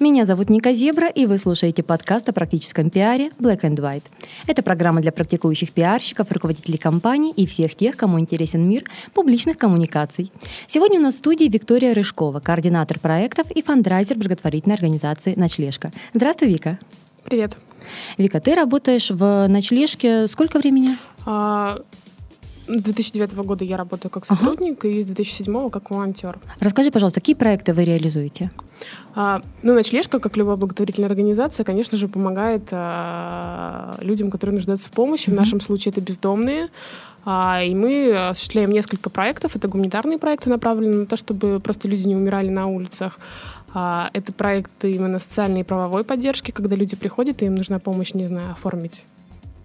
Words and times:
меня 0.00 0.24
зовут 0.24 0.48
Ника 0.50 0.72
Зебра, 0.72 1.08
и 1.08 1.26
вы 1.26 1.38
слушаете 1.38 1.82
подкаст 1.82 2.28
о 2.28 2.32
практическом 2.32 2.90
пиаре 2.90 3.30
Black 3.38 3.62
and 3.62 3.76
White. 3.76 4.04
Это 4.46 4.62
программа 4.62 5.00
для 5.00 5.12
практикующих 5.12 5.72
пиарщиков, 5.72 6.30
руководителей 6.30 6.78
компаний 6.78 7.32
и 7.34 7.46
всех 7.46 7.74
тех, 7.74 7.96
кому 7.96 8.20
интересен 8.20 8.68
мир 8.68 8.84
публичных 9.14 9.58
коммуникаций. 9.58 10.30
Сегодня 10.66 11.00
у 11.00 11.02
нас 11.02 11.14
в 11.14 11.18
студии 11.18 11.46
Виктория 11.46 11.94
Рыжкова, 11.94 12.40
координатор 12.40 13.00
проектов 13.00 13.50
и 13.50 13.62
фандрайзер 13.62 14.16
благотворительной 14.16 14.76
организации 14.76 15.34
«Ночлежка». 15.34 15.90
Здравствуй, 16.14 16.48
Вика. 16.48 16.78
Привет. 17.24 17.56
Вика, 18.16 18.40
ты 18.40 18.54
работаешь 18.54 19.10
в 19.10 19.46
«Ночлежке» 19.48 20.28
сколько 20.28 20.58
времени? 20.58 20.96
А, 21.26 21.80
с 22.68 22.82
2009 22.82 23.34
года 23.34 23.64
я 23.64 23.76
работаю 23.76 24.10
как 24.10 24.26
сотрудник, 24.26 24.84
ага. 24.84 24.88
и 24.88 25.02
с 25.02 25.06
2007 25.06 25.70
как 25.70 25.90
волонтер. 25.90 26.38
Расскажи, 26.60 26.90
пожалуйста, 26.90 27.20
какие 27.20 27.34
проекты 27.34 27.72
вы 27.72 27.84
реализуете? 27.84 28.50
А, 29.14 29.40
ну, 29.62 29.74
ночлежка, 29.74 30.18
как 30.18 30.36
любая 30.36 30.56
благотворительная 30.56 31.08
организация, 31.08 31.64
конечно 31.64 31.96
же, 31.96 32.08
помогает 32.08 32.68
а, 32.70 33.96
людям, 34.00 34.30
которые 34.30 34.56
нуждаются 34.56 34.88
в 34.88 34.92
помощи. 34.92 35.28
Mm-hmm. 35.28 35.32
В 35.32 35.36
нашем 35.36 35.60
случае 35.60 35.92
это 35.92 36.00
бездомные. 36.00 36.68
А, 37.24 37.62
и 37.62 37.74
мы 37.74 38.28
осуществляем 38.28 38.70
несколько 38.70 39.10
проектов. 39.10 39.56
Это 39.56 39.68
гуманитарные 39.68 40.18
проекты, 40.18 40.50
направленные 40.50 41.00
на 41.00 41.06
то, 41.06 41.16
чтобы 41.16 41.60
просто 41.60 41.88
люди 41.88 42.06
не 42.06 42.16
умирали 42.16 42.48
на 42.48 42.66
улицах. 42.66 43.18
А, 43.74 44.10
это 44.12 44.32
проекты 44.32 44.92
именно 44.92 45.18
социальной 45.18 45.60
и 45.60 45.64
правовой 45.64 46.04
поддержки, 46.04 46.50
когда 46.50 46.76
люди 46.76 46.96
приходят, 46.96 47.42
и 47.42 47.46
им 47.46 47.54
нужна 47.54 47.78
помощь, 47.78 48.14
не 48.14 48.26
знаю, 48.26 48.52
оформить 48.52 49.04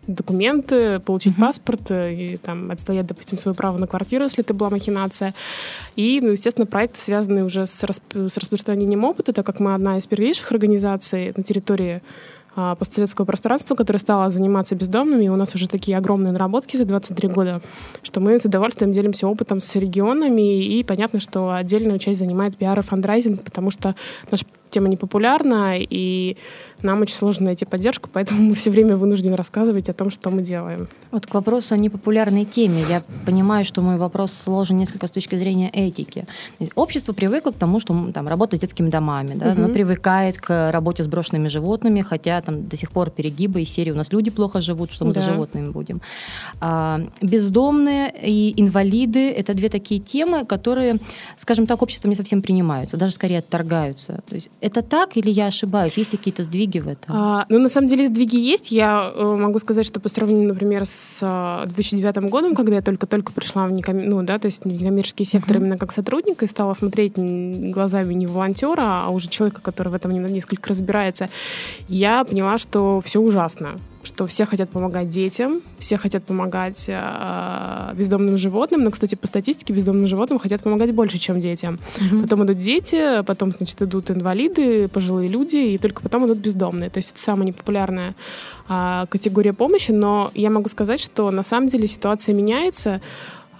документы, 0.07 0.99
получить 0.99 1.35
mm-hmm. 1.35 1.41
паспорт 1.41 1.91
э, 1.91 2.13
и 2.13 2.37
там 2.37 2.71
отстоять, 2.71 3.07
допустим, 3.07 3.37
свое 3.37 3.55
право 3.55 3.77
на 3.77 3.87
квартиру, 3.87 4.23
если 4.23 4.43
это 4.43 4.53
была 4.53 4.69
махинация. 4.69 5.33
И, 5.95 6.19
ну, 6.21 6.31
естественно, 6.31 6.65
проекты, 6.65 6.99
связанные 6.99 7.43
уже 7.43 7.65
с, 7.65 7.83
расп- 7.83 8.29
с 8.29 8.37
распространением 8.37 9.03
опыта, 9.03 9.33
так 9.33 9.45
как 9.45 9.59
мы 9.59 9.73
одна 9.73 9.97
из 9.97 10.07
первейших 10.07 10.51
организаций 10.51 11.33
на 11.35 11.43
территории 11.43 12.01
а, 12.55 12.75
постсоветского 12.75 13.25
пространства, 13.25 13.73
которое 13.73 13.99
стало 13.99 14.29
заниматься 14.29 14.75
бездомными. 14.75 15.25
И 15.25 15.29
у 15.29 15.35
нас 15.35 15.55
уже 15.55 15.67
такие 15.67 15.97
огромные 15.97 16.31
наработки 16.31 16.77
за 16.77 16.85
23 16.85 17.29
года, 17.29 17.61
что 18.03 18.19
мы 18.19 18.37
с 18.37 18.45
удовольствием 18.45 18.91
делимся 18.91 19.27
опытом 19.27 19.59
с 19.59 19.75
регионами. 19.75 20.63
И 20.63 20.83
понятно, 20.83 21.19
что 21.19 21.51
отдельную 21.51 21.97
часть 21.97 22.19
занимает 22.19 22.55
пиар 22.55 22.77
и 22.79 22.83
фандрайзинг, 22.83 23.43
потому 23.43 23.71
что 23.71 23.95
наша 24.29 24.45
тема 24.69 24.87
не 24.87 24.97
популярна, 24.97 25.77
и 25.77 26.37
нам 26.83 27.01
очень 27.01 27.15
сложно 27.15 27.45
найти 27.45 27.65
поддержку, 27.65 28.09
поэтому 28.11 28.41
мы 28.41 28.53
все 28.53 28.69
время 28.69 28.97
вынуждены 28.97 29.35
рассказывать 29.35 29.89
о 29.89 29.93
том, 29.93 30.09
что 30.09 30.29
мы 30.29 30.41
делаем. 30.41 30.87
Вот 31.11 31.27
к 31.27 31.33
вопросу 31.33 31.75
о 31.75 31.77
непопулярной 31.77 32.45
теме. 32.45 32.83
Я 32.89 33.03
понимаю, 33.25 33.65
что 33.65 33.81
мой 33.81 33.97
вопрос 33.97 34.33
сложен 34.33 34.77
несколько 34.77 35.07
с 35.07 35.11
точки 35.11 35.35
зрения 35.35 35.69
этики. 35.69 36.25
Общество 36.75 37.13
привыкло 37.13 37.51
к 37.51 37.55
тому, 37.55 37.79
что 37.79 38.11
там, 38.11 38.27
работает 38.27 38.61
с 38.61 38.65
детскими 38.65 38.89
домами, 38.89 39.33
да? 39.35 39.51
оно 39.51 39.69
привыкает 39.69 40.37
к 40.37 40.71
работе 40.71 41.03
с 41.03 41.07
брошенными 41.07 41.47
животными, 41.47 42.01
хотя 42.01 42.41
там 42.41 42.67
до 42.67 42.77
сих 42.77 42.91
пор 42.91 43.09
перегибы 43.09 43.61
и 43.61 43.65
серии 43.65 43.91
«У 43.91 43.95
нас 43.95 44.11
люди 44.11 44.31
плохо 44.31 44.61
живут, 44.61 44.91
что 44.91 45.05
мы 45.05 45.13
да. 45.13 45.21
за 45.21 45.31
животными 45.31 45.69
будем?». 45.69 46.01
А, 46.59 47.01
бездомные 47.21 48.13
и 48.21 48.53
инвалиды– 48.61 49.31
это 49.37 49.53
две 49.53 49.69
такие 49.69 49.99
темы, 49.99 50.45
которые, 50.45 50.97
скажем 51.37 51.65
так, 51.65 51.81
обществом 51.81 52.09
не 52.09 52.15
совсем 52.15 52.41
принимаются, 52.41 52.97
даже 52.97 53.13
скорее 53.13 53.39
отторгаются. 53.39 54.21
То 54.27 54.35
есть 54.35 54.49
это 54.61 54.81
так 54.81 55.17
или 55.17 55.29
я 55.29 55.47
ошибаюсь? 55.47 55.97
Есть 55.97 56.11
какие-то 56.11 56.43
сдвиги 56.43 56.72
сдвиги 56.73 56.79
в 56.79 56.87
этом? 56.87 57.15
А, 57.15 57.45
ну, 57.49 57.59
на 57.59 57.69
самом 57.69 57.87
деле, 57.87 58.07
сдвиги 58.07 58.37
есть. 58.37 58.71
Я 58.71 59.11
э, 59.13 59.35
могу 59.37 59.59
сказать, 59.59 59.85
что 59.85 59.99
по 59.99 60.09
сравнению, 60.09 60.49
например, 60.49 60.85
с 60.85 61.19
э, 61.21 61.67
2009 61.67 62.29
годом, 62.29 62.55
когда 62.55 62.75
я 62.75 62.81
только-только 62.81 63.31
пришла 63.31 63.65
в, 63.65 63.71
неком... 63.71 64.01
ну, 64.03 64.23
да, 64.23 64.39
то 64.39 64.47
есть 64.47 64.63
в 64.63 64.67
некоммерческий 64.67 65.25
сектор 65.25 65.57
uh-huh. 65.57 65.59
именно 65.61 65.77
как 65.77 65.91
сотрудник 65.91 66.43
и 66.43 66.47
стала 66.47 66.73
смотреть 66.73 67.13
глазами 67.15 68.13
не 68.13 68.27
волонтера, 68.27 69.03
а 69.05 69.09
уже 69.09 69.29
человека, 69.29 69.61
который 69.61 69.89
в 69.89 69.93
этом 69.93 70.11
несколько 70.13 70.69
разбирается, 70.69 71.29
я 71.87 72.23
поняла, 72.23 72.57
что 72.57 73.01
все 73.01 73.19
ужасно 73.19 73.75
что 74.03 74.27
все 74.27 74.45
хотят 74.45 74.69
помогать 74.69 75.09
детям, 75.09 75.61
все 75.79 75.97
хотят 75.97 76.23
помогать 76.23 76.85
э, 76.87 77.93
бездомным 77.95 78.37
животным, 78.37 78.83
но, 78.83 78.91
кстати, 78.91 79.15
по 79.15 79.27
статистике 79.27 79.73
бездомным 79.73 80.07
животным 80.07 80.39
хотят 80.39 80.61
помогать 80.61 80.93
больше, 80.93 81.17
чем 81.17 81.39
детям. 81.39 81.79
Mm-hmm. 81.97 82.21
Потом 82.23 82.45
идут 82.45 82.59
дети, 82.59 83.23
потом, 83.23 83.51
значит, 83.51 83.81
идут 83.81 84.11
инвалиды, 84.11 84.87
пожилые 84.89 85.29
люди, 85.29 85.55
и 85.55 85.77
только 85.77 86.01
потом 86.01 86.25
идут 86.25 86.39
бездомные. 86.39 86.89
То 86.89 86.97
есть 86.97 87.11
это 87.11 87.21
самая 87.21 87.47
непопулярная 87.47 88.15
э, 88.69 89.05
категория 89.09 89.53
помощи, 89.53 89.91
но 89.91 90.31
я 90.33 90.49
могу 90.49 90.69
сказать, 90.69 90.99
что 90.99 91.31
на 91.31 91.43
самом 91.43 91.69
деле 91.69 91.87
ситуация 91.87 92.35
меняется, 92.35 93.01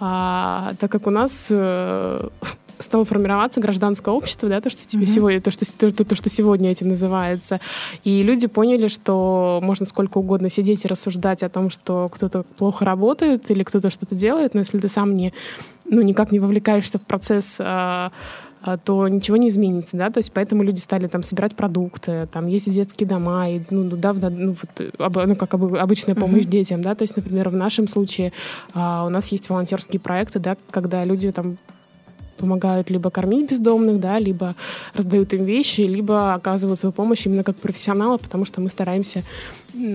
а, 0.00 0.72
так 0.80 0.90
как 0.90 1.06
у 1.06 1.10
нас 1.10 1.46
э, 1.50 2.28
стало 2.84 3.04
формироваться 3.04 3.60
гражданское 3.60 4.14
общество, 4.14 4.48
да, 4.48 4.60
то, 4.60 4.70
что 4.70 4.86
тебе 4.86 5.04
mm-hmm. 5.04 5.14
сегодня, 5.14 5.40
то 5.40 5.50
что, 5.50 5.64
то, 5.64 6.04
то, 6.04 6.14
что 6.14 6.30
сегодня 6.30 6.70
этим 6.70 6.88
называется. 6.88 7.60
И 8.04 8.22
люди 8.22 8.46
поняли, 8.46 8.88
что 8.88 9.60
можно 9.62 9.86
сколько 9.86 10.18
угодно 10.18 10.50
сидеть 10.50 10.84
и 10.84 10.88
рассуждать 10.88 11.42
о 11.42 11.48
том, 11.48 11.70
что 11.70 12.08
кто-то 12.12 12.44
плохо 12.56 12.84
работает 12.84 13.50
или 13.50 13.62
кто-то 13.62 13.90
что-то 13.90 14.14
делает, 14.14 14.54
но 14.54 14.60
если 14.60 14.78
ты 14.78 14.88
сам 14.88 15.14
не, 15.14 15.32
ну, 15.84 16.02
никак 16.02 16.32
не 16.32 16.38
вовлекаешься 16.38 16.98
в 16.98 17.02
процесс 17.02 17.56
а, 17.58 18.12
а, 18.66 18.78
то 18.78 19.06
ничего 19.08 19.36
не 19.36 19.48
изменится, 19.48 19.98
да, 19.98 20.08
то 20.08 20.18
есть 20.18 20.32
поэтому 20.32 20.62
люди 20.62 20.80
стали 20.80 21.06
там 21.06 21.22
собирать 21.22 21.54
продукты, 21.54 22.26
там 22.32 22.46
в 22.46 22.48
детские 22.48 23.06
дома, 23.06 23.50
и, 23.50 23.60
ну, 23.68 23.84
да, 23.90 24.14
ну, 24.14 24.56
вот, 24.98 25.26
ну, 25.26 25.36
как 25.36 25.52
обычная 25.52 26.14
помощь 26.14 26.44
mm-hmm. 26.44 26.48
детям, 26.48 26.80
да, 26.80 26.94
то 26.94 27.02
есть, 27.02 27.14
например, 27.14 27.50
в 27.50 27.56
нашем 27.56 27.88
случае 27.88 28.32
а, 28.72 29.04
у 29.04 29.10
нас 29.10 29.28
есть 29.28 29.50
волонтерские 29.50 30.00
проекты, 30.00 30.38
да, 30.38 30.56
когда 30.70 31.04
люди 31.04 31.30
там 31.30 31.58
помогают 32.44 32.90
либо 32.90 33.10
кормить 33.10 33.50
бездомных, 33.50 34.00
да, 34.00 34.18
либо 34.18 34.54
раздают 34.92 35.32
им 35.32 35.44
вещи, 35.44 35.80
либо 35.80 36.34
оказывают 36.34 36.78
свою 36.78 36.92
помощь 36.92 37.26
именно 37.26 37.42
как 37.42 37.56
профессионалы, 37.56 38.18
потому 38.18 38.44
что 38.44 38.60
мы 38.60 38.68
стараемся, 38.68 39.22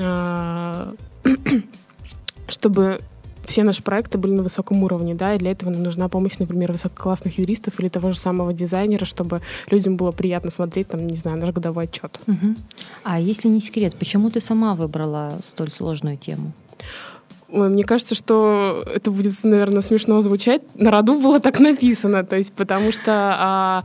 а, 0.01 0.93
чтобы 2.47 2.99
все 3.45 3.63
наши 3.63 3.83
проекты 3.83 4.17
были 4.17 4.33
на 4.33 4.43
высоком 4.43 4.83
уровне, 4.83 5.15
да, 5.15 5.35
и 5.35 5.37
для 5.37 5.51
этого 5.51 5.69
нам 5.69 5.83
нужна 5.83 6.07
помощь, 6.07 6.39
например, 6.39 6.71
высококлассных 6.71 7.39
юристов 7.39 7.79
или 7.79 7.89
того 7.89 8.11
же 8.11 8.17
самого 8.17 8.53
дизайнера, 8.53 9.05
чтобы 9.05 9.41
людям 9.71 9.95
было 9.95 10.11
приятно 10.11 10.51
смотреть, 10.51 10.87
там, 10.89 11.07
не 11.07 11.17
знаю, 11.17 11.39
наш 11.39 11.51
годовой 11.51 11.83
отчет. 11.85 12.19
Угу. 12.27 12.55
А 13.03 13.19
если 13.19 13.47
не 13.47 13.61
секрет, 13.61 13.95
почему 13.99 14.29
ты 14.29 14.39
сама 14.39 14.75
выбрала 14.75 15.39
столь 15.41 15.71
сложную 15.71 16.17
тему? 16.17 16.51
Ой, 17.51 17.69
мне 17.69 17.83
кажется, 17.83 18.15
что 18.15 18.83
это 18.93 19.09
будет, 19.09 19.33
наверное, 19.43 19.81
смешно 19.81 20.21
звучать. 20.21 20.61
На 20.75 20.91
роду 20.91 21.19
было 21.19 21.39
так 21.39 21.59
написано, 21.59 22.23
то 22.23 22.37
есть 22.37 22.53
потому 22.53 22.91
что 22.91 23.35
а, 23.39 23.83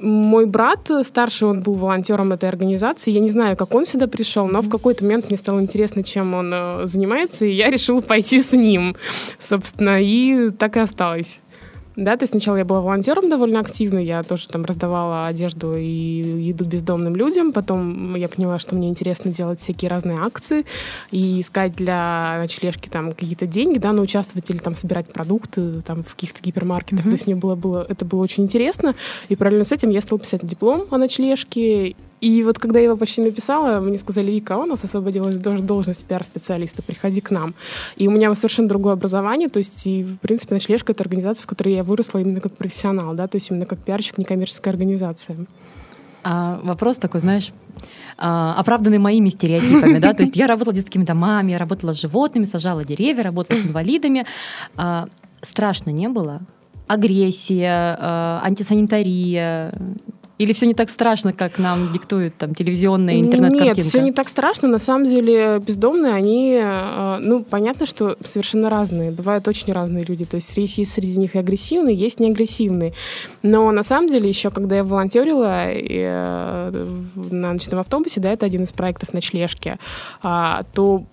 мой 0.00 0.46
брат 0.46 0.90
старший, 1.02 1.48
он 1.48 1.62
был 1.62 1.74
волонтером 1.74 2.32
этой 2.32 2.48
организации. 2.48 3.10
Я 3.10 3.20
не 3.20 3.30
знаю, 3.30 3.56
как 3.56 3.74
он 3.74 3.86
сюда 3.86 4.06
пришел, 4.06 4.46
но 4.48 4.60
в 4.60 4.68
какой-то 4.68 5.04
момент 5.04 5.28
мне 5.28 5.38
стало 5.38 5.60
интересно, 5.60 6.02
чем 6.02 6.34
он 6.34 6.50
э, 6.52 6.86
занимается, 6.86 7.44
и 7.44 7.52
я 7.52 7.70
решила 7.70 8.00
пойти 8.00 8.40
с 8.40 8.52
ним, 8.52 8.96
собственно, 9.38 10.02
и 10.02 10.50
так 10.50 10.76
и 10.76 10.80
осталось. 10.80 11.40
Да, 11.96 12.16
то 12.16 12.22
есть 12.22 12.32
сначала 12.32 12.56
я 12.56 12.64
была 12.64 12.80
волонтером 12.80 13.28
довольно 13.28 13.60
активно, 13.60 13.98
я 13.98 14.22
тоже 14.22 14.48
там 14.48 14.64
раздавала 14.64 15.26
одежду 15.26 15.74
и 15.76 15.84
еду 15.84 16.64
бездомным 16.64 17.14
людям, 17.16 17.52
потом 17.52 18.14
я 18.14 18.28
поняла, 18.28 18.58
что 18.58 18.74
мне 18.74 18.88
интересно 18.88 19.30
делать 19.30 19.60
всякие 19.60 19.90
разные 19.90 20.18
акции 20.18 20.64
и 21.10 21.40
искать 21.40 21.74
для 21.74 22.36
ночлежки 22.38 22.88
там 22.88 23.12
какие-то 23.12 23.46
деньги, 23.46 23.78
да, 23.78 23.92
на 23.92 24.00
участвовать 24.00 24.48
или 24.50 24.58
там 24.58 24.74
собирать 24.74 25.12
продукты 25.12 25.82
там 25.82 26.02
в 26.02 26.14
каких-то 26.14 26.42
гипермаркетах, 26.42 27.04
mm-hmm. 27.04 27.10
то 27.10 27.14
есть 27.14 27.26
мне 27.26 27.36
было, 27.36 27.56
было, 27.56 27.86
это 27.86 28.04
было 28.04 28.22
очень 28.22 28.44
интересно, 28.44 28.94
и 29.28 29.36
параллельно 29.36 29.64
с 29.64 29.72
этим 29.72 29.90
я 29.90 30.00
стала 30.00 30.18
писать 30.18 30.46
диплом 30.46 30.86
о 30.90 30.96
ночлежке, 30.96 31.94
и 32.22 32.44
вот 32.44 32.60
когда 32.60 32.78
я 32.78 32.84
его 32.84 32.96
почти 32.96 33.20
написала, 33.20 33.80
мне 33.80 33.98
сказали, 33.98 34.30
Вика, 34.30 34.56
у 34.56 34.64
нас 34.64 34.84
освободилась 34.84 35.34
должность 35.34 36.04
пиар-специалиста, 36.04 36.80
приходи 36.80 37.20
к 37.20 37.32
нам. 37.32 37.52
И 37.96 38.06
у 38.06 38.12
меня 38.12 38.32
совершенно 38.36 38.68
другое 38.68 38.92
образование, 38.92 39.48
то 39.48 39.58
есть, 39.58 39.84
и, 39.88 40.04
в 40.04 40.18
принципе, 40.18 40.54
«Ночлежка»— 40.54 40.92
это 40.94 41.02
организация, 41.02 41.42
в 41.42 41.48
которой 41.48 41.74
я 41.74 41.82
выросла 41.82 42.20
именно 42.20 42.40
как 42.40 42.56
профессионал, 42.56 43.14
да, 43.14 43.26
то 43.26 43.36
есть 43.36 43.50
именно 43.50 43.66
как 43.66 43.80
пиарщик 43.80 44.18
некоммерческой 44.18 44.72
организации. 44.72 45.48
А 46.22 46.60
вопрос 46.62 46.98
такой, 46.98 47.20
знаешь, 47.20 47.52
а, 48.16 48.54
оправданный 48.56 48.98
моими 48.98 49.28
стереотипами, 49.30 49.98
да, 49.98 50.14
то 50.14 50.22
есть 50.22 50.36
я 50.36 50.46
работала 50.46 50.76
детскими 50.76 51.02
домами, 51.02 51.50
я 51.50 51.58
работала 51.58 51.92
с 51.92 52.00
животными, 52.00 52.44
сажала 52.44 52.84
деревья, 52.84 53.24
работала 53.24 53.58
с 53.58 53.62
инвалидами. 53.62 54.26
А, 54.76 55.08
страшно 55.40 55.90
не 55.90 56.08
было? 56.08 56.42
Агрессия, 56.86 57.96
а, 57.98 58.40
антисанитария, 58.44 59.74
Или 60.38 60.52
все 60.52 60.66
не 60.66 60.74
так 60.74 60.90
страшно, 60.90 61.32
как 61.32 61.58
нам 61.58 61.92
диктует 61.92 62.36
там 62.36 62.54
телевизионная 62.54 63.20
интернет-картинка? 63.20 63.80
Нет, 63.80 63.86
все 63.86 64.00
не 64.00 64.12
так 64.12 64.28
страшно. 64.28 64.66
На 64.68 64.78
самом 64.78 65.06
деле 65.06 65.60
бездомные, 65.64 66.14
они, 66.14 66.58
э, 66.60 67.18
ну, 67.20 67.44
понятно, 67.44 67.86
что 67.86 68.16
совершенно 68.24 68.70
разные. 68.70 69.10
Бывают 69.12 69.46
очень 69.46 69.72
разные 69.72 70.04
люди. 70.04 70.24
То 70.24 70.36
есть 70.36 70.56
есть 70.56 70.92
среди 70.92 71.20
них 71.20 71.34
и 71.34 71.38
агрессивные, 71.38 71.94
есть 71.94 72.18
неагрессивные. 72.18 72.92
Но 73.42 73.70
на 73.70 73.82
самом 73.82 74.08
деле 74.08 74.28
еще, 74.28 74.50
когда 74.50 74.76
я 74.76 74.84
волонтерила 74.84 75.70
э, 75.70 76.72
на 77.14 77.52
ночном 77.52 77.80
автобусе, 77.80 78.20
да, 78.20 78.32
это 78.32 78.46
один 78.46 78.64
из 78.64 78.72
проектов 78.72 79.12
ночлежки, 79.12 79.76
а, 80.22 80.64
то 80.72 81.04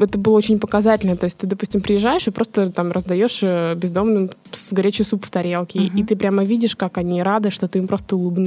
это 0.00 0.16
было 0.16 0.34
очень 0.34 0.58
показательно. 0.58 1.16
То 1.16 1.24
есть 1.24 1.38
ты, 1.38 1.46
допустим, 1.46 1.82
приезжаешь 1.82 2.28
и 2.28 2.30
просто 2.30 2.70
там 2.70 2.92
раздаешь 2.92 3.40
э, 3.42 3.74
бездомным 3.74 4.30
горячий 4.70 5.04
суп 5.04 5.26
в 5.26 5.30
тарелке, 5.30 5.80
uh-huh. 5.80 6.00
и 6.00 6.04
ты 6.04 6.16
прямо 6.16 6.44
видишь, 6.44 6.76
как 6.76 6.98
они 6.98 7.22
рады, 7.22 7.50
что 7.50 7.68
ты 7.68 7.78
им 7.78 7.88
просто 7.88 8.16
улыбнулся. 8.16 8.43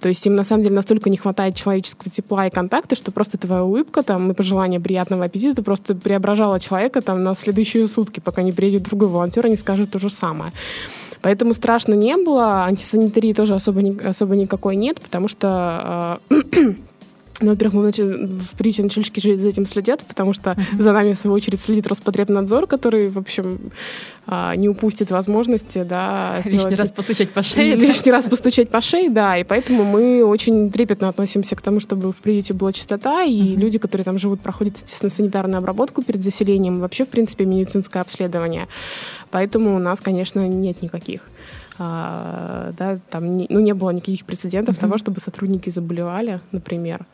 То 0.00 0.08
есть 0.08 0.24
им 0.26 0.34
на 0.34 0.44
самом 0.44 0.62
деле 0.62 0.74
настолько 0.74 1.10
не 1.10 1.16
хватает 1.16 1.54
человеческого 1.54 2.10
тепла 2.10 2.46
и 2.46 2.50
контакта, 2.50 2.96
что 2.96 3.12
просто 3.12 3.38
твоя 3.38 3.64
улыбка 3.64 4.02
там 4.02 4.30
и 4.30 4.34
пожелание 4.34 4.80
приятного 4.80 5.24
аппетита 5.24 5.62
просто 5.62 5.94
преображала 5.94 6.60
человека 6.60 7.02
там 7.02 7.22
на 7.22 7.34
следующие 7.34 7.86
сутки, 7.86 8.20
пока 8.20 8.42
не 8.42 8.52
приедет 8.52 8.84
другой 8.84 9.08
волонтер 9.08 9.46
и 9.46 9.50
не 9.50 9.56
скажет 9.56 9.90
то 9.90 9.98
же 9.98 10.10
самое. 10.10 10.52
Поэтому 11.22 11.52
страшно 11.52 11.94
не 11.94 12.16
было, 12.16 12.64
антисанитарии 12.64 13.34
тоже 13.34 13.54
особо, 13.54 13.82
особо 14.08 14.36
никакой 14.36 14.76
нет, 14.76 15.00
потому 15.00 15.28
что 15.28 16.20
э, 16.30 16.34
ну, 17.40 17.50
во-первых, 17.50 17.74
мы 17.74 17.82
начали, 17.82 18.26
в 18.26 18.56
приюте 18.56 18.82
начальнички 18.82 19.20
же 19.20 19.36
за 19.36 19.48
этим 19.48 19.66
следят, 19.66 20.02
потому 20.06 20.34
что 20.34 20.50
uh-huh. 20.50 20.82
за 20.82 20.92
нами, 20.92 21.14
в 21.14 21.18
свою 21.18 21.34
очередь, 21.34 21.60
следит 21.60 21.86
Роспотребнадзор, 21.86 22.66
который, 22.66 23.08
в 23.08 23.18
общем, 23.18 23.58
а, 24.26 24.54
не 24.56 24.68
упустит 24.68 25.10
возможности, 25.10 25.82
да. 25.82 26.42
Лишний 26.44 26.58
сделать... 26.58 26.78
раз 26.78 26.90
постучать 26.90 27.30
по 27.30 27.42
шее. 27.42 27.76
Лишний 27.76 28.12
раз 28.12 28.26
постучать 28.26 28.68
по 28.68 28.80
шее, 28.80 29.08
да. 29.08 29.38
И 29.38 29.44
поэтому 29.44 29.84
мы 29.84 30.24
очень 30.24 30.70
трепетно 30.70 31.08
относимся 31.08 31.56
к 31.56 31.62
тому, 31.62 31.80
чтобы 31.80 32.12
в 32.12 32.16
приюте 32.16 32.52
была 32.52 32.72
чистота, 32.72 33.22
и 33.22 33.32
uh-huh. 33.32 33.56
люди, 33.56 33.78
которые 33.78 34.04
там 34.04 34.18
живут, 34.18 34.40
проходят, 34.40 34.76
естественно, 34.76 35.10
санитарную 35.10 35.58
обработку 35.58 36.02
перед 36.02 36.22
заселением, 36.22 36.78
вообще, 36.78 37.04
в 37.04 37.08
принципе, 37.08 37.46
медицинское 37.46 38.00
обследование. 38.00 38.68
Поэтому 39.30 39.74
у 39.74 39.78
нас, 39.78 40.00
конечно, 40.00 40.46
нет 40.46 40.82
никаких 40.82 41.22
да, 41.80 42.98
там 43.10 43.36
не, 43.36 43.46
ну, 43.48 43.60
не 43.60 43.74
было 43.74 43.90
никаких 43.90 44.24
прецедентов 44.24 44.76
mm-hmm. 44.76 44.80
того, 44.80 44.98
чтобы 44.98 45.20
сотрудники 45.20 45.70
заболевали, 45.70 46.40
например. 46.52 47.06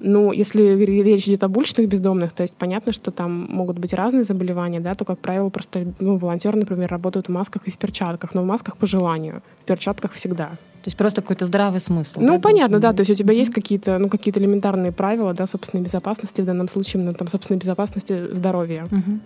Ну, 0.00 0.32
если 0.32 0.62
речь 0.84 1.28
идет 1.28 1.44
об 1.44 1.56
уличных 1.56 1.88
бездомных, 1.88 2.32
то 2.32 2.42
есть 2.42 2.54
понятно, 2.56 2.92
что 2.92 3.10
там 3.10 3.46
могут 3.50 3.78
быть 3.78 3.94
разные 3.94 4.24
заболевания, 4.24 4.80
да, 4.80 4.94
то, 4.94 5.04
как 5.04 5.18
правило, 5.18 5.48
просто 5.48 5.86
ну, 6.00 6.18
волонтеры, 6.18 6.58
например, 6.58 6.90
работают 6.90 7.28
в 7.28 7.30
масках 7.30 7.66
и 7.66 7.70
в 7.70 7.78
перчатках, 7.78 8.34
но 8.34 8.42
в 8.42 8.46
масках 8.46 8.76
по 8.76 8.86
желанию, 8.86 9.42
в 9.62 9.64
перчатках 9.66 10.12
всегда. 10.12 10.46
То 10.46 10.88
есть 10.88 10.96
просто 10.98 11.22
какой-то 11.22 11.46
здравый 11.46 11.80
смысл. 11.80 12.20
Ну, 12.20 12.34
да, 12.34 12.40
понятно, 12.40 12.78
да. 12.80 12.92
То 12.92 13.00
есть 13.00 13.10
у 13.10 13.14
тебя 13.14 13.32
есть 13.32 13.52
какие-то, 13.52 13.98
ну, 13.98 14.10
какие-то 14.10 14.40
элементарные 14.40 14.92
правила, 14.92 15.32
да, 15.32 15.46
собственной 15.46 15.82
безопасности, 15.82 16.42
в 16.42 16.44
данном 16.44 16.68
случае 16.68 17.00
именно 17.00 17.14
там 17.14 17.28
собственной 17.28 17.58
безопасности 17.58 18.32
здоровья. 18.32 18.86
Mm-hmm. 18.90 19.18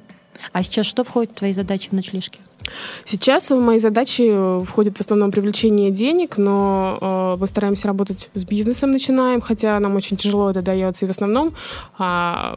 А 0.53 0.63
сейчас 0.63 0.87
что 0.87 1.05
входит 1.05 1.33
в 1.33 1.35
твои 1.35 1.53
задачи 1.53 1.89
в 1.89 1.93
ночлежке? 1.93 2.41
Сейчас 3.05 3.51
в 3.51 3.61
мои 3.61 3.79
задачи 3.79 4.65
входит 4.65 4.99
в 4.99 5.01
основном 5.01 5.31
привлечение 5.31 5.91
денег, 5.91 6.37
но 6.37 6.99
э, 7.01 7.41
мы 7.41 7.47
стараемся 7.47 7.87
работать 7.89 8.31
с 8.35 8.45
бизнесом, 8.45 8.91
начинаем, 8.91 9.41
хотя 9.41 9.79
нам 9.81 9.97
очень 9.97 10.17
тяжело 10.17 10.51
это 10.51 10.61
дается. 10.61 11.05
И 11.05 11.09
в 11.09 11.11
основном 11.11 11.55
э, 11.99 12.55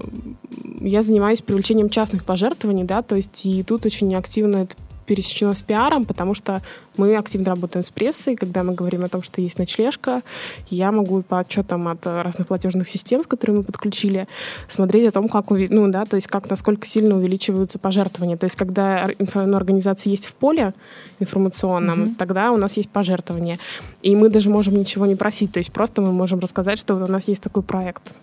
я 0.81 1.01
занимаюсь 1.01 1.41
привлечением 1.41 1.89
частных 1.89 2.25
пожертвований, 2.25 2.83
да, 2.83 3.01
то 3.01 3.15
есть 3.15 3.45
и 3.45 3.63
тут 3.63 3.85
очень 3.85 4.13
активно 4.15 4.67
пересечено 5.11 5.53
с 5.53 5.61
пиаром, 5.61 6.05
потому 6.05 6.33
что 6.33 6.61
мы 6.95 7.17
активно 7.17 7.47
работаем 7.47 7.83
с 7.83 7.91
прессой. 7.91 8.37
Когда 8.37 8.63
мы 8.63 8.73
говорим 8.73 9.03
о 9.03 9.09
том, 9.09 9.23
что 9.23 9.41
есть 9.41 9.59
ночлежка, 9.59 10.21
я 10.69 10.93
могу 10.93 11.21
по 11.21 11.39
отчетам 11.39 11.89
от 11.89 12.07
разных 12.07 12.47
платежных 12.47 12.87
систем, 12.87 13.21
с 13.21 13.27
которыми 13.27 13.57
мы 13.57 13.63
подключили, 13.63 14.29
смотреть 14.69 15.09
о 15.09 15.11
том, 15.11 15.27
как, 15.27 15.49
ну, 15.49 15.91
да, 15.91 16.05
то 16.05 16.15
есть 16.15 16.27
как, 16.27 16.49
насколько 16.49 16.85
сильно 16.85 17.17
увеличиваются 17.17 17.77
пожертвования. 17.77 18.37
То 18.37 18.45
есть 18.45 18.55
когда 18.55 19.09
ну, 19.19 19.55
организация 19.57 20.11
есть 20.11 20.27
в 20.27 20.33
поле 20.33 20.73
информационном, 21.19 22.03
mm-hmm. 22.03 22.15
тогда 22.17 22.53
у 22.53 22.57
нас 22.57 22.77
есть 22.77 22.89
пожертвования. 22.89 23.59
И 24.01 24.15
мы 24.15 24.29
даже 24.29 24.49
можем 24.49 24.77
ничего 24.77 25.05
не 25.05 25.15
просить. 25.15 25.51
То 25.51 25.57
есть 25.57 25.73
просто 25.73 26.01
мы 26.01 26.13
можем 26.13 26.39
рассказать, 26.39 26.79
что 26.79 26.95
у 26.95 27.07
нас 27.07 27.27
есть 27.27 27.43
такой 27.43 27.63
проект. 27.63 28.13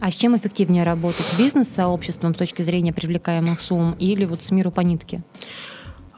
А 0.00 0.10
с 0.10 0.14
чем 0.14 0.34
эффективнее 0.34 0.82
работать? 0.82 1.26
С 1.26 1.38
бизнес-сообществом 1.38 2.34
с 2.34 2.38
точки 2.38 2.62
зрения 2.62 2.92
привлекаемых 2.92 3.60
сумм 3.60 3.94
или 3.98 4.24
вот 4.24 4.42
с 4.42 4.50
миру 4.50 4.70
по 4.70 4.80
нитке? 4.80 5.22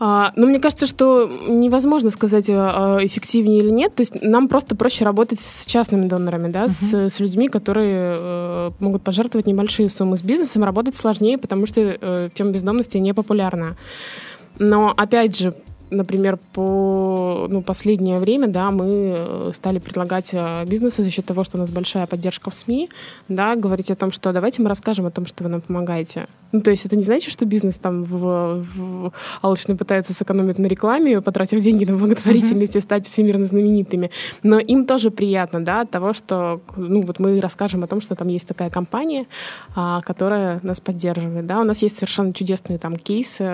А, 0.04 0.32
Но 0.34 0.43
ну, 0.43 0.49
мне 0.49 0.58
кажется, 0.58 0.87
что 0.87 1.31
невозможно 1.46 2.10
сказать, 2.10 2.50
а, 2.50 2.96
а, 2.96 3.06
эффективнее 3.06 3.60
или 3.60 3.70
нет. 3.70 3.94
То 3.94 4.00
есть 4.00 4.20
нам 4.20 4.49
просто 4.49 4.75
проще 4.75 5.04
работать 5.04 5.38
с 5.38 5.64
частными 5.64 6.08
донорами, 6.08 6.50
да, 6.50 6.64
uh-huh. 6.64 7.08
с, 7.08 7.14
с 7.14 7.20
людьми, 7.20 7.49
которые 7.49 8.16
э, 8.19 8.70
могут 8.81 9.02
пожертвовать 9.02 9.46
небольшие 9.46 9.88
суммы. 9.88 10.16
С 10.16 10.22
бизнесом 10.22 10.64
работать 10.64 10.96
сложнее, 10.96 11.38
потому 11.38 11.66
что 11.66 11.81
э, 11.81 12.31
тема 12.34 12.50
бездомности 12.50 12.99
не 12.99 13.14
популярна. 13.14 13.76
Но 14.58 14.93
опять 14.96 15.38
же, 15.38 15.54
например, 15.93 16.39
по 16.53 17.47
ну, 17.49 17.62
последнее 17.62 18.19
время, 18.19 18.49
да, 18.49 18.71
мы 18.71 19.15
э, 19.17 19.50
стали 19.55 19.79
предлагать 19.79 20.31
э, 20.33 20.65
бизнесу 20.67 21.03
за 21.03 21.11
счет 21.11 21.25
того, 21.25 21.44
что 21.44 21.56
у 21.56 21.61
нас 21.61 21.71
большая 21.71 22.06
поддержка 22.06 22.50
в 22.50 22.55
СМИ, 22.55 22.89
да, 23.29 23.55
говорить 23.55 23.91
о 23.91 23.97
том, 23.97 24.11
что 24.11 24.33
давайте 24.33 24.62
мы 24.62 24.69
расскажем 24.69 25.06
о 25.06 25.11
том, 25.11 25.27
что 25.27 25.44
вы 25.44 25.50
нам 25.50 25.61
помогаете. 25.61 26.27
Ну, 26.53 26.61
то 26.61 26.71
есть 26.71 26.85
это 26.85 26.97
не 26.97 27.03
значит, 27.03 27.33
что 27.33 27.47
бизнес 27.47 27.79
там 27.79 28.05
в, 28.05 28.65
в 28.77 29.12
алчно 29.41 29.77
пытается 29.77 30.12
сэкономить 30.12 30.59
на 30.59 30.67
рекламе, 30.67 31.21
потратив 31.21 31.61
деньги 31.61 31.85
на 31.85 31.97
благотворительность 31.97 32.75
mm-hmm. 32.75 32.79
и 32.79 32.83
стать 32.83 33.09
всемирно 33.09 33.47
знаменитыми, 33.47 34.11
но 34.43 34.59
им 34.59 34.87
тоже 34.87 35.11
приятно, 35.11 35.65
да, 35.65 35.83
от 35.83 35.91
того, 35.91 36.12
что, 36.12 36.61
ну, 36.77 37.06
вот 37.06 37.19
мы 37.19 37.41
расскажем 37.41 37.85
о 37.85 37.87
том, 37.87 38.00
что 38.00 38.15
там 38.15 38.29
есть 38.29 38.47
такая 38.47 38.71
компания, 38.71 39.27
а, 39.75 40.00
которая 40.03 40.61
нас 40.62 40.81
поддерживает, 40.81 41.47
да, 41.47 41.61
у 41.61 41.65
нас 41.65 41.83
есть 41.83 41.97
совершенно 41.97 42.35
чудесные 42.35 42.79
там 42.79 42.97
кейсы 42.97 43.44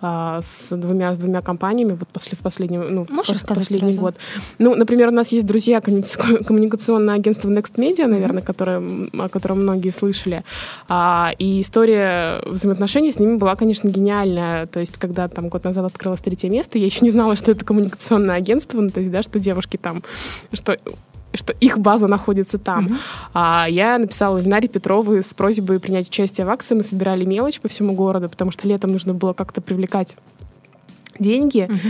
а, 0.00 0.40
с 0.42 0.74
двумя, 0.76 1.14
с 1.14 1.18
двумя 1.18 1.42
компаниями, 1.42 1.53
компаниями 1.54 1.96
вот 1.98 2.08
после, 2.08 2.36
в 2.36 2.40
последний, 2.40 2.78
ну, 2.78 3.06
Можешь 3.08 3.42
пос, 3.42 3.56
последний 3.56 3.92
сразу? 3.92 4.00
год. 4.00 4.14
Ну, 4.58 4.74
например, 4.74 5.08
у 5.08 5.12
нас 5.12 5.32
есть 5.32 5.46
друзья 5.46 5.80
коммуникационное 5.80 7.14
агентство 7.14 7.48
Next 7.48 7.74
Media, 7.76 8.06
наверное, 8.06 8.42
mm-hmm. 8.42 8.46
которое, 8.46 8.82
о 9.18 9.28
котором 9.28 9.62
многие 9.62 9.90
слышали. 9.90 10.42
А, 10.88 11.32
и 11.38 11.60
история 11.60 12.42
взаимоотношений 12.46 13.12
с 13.12 13.20
ними 13.20 13.36
была, 13.36 13.54
конечно, 13.56 13.88
гениальная. 13.88 14.66
То 14.66 14.80
есть, 14.80 14.98
когда 14.98 15.28
там 15.28 15.48
год 15.48 15.64
назад 15.64 15.86
открылось 15.86 16.20
третье 16.20 16.50
место, 16.50 16.78
я 16.78 16.86
еще 16.86 17.04
не 17.04 17.10
знала, 17.10 17.36
что 17.36 17.52
это 17.52 17.64
коммуникационное 17.64 18.36
агентство, 18.36 18.80
ну, 18.80 18.90
то 18.90 19.00
есть, 19.00 19.12
да, 19.12 19.22
что 19.22 19.38
девушки 19.38 19.76
там, 19.76 20.02
что 20.52 20.76
что 21.36 21.52
их 21.52 21.78
база 21.78 22.06
находится 22.06 22.58
там. 22.58 22.86
Mm-hmm. 22.86 22.96
А 23.34 23.66
я 23.68 23.98
написала 23.98 24.38
Ленаре 24.38 24.68
Петровой 24.68 25.22
с 25.22 25.34
просьбой 25.34 25.80
принять 25.80 26.08
участие 26.08 26.46
в 26.46 26.50
акции. 26.50 26.76
Мы 26.76 26.84
собирали 26.84 27.24
мелочь 27.24 27.60
по 27.60 27.68
всему 27.68 27.94
городу, 27.94 28.28
потому 28.28 28.52
что 28.52 28.68
летом 28.68 28.92
нужно 28.92 29.14
было 29.14 29.32
как-то 29.32 29.60
привлекать 29.60 30.16
деньги. 31.18 31.66
Угу. 31.68 31.88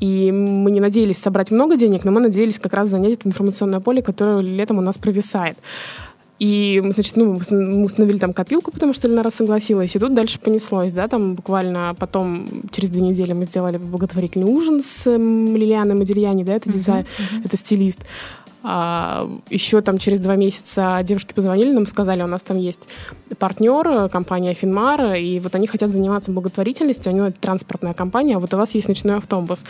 И 0.00 0.32
мы 0.32 0.70
не 0.72 0.80
надеялись 0.80 1.18
собрать 1.18 1.50
много 1.52 1.76
денег, 1.76 2.04
но 2.04 2.10
мы 2.10 2.20
надеялись 2.20 2.58
как 2.58 2.74
раз 2.74 2.88
занять 2.88 3.12
это 3.12 3.28
информационное 3.28 3.80
поле, 3.80 4.02
которое 4.02 4.40
летом 4.40 4.78
у 4.78 4.80
нас 4.80 4.98
провисает. 4.98 5.56
И, 6.42 6.82
значит, 6.84 7.14
ну, 7.14 7.38
мы 7.50 7.84
установили 7.84 8.18
там 8.18 8.32
копилку, 8.32 8.72
потому 8.72 8.94
что 8.94 9.06
Ленара 9.06 9.30
согласилась, 9.30 9.94
и 9.94 10.00
тут 10.00 10.12
дальше 10.12 10.40
понеслось, 10.40 10.90
да, 10.90 11.06
там 11.06 11.34
буквально 11.34 11.94
потом, 11.96 12.48
через 12.72 12.90
две 12.90 13.02
недели 13.02 13.32
мы 13.32 13.44
сделали 13.44 13.76
благотворительный 13.76 14.46
ужин 14.46 14.82
с 14.82 15.08
Лилианой 15.08 15.94
Модельяни, 15.94 16.42
да, 16.42 16.54
это 16.54 16.68
дизайн, 16.72 17.04
uh-huh, 17.04 17.36
uh-huh. 17.36 17.42
это 17.44 17.56
стилист. 17.56 18.00
А, 18.62 19.28
еще 19.50 19.80
там 19.80 19.98
через 19.98 20.20
два 20.20 20.36
месяца 20.36 21.00
девушки 21.02 21.32
позвонили 21.32 21.72
нам, 21.72 21.86
сказали, 21.86 22.22
у 22.22 22.26
нас 22.26 22.42
там 22.42 22.58
есть 22.58 22.88
партнер, 23.38 24.08
компания 24.08 24.54
Финмар, 24.54 25.14
и 25.14 25.40
вот 25.40 25.54
они 25.54 25.66
хотят 25.66 25.90
заниматься 25.90 26.30
благотворительностью, 26.30 27.12
у 27.12 27.16
него 27.16 27.32
транспортная 27.40 27.94
компания, 27.94 28.36
а 28.36 28.38
вот 28.38 28.54
у 28.54 28.56
вас 28.56 28.74
есть 28.74 28.88
ночной 28.88 29.16
автобус. 29.16 29.64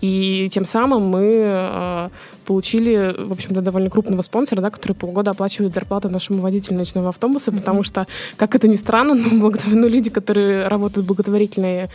И 0.00 0.48
тем 0.52 0.64
самым 0.64 1.02
мы 1.08 1.42
а, 1.44 2.08
получили, 2.48 3.14
в 3.18 3.32
общем-то, 3.32 3.60
довольно 3.60 3.90
крупного 3.90 4.22
спонсора, 4.22 4.62
да, 4.62 4.70
который 4.70 4.94
полгода 4.94 5.32
оплачивает 5.32 5.74
зарплату 5.74 6.08
нашему 6.08 6.40
водителю 6.40 6.78
ночного 6.78 7.10
автобуса, 7.10 7.50
mm-hmm. 7.50 7.58
потому 7.58 7.82
что, 7.82 8.06
как 8.36 8.54
это 8.54 8.68
ни 8.68 8.76
странно, 8.76 9.14
но, 9.14 9.52
ну, 9.66 9.88
люди, 9.88 10.08
которые 10.08 10.66
работают 10.68 11.04
в 11.04 11.08
благотворительной 11.08 11.82
э, 11.82 11.88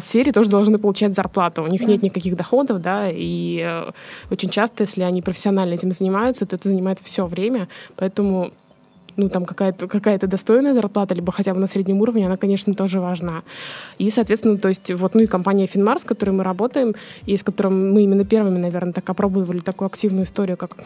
сфере, 0.00 0.32
тоже 0.32 0.50
должны 0.50 0.78
получать 0.78 1.14
зарплату. 1.14 1.62
У 1.62 1.66
них 1.66 1.86
нет 1.86 2.02
никаких 2.02 2.36
доходов, 2.36 2.80
да, 2.80 3.10
и 3.10 3.60
э, 3.64 3.90
очень 4.30 4.50
часто, 4.50 4.84
если 4.84 5.02
они 5.02 5.22
профессионально 5.22 5.74
этим 5.74 5.92
занимаются, 5.92 6.46
то 6.46 6.56
это 6.56 6.68
занимает 6.68 6.98
все 7.00 7.26
время, 7.26 7.68
поэтому 7.96 8.52
ну, 9.16 9.28
там 9.28 9.44
какая-то 9.44 9.88
какая 9.88 10.18
достойная 10.18 10.74
зарплата, 10.74 11.14
либо 11.14 11.32
хотя 11.32 11.54
бы 11.54 11.60
на 11.60 11.66
среднем 11.66 12.00
уровне, 12.00 12.26
она, 12.26 12.36
конечно, 12.36 12.74
тоже 12.74 13.00
важна. 13.00 13.42
И, 13.98 14.10
соответственно, 14.10 14.58
то 14.58 14.68
есть 14.68 14.92
вот, 14.92 15.14
ну 15.14 15.22
и 15.22 15.26
компания 15.26 15.66
Финмар, 15.66 15.98
с 15.98 16.04
которой 16.04 16.30
мы 16.30 16.44
работаем, 16.44 16.94
и 17.26 17.36
с 17.36 17.42
которой 17.42 17.72
мы 17.72 18.02
именно 18.02 18.24
первыми, 18.24 18.58
наверное, 18.58 18.92
так 18.92 19.08
опробовали 19.10 19.60
такую 19.60 19.86
активную 19.86 20.24
историю, 20.24 20.56
как 20.56 20.76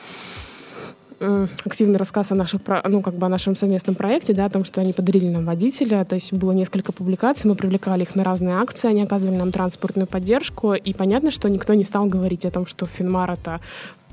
активный 1.65 1.97
рассказ 1.97 2.33
о 2.33 2.35
наших, 2.35 2.63
ну, 2.89 3.03
как 3.03 3.15
бы 3.15 3.27
о 3.27 3.29
нашем 3.29 3.55
совместном 3.55 3.95
проекте, 3.95 4.33
да, 4.33 4.47
о 4.47 4.51
том, 4.51 4.65
что 4.65 4.81
они 4.81 4.93
подарили 4.93 5.29
нам 5.29 5.45
водителя, 5.45 6.05
то 6.05 6.15
есть 6.15 6.33
было 6.33 6.53
несколько 6.53 6.93
публикаций, 6.93 7.49
мы 7.49 7.57
привлекали 7.57 8.03
их 8.03 8.15
на 8.15 8.25
разные 8.25 8.57
акции, 8.57 8.89
они 8.89 9.03
оказывали 9.03 9.37
нам 9.37 9.53
транспортную 9.53 10.07
поддержку, 10.07 10.75
и 10.75 10.93
понятно, 10.95 11.31
что 11.31 11.49
никто 11.49 11.75
не 11.75 11.85
стал 11.85 12.07
говорить 12.07 12.47
о 12.47 12.51
том, 12.51 12.67
что 12.67 12.87
Финмар— 12.87 13.31
это 13.33 13.61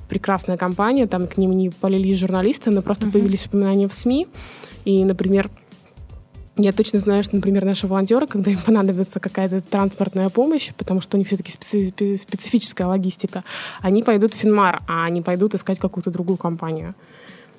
прекрасная 0.10 0.58
компания, 0.58 1.08
там 1.08 1.28
к 1.28 1.38
ним 1.38 1.58
не 1.58 1.70
полились 1.70 2.20
журналисты, 2.20 2.72
но 2.72 2.82
просто 2.82 3.08
uh-huh. 3.08 3.12
появились 3.12 3.46
упоминания 3.46 3.88
в 3.88 3.94
СМИ. 3.94 4.28
И, 4.86 5.04
например, 5.04 5.50
я 6.58 6.74
точно 6.74 7.00
знаю, 7.00 7.24
что, 7.24 7.36
например, 7.36 7.66
наши 7.66 7.88
волонтеры, 7.88 8.28
когда 8.28 8.52
им 8.52 8.60
понадобится 8.66 9.20
какая-то 9.20 9.62
транспортная 9.62 10.30
помощь, 10.30 10.72
потому 10.78 11.02
что 11.02 11.18
у 11.18 11.20
них 11.20 11.28
все-таки 11.28 11.52
специ- 11.52 12.18
специфическая 12.18 12.88
логистика, 12.88 13.44
они 13.82 14.04
пойдут 14.04 14.34
в 14.34 14.38
Финмар, 14.38 14.82
а 14.88 15.06
они 15.06 15.22
пойдут 15.22 15.56
искать 15.56 15.80
какую-то 15.80 16.12
другую 16.12 16.38
компанию 16.38 16.96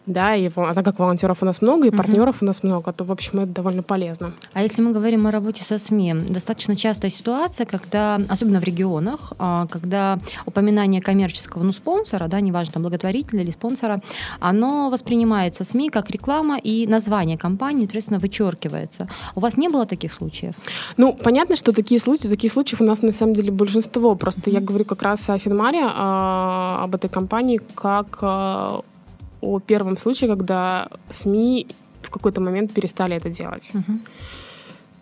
да, 0.08 0.34
и 0.34 0.50
а 0.54 0.74
так 0.74 0.84
как 0.84 0.98
волонтеров 0.98 1.42
у 1.42 1.46
нас 1.46 1.62
много, 1.62 1.86
и 1.86 1.90
партнеров 1.90 2.36
uh-huh. 2.36 2.44
у 2.44 2.46
нас 2.46 2.62
много, 2.62 2.92
то, 2.92 3.04
в 3.04 3.12
общем, 3.12 3.40
это 3.40 3.52
довольно 3.52 3.82
полезно. 3.82 4.32
А 4.52 4.62
если 4.62 4.82
мы 4.82 4.92
говорим 4.92 5.26
о 5.26 5.30
работе 5.30 5.64
со 5.64 5.78
СМИ, 5.78 6.14
достаточно 6.30 6.76
частая 6.76 7.10
ситуация, 7.10 7.66
когда, 7.66 8.18
особенно 8.28 8.60
в 8.60 8.64
регионах, 8.64 9.32
а, 9.38 9.66
когда 9.66 10.18
упоминание 10.46 11.00
коммерческого, 11.00 11.62
ну, 11.62 11.72
спонсора, 11.72 12.28
да, 12.28 12.40
неважно, 12.40 12.74
там, 12.74 12.82
благотворителя 12.82 13.42
или 13.42 13.50
спонсора, 13.50 14.00
оно 14.40 14.90
воспринимается 14.90 15.64
СМИ 15.64 15.90
как 15.90 16.10
реклама, 16.10 16.58
и 16.58 16.86
название 16.86 17.38
компании, 17.38 17.82
соответственно, 17.82 18.18
вычеркивается. 18.18 19.08
У 19.34 19.40
вас 19.40 19.56
не 19.56 19.68
было 19.68 19.86
таких 19.86 20.12
случаев? 20.12 20.54
Ну, 20.96 21.14
понятно, 21.14 21.56
что 21.56 21.72
такие 21.72 22.00
случаи, 22.00 22.28
такие 22.28 22.50
случаи 22.50 22.76
у 22.80 22.84
нас 22.84 23.02
на 23.02 23.12
самом 23.12 23.34
деле 23.34 23.50
большинство. 23.50 24.14
Просто 24.14 24.50
я 24.50 24.60
говорю 24.60 24.84
как 24.84 25.02
раз 25.02 25.28
о 25.30 25.38
Финмаре, 25.38 25.82
а, 25.84 26.84
об 26.84 26.94
этой 26.94 27.10
компании, 27.10 27.60
как 27.74 28.22
о 29.40 29.60
первом 29.60 29.96
случае, 29.96 30.28
когда 30.28 30.88
СМИ 31.10 31.66
в 32.02 32.10
какой-то 32.10 32.40
момент 32.40 32.72
перестали 32.72 33.16
это 33.16 33.30
делать. 33.30 33.70
Угу. 33.74 33.98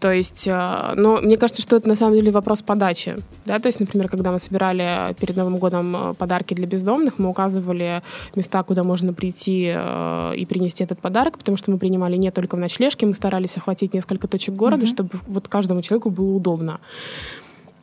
То 0.01 0.13
есть, 0.13 0.47
э, 0.47 0.93
но 0.95 1.19
мне 1.23 1.37
кажется, 1.37 1.63
что 1.63 1.77
это 1.77 1.89
на 1.89 1.97
самом 1.97 2.17
деле 2.17 2.31
вопрос 2.31 2.63
подачи. 2.63 3.17
Да? 3.47 3.59
То 3.59 3.69
есть, 3.69 3.81
например, 3.81 4.09
когда 4.09 4.31
мы 4.31 4.39
собирали 4.39 5.15
перед 5.15 5.37
Новым 5.37 5.59
годом 5.59 5.97
э, 5.97 6.15
подарки 6.15 6.55
для 6.55 6.67
бездомных, 6.67 7.19
мы 7.19 7.29
указывали 7.29 8.03
места, 8.35 8.63
куда 8.63 8.85
можно 8.85 9.15
прийти 9.15 9.73
э, 9.75 10.33
и 10.37 10.45
принести 10.45 10.85
этот 10.85 10.99
подарок, 10.99 11.39
потому 11.39 11.57
что 11.57 11.71
мы 11.71 11.79
принимали 11.79 12.17
не 12.17 12.31
только 12.31 12.57
в 12.57 12.59
ночлежке, 12.59 13.07
мы 13.07 13.15
старались 13.15 13.57
охватить 13.57 13.95
несколько 13.95 14.29
точек 14.29 14.55
города, 14.55 14.85
mm-hmm. 14.85 14.95
чтобы 14.95 15.11
вот 15.27 15.49
каждому 15.49 15.81
человеку 15.83 16.11
было 16.11 16.37
удобно. 16.37 16.79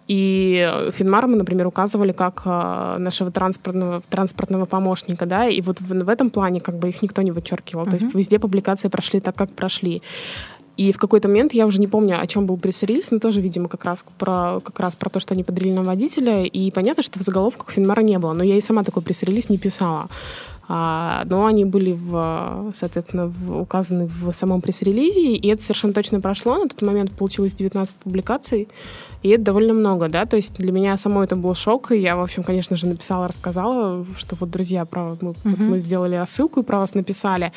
И 0.07 0.89
Финмар 0.91 1.27
мы, 1.27 1.37
например, 1.37 1.67
указывали 1.67 2.11
как 2.11 2.41
э, 2.45 2.97
нашего 2.99 3.31
транспортного, 3.31 4.01
транспортного 4.09 4.65
помощника, 4.65 5.25
да, 5.25 5.47
и 5.47 5.61
вот 5.61 5.79
в, 5.79 5.87
в 5.87 6.09
этом 6.09 6.29
плане 6.29 6.59
как 6.59 6.75
бы 6.75 6.89
их 6.89 7.01
никто 7.01 7.21
не 7.21 7.31
вычеркивал. 7.31 7.85
Uh-huh. 7.85 7.91
То 7.91 7.95
есть 7.97 8.15
везде 8.15 8.39
публикации 8.39 8.89
прошли 8.89 9.21
так, 9.21 9.35
как 9.35 9.51
прошли. 9.51 10.01
И 10.75 10.91
в 10.91 10.97
какой-то 10.97 11.27
момент, 11.27 11.53
я 11.53 11.67
уже 11.67 11.79
не 11.79 11.87
помню, 11.87 12.19
о 12.19 12.25
чем 12.25 12.47
был 12.47 12.57
пресс-релиз, 12.57 13.11
но 13.11 13.19
тоже, 13.19 13.41
видимо, 13.41 13.69
как 13.69 13.85
раз 13.85 14.03
про, 14.17 14.59
как 14.59 14.79
раз 14.79 14.95
про 14.95 15.09
то, 15.09 15.19
что 15.19 15.35
они 15.35 15.43
подарили 15.43 15.71
нам 15.71 15.83
водителя. 15.83 16.43
И 16.43 16.71
понятно, 16.71 17.03
что 17.03 17.19
в 17.19 17.21
заголовках 17.21 17.69
Финмара 17.69 18.01
не 18.01 18.17
было. 18.17 18.33
Но 18.33 18.43
я 18.43 18.57
и 18.57 18.61
сама 18.61 18.83
такой 18.83 19.03
пресс-релиз 19.03 19.49
не 19.49 19.59
писала. 19.59 20.07
А, 20.67 21.23
но 21.25 21.45
они 21.45 21.65
были, 21.65 21.91
в, 21.93 22.73
соответственно, 22.75 23.27
в, 23.27 23.61
указаны 23.61 24.07
в 24.07 24.31
самом 24.33 24.61
пресс-релизе, 24.61 25.33
и 25.33 25.47
это 25.49 25.61
совершенно 25.61 25.93
точно 25.93 26.21
прошло. 26.21 26.55
На 26.55 26.67
тот 26.67 26.81
момент 26.81 27.11
получилось 27.11 27.53
19 27.53 27.95
публикаций, 27.97 28.67
и 29.23 29.29
это 29.29 29.43
довольно 29.43 29.73
много, 29.73 30.09
да, 30.09 30.25
то 30.25 30.35
есть 30.35 30.55
для 30.55 30.71
меня 30.71 30.97
самой 30.97 31.25
это 31.25 31.35
был 31.35 31.55
шок, 31.55 31.91
и 31.91 31.97
я, 31.97 32.15
в 32.15 32.21
общем, 32.21 32.43
конечно 32.43 32.75
же, 32.75 32.87
написала, 32.87 33.27
рассказала, 33.27 34.05
что 34.17 34.35
вот, 34.39 34.51
друзья, 34.51 34.85
про, 34.85 35.17
мы, 35.21 35.31
uh-huh. 35.31 35.35
вот 35.45 35.59
мы 35.59 35.79
сделали 35.79 36.15
рассылку 36.15 36.59
и 36.59 36.63
про 36.63 36.79
вас 36.79 36.93
написали. 36.93 37.53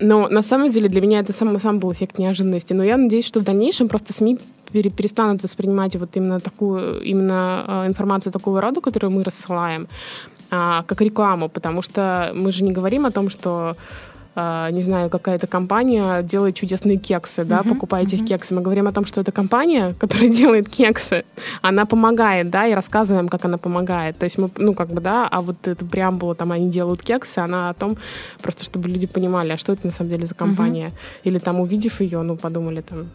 Но 0.00 0.28
на 0.28 0.42
самом 0.42 0.70
деле 0.70 0.88
для 0.88 1.00
меня 1.00 1.18
это 1.18 1.32
сам, 1.32 1.58
сам 1.58 1.80
был 1.80 1.92
эффект 1.92 2.18
неожиданности. 2.18 2.72
Но 2.72 2.84
я 2.84 2.96
надеюсь, 2.96 3.26
что 3.26 3.40
в 3.40 3.42
дальнейшем 3.42 3.88
просто 3.88 4.12
СМИ 4.12 4.38
перестанут 4.70 5.42
воспринимать 5.42 5.96
вот 5.96 6.16
именно 6.16 6.38
такую 6.38 7.02
именно 7.02 7.64
э, 7.66 7.86
информацию 7.88 8.32
такого 8.32 8.60
рода, 8.60 8.80
которую 8.80 9.10
мы 9.10 9.24
рассылаем, 9.24 9.88
а, 10.50 10.82
как 10.84 11.00
рекламу, 11.00 11.48
потому 11.48 11.82
что 11.82 12.32
мы 12.34 12.52
же 12.52 12.64
не 12.64 12.72
говорим 12.72 13.06
о 13.06 13.10
том, 13.10 13.28
что 13.28 13.50
а, 13.70 13.76
не 14.70 14.80
знаю, 14.80 15.10
какая-то 15.10 15.46
компания 15.46 16.22
делает 16.22 16.54
чудесные 16.54 16.96
кексы, 16.96 17.44
да, 17.44 17.60
uh-huh, 17.60 17.68
покупаете 17.68 18.16
uh-huh. 18.16 18.22
их 18.22 18.28
кексы. 18.28 18.54
Мы 18.54 18.60
говорим 18.60 18.86
о 18.86 18.92
том, 18.92 19.04
что 19.04 19.20
эта 19.20 19.32
компания, 19.32 19.94
которая 19.98 20.28
делает 20.28 20.68
кексы, 20.68 21.24
она 21.62 21.86
помогает, 21.86 22.50
да, 22.50 22.66
и 22.66 22.74
рассказываем, 22.74 23.28
как 23.28 23.44
она 23.44 23.58
помогает. 23.58 24.18
То 24.18 24.24
есть 24.24 24.38
мы, 24.38 24.50
ну, 24.56 24.74
как 24.74 24.88
бы, 24.88 25.00
да, 25.00 25.28
а 25.28 25.40
вот 25.40 25.66
это 25.66 25.84
преамбула, 25.84 26.34
там, 26.34 26.52
они 26.52 26.70
делают 26.70 27.02
кексы, 27.02 27.38
она 27.38 27.70
о 27.70 27.74
том, 27.74 27.96
просто 28.42 28.64
чтобы 28.64 28.88
люди 28.88 29.06
понимали, 29.06 29.52
а 29.52 29.58
что 29.58 29.72
это 29.72 29.86
на 29.86 29.92
самом 29.92 30.10
деле 30.10 30.26
за 30.26 30.34
компания. 30.34 30.88
Uh-huh. 30.88 31.20
Или 31.24 31.38
там, 31.38 31.60
увидев 31.60 32.00
ее, 32.00 32.22
ну, 32.22 32.36
подумали 32.36 32.80
там, 32.80 33.06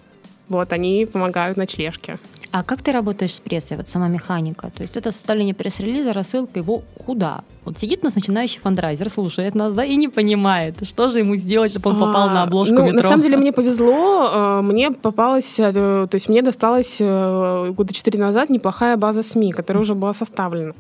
вот, 0.50 0.74
они 0.74 1.08
помогают 1.12 1.58
ночлежке. 1.58 2.20
А 2.54 2.62
как 2.62 2.84
ты 2.84 2.92
работаешь 2.92 3.34
с 3.34 3.40
прессой, 3.40 3.78
вот 3.78 3.90
сама 3.90 4.08
механика? 4.08 4.70
То 4.70 4.84
есть 4.84 4.96
это 4.96 5.12
составление 5.12 5.56
пресс-релиза, 5.56 6.14
рассылка 6.14 6.60
его 6.60 6.84
куда? 7.04 7.42
Вот 7.66 7.80
сидит 7.80 8.02
у 8.02 8.06
нас 8.06 8.16
начинающий 8.16 8.60
фандрайзер, 8.60 9.10
слушает 9.10 9.56
нас, 9.56 9.74
да, 9.74 9.84
и 9.84 9.96
не 9.96 10.08
понимает, 10.08 10.76
что 10.88 11.08
же 11.08 11.18
ему 11.18 11.36
сделать, 11.36 11.72
чтобы 11.72 11.90
он 11.90 12.00
попал 12.00 12.30
а, 12.30 12.34
на 12.34 12.44
обложку 12.44 12.76
ну, 12.76 12.84
метро. 12.84 12.98
На 12.98 13.02
самом 13.02 13.24
деле 13.24 13.38
мне 13.38 13.54
повезло, 13.54 14.30
э, 14.32 14.62
мне 14.62 14.92
попалась, 14.92 15.60
э, 15.60 15.72
то 15.74 16.16
есть 16.16 16.30
мне 16.30 16.44
досталась 16.44 16.98
э, 17.00 17.74
года 17.76 17.92
четыре 17.92 18.20
назад 18.20 18.52
неплохая 18.52 18.98
база 18.98 19.24
СМИ, 19.24 19.52
которая 19.52 19.82
уже 19.82 19.96
была 19.96 20.14
составлена. 20.14 20.74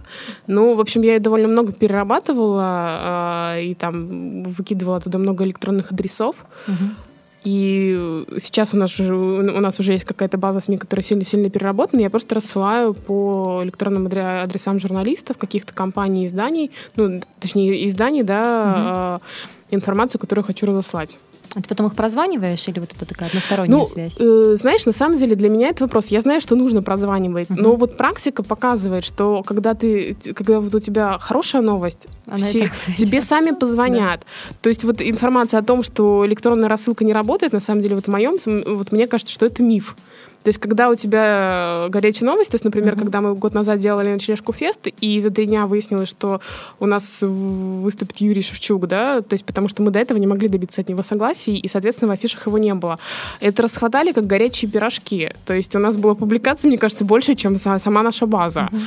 Ну, 0.45 0.75
в 0.75 0.79
общем, 0.79 1.01
я 1.01 1.13
ее 1.13 1.19
довольно 1.19 1.47
много 1.47 1.73
перерабатывала 1.73 3.59
и 3.59 3.73
там 3.73 4.43
выкидывала 4.43 5.01
туда 5.01 5.17
много 5.17 5.43
электронных 5.43 5.91
адресов. 5.91 6.35
Угу. 6.67 7.12
И 7.43 8.23
сейчас 8.39 8.73
у 8.73 8.77
нас, 8.77 8.99
уже, 8.99 9.13
у 9.13 9.59
нас 9.59 9.79
уже 9.79 9.93
есть 9.93 10.05
какая-то 10.05 10.37
база 10.37 10.59
СМИ, 10.59 10.77
которая 10.77 11.03
сильно-сильно 11.03 11.49
переработана. 11.49 12.01
Я 12.01 12.09
просто 12.09 12.35
рассылаю 12.35 12.93
по 12.93 13.61
электронным 13.63 14.07
адресам 14.07 14.79
журналистов, 14.79 15.37
каких-то 15.37 15.73
компаний, 15.73 16.25
изданий, 16.25 16.71
ну, 16.95 17.21
точнее, 17.39 17.87
изданий, 17.87 18.23
да, 18.23 19.19
угу. 19.19 19.75
информацию, 19.75 20.21
которую 20.21 20.45
хочу 20.45 20.65
разослать. 20.65 21.17
А 21.55 21.61
ты 21.61 21.67
потом 21.69 21.87
их 21.87 21.95
прозваниваешь 21.95 22.67
или 22.67 22.79
вот 22.79 22.91
это 22.95 23.05
такая 23.05 23.29
односторонняя 23.29 23.79
ну, 23.79 23.85
связь? 23.85 24.15
Э, 24.19 24.55
знаешь, 24.57 24.85
на 24.85 24.91
самом 24.91 25.17
деле 25.17 25.35
для 25.35 25.49
меня 25.49 25.69
это 25.69 25.83
вопрос. 25.83 26.07
Я 26.07 26.21
знаю, 26.21 26.41
что 26.41 26.55
нужно 26.55 26.81
прозванивать, 26.81 27.49
uh-huh. 27.49 27.61
но 27.61 27.75
вот 27.75 27.95
практика 27.97 28.43
показывает, 28.43 29.03
что 29.03 29.43
когда 29.43 29.73
ты, 29.73 30.15
когда 30.35 30.59
вот 30.59 30.73
у 30.73 30.79
тебя 30.79 31.17
хорошая 31.19 31.61
новость, 31.61 32.07
все, 32.37 32.71
тебе 32.97 33.21
сами 33.21 33.51
позвонят. 33.51 34.21
Да. 34.21 34.55
То 34.61 34.69
есть 34.69 34.83
вот 34.83 35.01
информация 35.01 35.59
о 35.59 35.63
том, 35.63 35.83
что 35.83 36.25
электронная 36.25 36.69
рассылка 36.69 37.05
не 37.05 37.13
работает, 37.13 37.53
на 37.53 37.59
самом 37.59 37.81
деле 37.81 37.95
вот 37.95 38.05
в 38.05 38.09
моем, 38.09 38.37
вот 38.65 38.91
мне 38.91 39.07
кажется, 39.07 39.31
что 39.31 39.45
это 39.45 39.61
миф. 39.61 39.95
То 40.43 40.49
есть, 40.49 40.59
когда 40.59 40.89
у 40.89 40.95
тебя 40.95 41.87
горячая 41.89 42.29
новость, 42.29 42.51
то 42.51 42.55
есть, 42.55 42.65
например, 42.65 42.93
mm-hmm. 42.93 42.99
когда 42.99 43.21
мы 43.21 43.35
год 43.35 43.53
назад 43.53 43.79
делали 43.79 44.11
ночлежку 44.11 44.53
фест, 44.53 44.87
и 45.01 45.19
за 45.19 45.31
три 45.31 45.45
дня 45.45 45.65
выяснилось, 45.65 46.09
что 46.09 46.41
у 46.79 46.85
нас 46.85 47.19
выступит 47.21 48.17
Юрий 48.17 48.41
Шевчук, 48.41 48.87
да, 48.87 49.21
то 49.21 49.33
есть, 49.33 49.45
потому 49.45 49.67
что 49.67 49.81
мы 49.81 49.91
до 49.91 49.99
этого 49.99 50.17
не 50.17 50.27
могли 50.27 50.49
добиться 50.49 50.81
от 50.81 50.89
него 50.89 51.01
согласия, 51.03 51.55
и, 51.55 51.67
соответственно, 51.67 52.09
в 52.09 52.13
афишах 52.13 52.47
его 52.47 52.57
не 52.57 52.73
было. 52.73 52.99
Это 53.39 53.63
расхватали 53.63 54.11
как 54.11 54.27
горячие 54.27 54.69
пирожки. 54.69 55.31
То 55.45 55.53
есть, 55.53 55.75
у 55.75 55.79
нас 55.79 55.95
была 55.95 56.15
публикация, 56.15 56.69
мне 56.69 56.77
кажется, 56.77 57.05
больше, 57.05 57.35
чем 57.35 57.55
сама 57.57 58.03
наша 58.03 58.25
база. 58.25 58.69
Mm-hmm. 58.71 58.81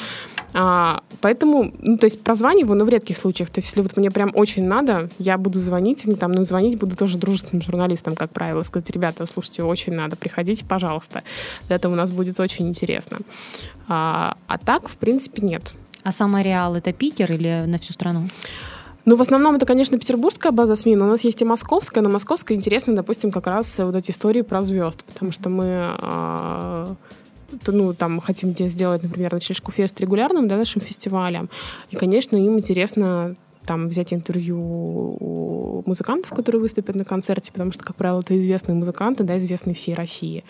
А, 0.59 1.03
поэтому, 1.21 1.73
ну, 1.81 1.99
то 1.99 2.07
есть 2.07 2.23
прозваниваю, 2.23 2.79
но 2.79 2.87
в 2.87 2.89
редких 2.89 3.19
случаях. 3.19 3.51
То 3.51 3.59
есть 3.59 3.69
если 3.69 3.83
вот 3.83 3.97
мне 3.97 4.11
прям 4.11 4.31
очень 4.35 4.65
надо, 4.65 5.11
я 5.19 5.37
буду 5.37 5.61
звонить, 5.61 6.07
там, 6.19 6.33
ну, 6.33 6.45
звонить 6.45 6.79
буду 6.79 6.97
тоже 6.97 7.19
дружественным 7.19 7.63
журналистам, 7.63 8.15
как 8.15 8.31
правило, 8.31 8.63
сказать, 8.63 8.89
ребята, 8.91 9.27
слушайте, 9.27 9.63
очень 9.65 9.93
надо, 9.93 10.17
приходите, 10.17 10.65
пожалуйста. 10.65 11.23
Это 11.69 11.89
у 11.89 11.95
нас 11.95 12.11
будет 12.11 12.41
очень 12.41 12.69
интересно. 12.69 13.19
А, 13.89 14.35
а 14.47 14.59
так, 14.59 14.89
в 14.89 14.97
принципе, 14.97 15.43
нет. 15.43 15.73
А 16.03 16.13
сам 16.13 16.35
ареал 16.37 16.77
это 16.77 16.93
Питер 16.93 17.33
или 17.33 17.65
на 17.67 17.79
всю 17.79 17.93
страну? 17.93 18.29
Ну, 19.05 19.17
в 19.17 19.21
основном 19.21 19.55
это, 19.55 19.67
конечно, 19.67 19.99
петербургская 19.99 20.51
база 20.51 20.75
СМИ, 20.75 20.97
но 20.97 21.07
у 21.07 21.11
нас 21.11 21.23
есть 21.25 21.41
и 21.41 21.45
московская. 21.45 22.01
Но 22.01 22.11
московская 22.11 22.55
интересна, 22.55 22.95
допустим, 22.95 23.31
как 23.31 23.47
раз 23.47 23.79
вот 23.79 23.95
эти 23.95 24.11
истории 24.11 24.43
про 24.43 24.63
звезд, 24.63 25.05
потому 25.05 25.31
что 25.31 25.49
мы 25.49 25.65
а, 25.69 26.97
ну, 27.67 27.95
там, 27.95 28.21
хотим 28.21 28.55
сделать, 28.57 29.03
например, 29.03 29.33
ночлежку 29.33 29.73
фест 29.73 30.01
регулярным, 30.01 30.49
да, 30.49 30.57
нашим 30.57 30.81
фестивалем. 30.81 31.49
И, 31.91 31.97
конечно, 31.97 32.37
им 32.37 32.59
интересно 32.59 33.37
там 33.65 33.89
взять 33.89 34.13
интервью 34.13 34.59
у 34.59 35.83
музыкантов, 35.87 36.31
которые 36.31 36.61
выступят 36.61 36.95
на 36.95 37.05
концерте, 37.05 37.53
потому 37.53 37.73
что, 37.73 37.85
как 37.85 37.97
правило, 37.97 38.21
это 38.21 38.39
известные 38.39 38.77
музыканты, 38.77 39.25
да, 39.25 39.37
известные 39.39 39.75
всей 39.75 39.95
России. 39.95 40.45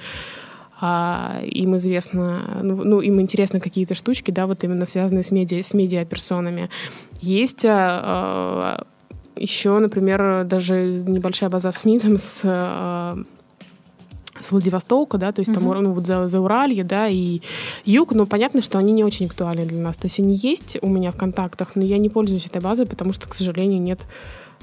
А, 0.78 1.40
им 1.42 1.76
известно, 1.76 2.61
ну, 2.62 2.85
ну, 2.85 3.00
им 3.00 3.21
интересны 3.21 3.61
какие-то 3.61 3.95
штучки, 3.95 4.30
да, 4.30 4.47
вот 4.47 4.62
именно 4.62 4.85
связанные 4.85 5.23
с 5.23 5.30
медиа, 5.30 5.62
с 5.62 5.73
медиаперсонами. 5.73 6.68
Есть 7.21 7.64
а, 7.64 7.73
а 7.75 8.87
еще, 9.37 9.78
например, 9.78 10.45
даже 10.45 11.02
небольшая 11.06 11.50
база 11.50 11.73
СМИ 11.73 12.00
там 12.00 12.18
с 12.18 12.40
а, 12.45 13.18
с 14.40 14.52
Владивостока, 14.52 15.16
да, 15.16 15.33
то 15.33 15.40
есть 15.40 15.50
mm-hmm. 15.50 15.73
там 15.73 15.83
ну, 15.83 15.95
вот 15.95 16.06
за, 16.06 16.28
за 16.28 16.40
Уралье, 16.40 16.85
да, 16.85 17.09
и 17.09 17.40
юг, 17.87 18.12
но 18.12 18.26
понятно, 18.26 18.61
что 18.61 18.78
они 18.78 18.92
не 18.92 19.02
очень 19.02 19.26
актуальны 19.26 19.64
для 19.64 19.80
нас. 19.80 19.97
То 19.97 20.06
есть 20.06 20.21
они 20.21 20.35
есть 20.35 20.76
у 20.83 20.88
меня 20.88 21.11
в 21.11 21.16
контактах, 21.16 21.75
но 21.75 21.83
я 21.83 21.99
не 21.99 22.11
пользуюсь 22.11 22.47
этой 22.47 22.61
базой, 22.61 22.87
потому 22.87 23.14
что, 23.14 23.28
к 23.28 23.35
сожалению, 23.35 23.80
нет 23.80 24.00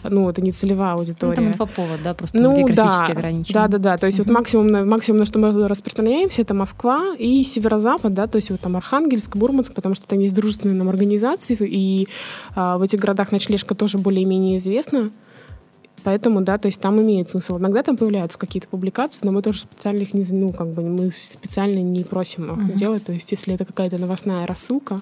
ну, 0.10 0.30
это 0.30 0.42
не 0.42 0.52
целевая 0.52 0.94
аудитория. 0.94 1.32
Ну, 1.32 1.36
там 1.36 1.48
инфоповод, 1.50 2.02
да, 2.04 2.14
просто 2.14 2.38
ну, 2.38 2.56
географически 2.56 3.08
да, 3.08 3.12
ограничен. 3.12 3.54
Да, 3.54 3.68
да, 3.68 3.78
да. 3.78 3.98
То 3.98 4.06
есть 4.06 4.20
mm-hmm. 4.20 4.24
вот 4.28 4.34
максимум, 4.34 4.90
максимум, 4.90 5.20
на 5.20 5.26
что 5.26 5.40
мы 5.40 5.68
распространяемся, 5.68 6.42
это 6.42 6.54
Москва 6.54 7.16
и 7.18 7.44
северо-запад, 7.44 8.14
да, 8.14 8.28
то 8.28 8.38
есть 8.38 8.50
вот 8.50 8.60
там 8.60 8.78
Архангельск, 8.78 9.36
Бурманск, 9.36 9.74
потому 9.74 9.96
что 9.96 10.08
там 10.08 10.20
есть 10.20 10.34
дружественные 10.34 10.76
нам 10.76 10.90
организации, 10.90 11.58
и 11.60 12.08
а, 12.56 12.78
в 12.78 12.82
этих 12.82 13.00
городах 13.00 13.32
ночлежка 13.32 13.76
тоже 13.76 13.98
более-менее 13.98 14.58
известна. 14.58 15.12
Поэтому, 16.04 16.42
да, 16.42 16.58
то 16.58 16.68
есть 16.68 16.82
там 16.82 17.02
имеет 17.02 17.30
смысл. 17.30 17.58
Иногда 17.58 17.82
там 17.82 17.98
появляются 17.98 18.38
какие-то 18.38 18.68
публикации, 18.68 19.22
но 19.24 19.32
мы 19.32 19.42
тоже 19.42 19.60
специально 19.60 20.02
их 20.02 20.14
не, 20.14 20.26
ну, 20.32 20.52
как 20.52 20.68
бы 20.72 20.82
мы 20.84 21.12
специально 21.12 21.80
не 21.80 22.04
просим 22.04 22.46
их 22.46 22.76
uh-huh. 22.76 22.78
делать. 22.78 23.06
То 23.06 23.14
есть 23.14 23.32
если 23.32 23.54
это 23.54 23.64
какая-то 23.66 23.98
новостная 23.98 24.46
рассылка, 24.46 25.00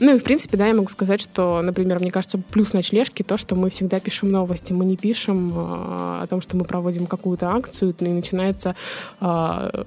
ну 0.00 0.16
и, 0.16 0.18
в 0.18 0.24
принципе, 0.24 0.56
да, 0.56 0.66
я 0.66 0.74
могу 0.74 0.88
сказать, 0.88 1.20
что, 1.20 1.62
например, 1.62 2.00
мне 2.00 2.10
кажется, 2.10 2.38
плюс 2.38 2.72
ночлежки 2.72 3.22
то, 3.22 3.36
что 3.36 3.54
мы 3.54 3.70
всегда 3.70 4.00
пишем 4.00 4.30
новости. 4.30 4.72
Мы 4.72 4.84
не 4.84 4.96
пишем 4.96 5.52
э, 5.54 6.22
о 6.22 6.26
том, 6.28 6.40
что 6.40 6.56
мы 6.56 6.64
проводим 6.64 7.06
какую-то 7.06 7.50
акцию, 7.50 7.94
и 7.98 8.08
начинается 8.08 8.74
э, 9.20 9.84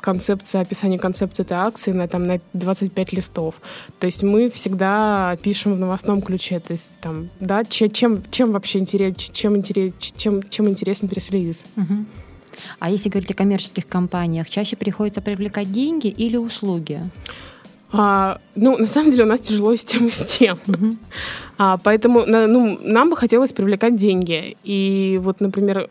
концепция, 0.00 0.62
описание 0.62 0.98
концепции 0.98 1.42
этой 1.42 1.58
акции 1.58 1.92
на, 1.92 2.08
там, 2.08 2.26
на 2.26 2.38
25 2.54 3.12
листов. 3.12 3.60
То 3.98 4.06
есть 4.06 4.22
мы 4.22 4.48
всегда 4.50 5.36
пишем 5.42 5.74
в 5.74 5.78
новостном 5.78 6.22
ключе. 6.22 6.58
То 6.60 6.72
есть 6.72 6.98
там, 7.00 7.28
да, 7.38 7.64
чем, 7.64 8.22
чем 8.30 8.52
вообще 8.52 8.78
интерес, 8.78 9.16
чем, 9.16 9.62
чем, 9.62 10.42
чем 10.48 10.68
интересен 10.68 11.08
пресс-релиз. 11.08 11.66
А 12.78 12.90
если 12.90 13.08
говорить 13.08 13.30
о 13.30 13.34
коммерческих 13.34 13.86
компаниях, 13.86 14.48
чаще 14.50 14.76
приходится 14.76 15.20
привлекать 15.20 15.72
деньги 15.72 16.08
или 16.08 16.36
услуги? 16.36 17.00
А, 17.92 18.38
ну, 18.54 18.78
на 18.78 18.86
самом 18.86 19.10
деле 19.10 19.24
у 19.24 19.26
нас 19.26 19.40
тяжело 19.40 19.74
с 19.74 19.84
тем 19.84 20.06
и 20.06 20.10
с 20.10 20.24
тем. 20.24 20.58
А, 21.58 21.78
поэтому 21.78 22.24
ну, 22.26 22.78
нам 22.82 23.10
бы 23.10 23.16
хотелось 23.16 23.52
привлекать 23.52 23.96
деньги. 23.96 24.56
И 24.64 25.20
вот, 25.22 25.40
например, 25.40 25.88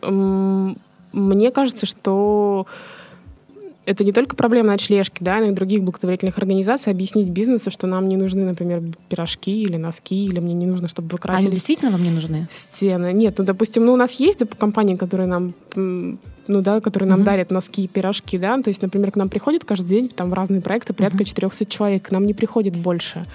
мне 1.12 1.52
кажется, 1.52 1.86
что 1.86 2.66
это 3.86 4.04
не 4.04 4.12
только 4.12 4.36
проблема 4.36 4.70
ночлежки, 4.70 5.24
да, 5.24 5.40
но 5.40 5.46
и 5.46 5.52
других 5.52 5.84
благотворительных 5.84 6.38
организаций 6.38 6.92
объяснить 6.92 7.28
бизнесу, 7.28 7.72
что 7.72 7.88
нам 7.88 8.08
не 8.08 8.18
нужны, 8.18 8.46
например, 8.46 8.84
пирожки 9.10 9.64
или 9.64 9.78
носки, 9.78 10.26
или 10.26 10.40
мне 10.40 10.54
не 10.54 10.68
нужно, 10.68 10.88
чтобы 10.88 11.10
вы 11.10 11.18
красили... 11.18 11.48
Они 11.48 11.56
действительно 11.56 11.92
вам 11.92 12.04
не 12.04 12.12
нужны? 12.12 12.48
Стены. 12.52 13.12
Нет, 13.14 13.36
ну, 13.40 13.46
допустим, 13.46 13.86
ну, 13.86 13.94
у 13.94 13.96
нас 13.96 14.20
есть 14.20 14.42
компании, 14.60 14.96
которые 14.96 15.28
нам 15.28 15.54
ну 16.50 16.62
да, 16.62 16.82
которые 16.82 17.10
нам 17.10 17.22
mm-hmm. 17.22 17.24
дарят 17.24 17.52
носки 17.52 17.84
и 17.84 17.88
пирожки, 17.88 18.38
да, 18.38 18.62
то 18.62 18.68
есть, 18.68 18.82
например, 18.82 19.12
к 19.12 19.16
нам 19.16 19.30
приходит 19.30 19.64
каждый 19.64 19.88
день 19.88 20.10
там 20.10 20.30
в 20.30 20.34
разные 20.34 20.62
проекты 20.62 20.94
порядка 20.94 21.20
mm-hmm. 21.20 21.26
400 21.26 21.66
человек, 21.68 22.04
к 22.08 22.12
нам 22.12 22.26
не 22.26 22.34
приходит 22.34 22.76
больше. 22.76 23.26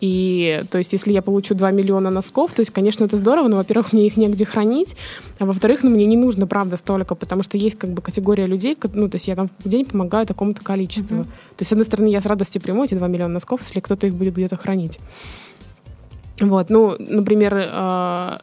И, 0.00 0.62
то 0.70 0.76
есть, 0.78 0.92
если 0.92 1.10
я 1.12 1.22
получу 1.22 1.54
2 1.54 1.70
миллиона 1.70 2.10
носков, 2.10 2.52
то 2.52 2.60
есть, 2.60 2.70
конечно, 2.70 3.04
это 3.04 3.16
здорово, 3.16 3.48
но, 3.48 3.56
во-первых, 3.56 3.94
мне 3.94 4.06
их 4.06 4.18
негде 4.18 4.44
хранить, 4.44 4.94
а 5.38 5.46
во-вторых, 5.46 5.82
ну, 5.82 5.90
мне 5.90 6.04
не 6.04 6.18
нужно, 6.18 6.46
правда, 6.46 6.76
столько, 6.76 7.14
потому 7.14 7.42
что 7.42 7.56
есть 7.56 7.78
как 7.78 7.90
бы 7.90 8.02
категория 8.02 8.46
людей, 8.46 8.76
ну, 8.92 9.08
то 9.08 9.16
есть, 9.16 9.28
я 9.28 9.34
там 9.34 9.48
в 9.64 9.68
день 9.68 9.86
помогаю 9.86 10.26
такому-то 10.26 10.62
количеству. 10.62 11.18
Uh-huh. 11.18 11.24
То 11.24 11.60
есть, 11.60 11.70
с 11.70 11.72
одной 11.72 11.86
стороны, 11.86 12.08
я 12.08 12.20
с 12.20 12.26
радостью 12.26 12.60
приму 12.60 12.84
эти 12.84 12.94
2 12.94 13.06
миллиона 13.08 13.34
носков, 13.34 13.60
если 13.60 13.80
кто-то 13.80 14.06
их 14.06 14.14
будет 14.14 14.34
где-то 14.34 14.56
хранить. 14.56 14.98
Вот, 16.40 16.68
ну, 16.68 16.94
например, 16.98 17.54
э, 17.56 18.38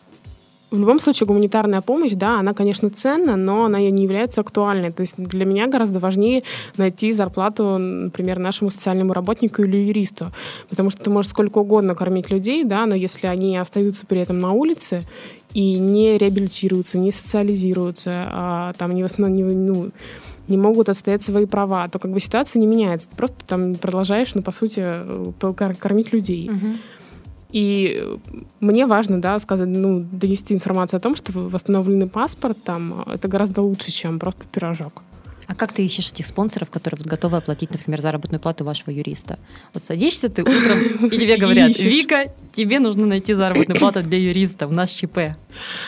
в 0.73 0.79
любом 0.79 0.99
случае 0.99 1.27
гуманитарная 1.27 1.81
помощь, 1.81 2.13
да, 2.13 2.39
она, 2.39 2.53
конечно, 2.53 2.89
ценна, 2.89 3.35
но 3.35 3.65
она 3.65 3.79
не 3.79 4.03
является 4.03 4.41
актуальной. 4.41 4.91
То 4.91 5.01
есть 5.01 5.15
для 5.17 5.45
меня 5.45 5.67
гораздо 5.67 5.99
важнее 5.99 6.41
найти 6.77 7.11
зарплату, 7.11 7.77
например, 7.77 8.39
нашему 8.39 8.71
социальному 8.71 9.13
работнику 9.13 9.61
или 9.61 9.77
юристу. 9.77 10.31
Потому 10.69 10.89
что 10.89 11.03
ты 11.03 11.11
можешь 11.11 11.29
сколько 11.29 11.59
угодно 11.59 11.93
кормить 11.93 12.31
людей, 12.31 12.63
да, 12.63 12.87
но 12.87 12.95
если 12.95 13.27
они 13.27 13.55
остаются 13.55 14.07
при 14.07 14.21
этом 14.21 14.39
на 14.39 14.51
улице 14.51 15.03
и 15.53 15.75
не 15.75 16.17
реабилитируются, 16.17 16.97
не 16.97 17.11
социализируются, 17.11 18.23
а 18.25 18.73
там 18.73 18.95
не, 18.95 19.03
не, 19.29 19.43
ну, 19.43 19.91
не 20.47 20.57
могут 20.57 20.89
отстоять 20.89 21.21
свои 21.21 21.45
права, 21.45 21.87
то 21.87 21.99
как 21.99 22.11
бы 22.11 22.19
ситуация 22.19 22.59
не 22.59 22.65
меняется. 22.65 23.09
Ты 23.09 23.15
просто 23.15 23.37
там 23.45 23.75
продолжаешь, 23.75 24.33
ну, 24.33 24.41
по 24.41 24.51
сути, 24.51 24.81
э, 24.83 25.73
кормить 25.79 26.11
людей. 26.11 26.49
Uh-huh. 26.49 26.77
И 27.53 28.03
мне 28.59 28.87
важно, 28.87 29.21
да, 29.21 29.37
сказать, 29.37 29.69
ну, 29.69 29.99
донести 30.11 30.55
информацию 30.55 30.97
о 30.97 31.01
том, 31.01 31.15
что 31.15 31.31
восстановленный 31.33 32.07
паспорт 32.07 32.57
там 32.63 33.03
это 33.07 33.27
гораздо 33.27 33.61
лучше, 33.61 33.91
чем 33.91 34.19
просто 34.19 34.45
пирожок. 34.51 35.03
А 35.47 35.55
как 35.55 35.73
ты 35.73 35.85
ищешь 35.85 36.11
этих 36.11 36.25
спонсоров, 36.25 36.69
которые 36.69 36.97
вот 36.99 37.07
готовы 37.07 37.37
оплатить, 37.37 37.69
например, 37.71 38.01
заработную 38.01 38.39
плату 38.39 38.63
вашего 38.63 38.89
юриста? 38.91 39.37
Вот 39.73 39.85
садишься 39.85 40.29
ты 40.29 40.41
утром, 40.41 41.07
и 41.07 41.09
тебе 41.09 41.37
говорят, 41.37 41.77
Вика, 41.79 42.33
тебе 42.55 42.79
нужно 42.79 43.05
найти 43.05 43.33
заработную 43.33 43.77
плату 43.77 44.01
для 44.01 44.17
юриста, 44.17 44.67
у 44.67 44.71
нас 44.71 44.91
ЧП. 44.91 45.35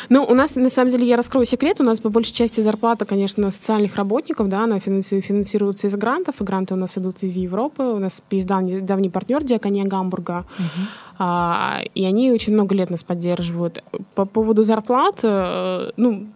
Ну, 0.10 0.24
у 0.24 0.36
нас, 0.36 0.56
на 0.56 0.70
самом 0.70 0.92
деле, 0.92 1.08
я 1.08 1.18
раскрою 1.18 1.46
секрет, 1.46 1.80
у 1.80 1.84
нас 1.84 2.00
по 2.00 2.10
большей 2.10 2.34
части 2.34 2.62
зарплата, 2.62 3.06
конечно, 3.06 3.50
социальных 3.50 3.96
работников, 3.96 4.50
да, 4.50 4.66
она 4.66 4.80
финансируется 4.80 5.88
из 5.88 5.96
грантов, 5.96 6.42
и 6.42 6.44
гранты 6.44 6.74
у 6.74 6.78
нас 6.78 6.98
идут 6.98 7.24
из 7.24 7.36
Европы, 7.36 7.84
у 7.84 8.00
нас 8.00 8.22
есть 8.32 8.46
давний, 8.46 8.82
давний 8.82 9.10
партнер 9.10 9.44
Диакония 9.44 9.86
Гамбурга, 9.86 10.46
угу. 10.60 10.88
А, 11.18 11.82
и 11.94 12.04
они 12.06 12.32
очень 12.32 12.54
много 12.54 12.76
лет 12.76 12.90
нас 12.90 13.04
поддерживают. 13.04 13.84
По 14.16 14.26
поводу 14.26 14.64
зарплат, 14.64 15.20
э, 15.24 15.92
ну, 15.98 16.28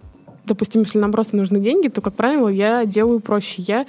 допустим, 0.46 0.82
если 0.82 1.00
нам 1.00 1.12
просто 1.12 1.36
нужны 1.36 1.60
деньги, 1.60 1.90
то, 1.90 2.02
как 2.02 2.14
правило, 2.14 2.48
я 2.48 2.86
делаю 2.86 3.20
проще. 3.20 3.62
Я 3.62 3.86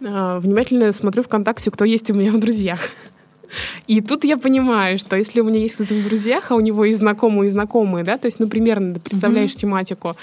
э, 0.00 0.38
внимательно 0.40 0.92
смотрю 0.92 1.22
ВКонтакте, 1.22 1.70
кто 1.70 1.84
есть 1.84 2.10
у 2.10 2.14
меня 2.14 2.32
в 2.32 2.40
друзьях. 2.40 2.80
И 3.86 4.00
тут 4.00 4.24
я 4.24 4.36
понимаю, 4.36 4.98
что 4.98 5.16
если 5.16 5.40
у 5.40 5.44
меня 5.44 5.60
есть 5.60 5.76
кто-то 5.76 5.94
в 5.94 6.04
друзьях, 6.04 6.50
а 6.50 6.56
у 6.56 6.60
него 6.60 6.84
есть 6.84 6.98
знакомые 6.98 7.48
и 7.48 7.50
знакомые, 7.50 8.04
да, 8.04 8.18
то 8.18 8.26
есть, 8.26 8.40
ну, 8.40 8.48
примерно 8.48 8.98
представляешь 8.98 9.52
mm-hmm. 9.52 9.58
тематику, 9.58 10.16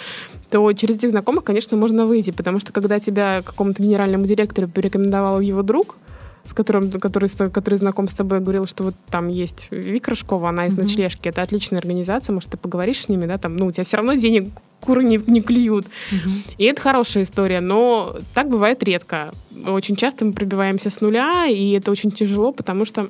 то 0.49 0.73
через 0.73 0.97
этих 0.97 1.11
знакомых, 1.11 1.45
конечно, 1.45 1.77
можно 1.77 2.05
выйти, 2.05 2.31
потому 2.31 2.59
что 2.59 2.73
когда 2.73 2.99
тебя 2.99 3.41
какому-то 3.41 3.81
генеральному 3.81 4.25
директору 4.25 4.67
порекомендовал 4.67 5.39
его 5.39 5.61
друг, 5.61 5.95
с 6.43 6.53
которым, 6.53 6.91
который, 6.91 7.29
который 7.49 7.75
знаком 7.75 8.07
с 8.07 8.13
тобой, 8.13 8.39
говорил, 8.39 8.65
что 8.65 8.83
вот 8.83 8.95
там 9.09 9.27
есть 9.27 9.67
Вика 9.71 10.11
Рожкова, 10.11 10.49
она 10.49 10.67
из 10.67 10.73
mm-hmm. 10.73 10.81
ночлежки, 10.81 11.29
это 11.29 11.41
отличная 11.41 11.79
организация, 11.79 12.33
может, 12.33 12.49
ты 12.49 12.57
поговоришь 12.57 13.03
с 13.03 13.09
ними, 13.09 13.25
да, 13.25 13.37
там, 13.37 13.57
ну, 13.57 13.67
у 13.67 13.71
тебя 13.71 13.83
все 13.83 13.97
равно 13.97 14.15
денег 14.15 14.49
куры 14.79 15.03
не, 15.03 15.21
не 15.27 15.41
клюют. 15.41 15.85
Mm-hmm. 15.85 16.55
И 16.57 16.63
это 16.65 16.81
хорошая 16.81 17.23
история, 17.23 17.61
но 17.61 18.17
так 18.33 18.49
бывает 18.49 18.81
редко. 18.83 19.31
Очень 19.67 19.95
часто 19.95 20.25
мы 20.25 20.33
пробиваемся 20.33 20.89
с 20.89 21.01
нуля, 21.01 21.45
и 21.45 21.71
это 21.71 21.91
очень 21.91 22.11
тяжело, 22.11 22.51
потому 22.51 22.85
что 22.85 23.09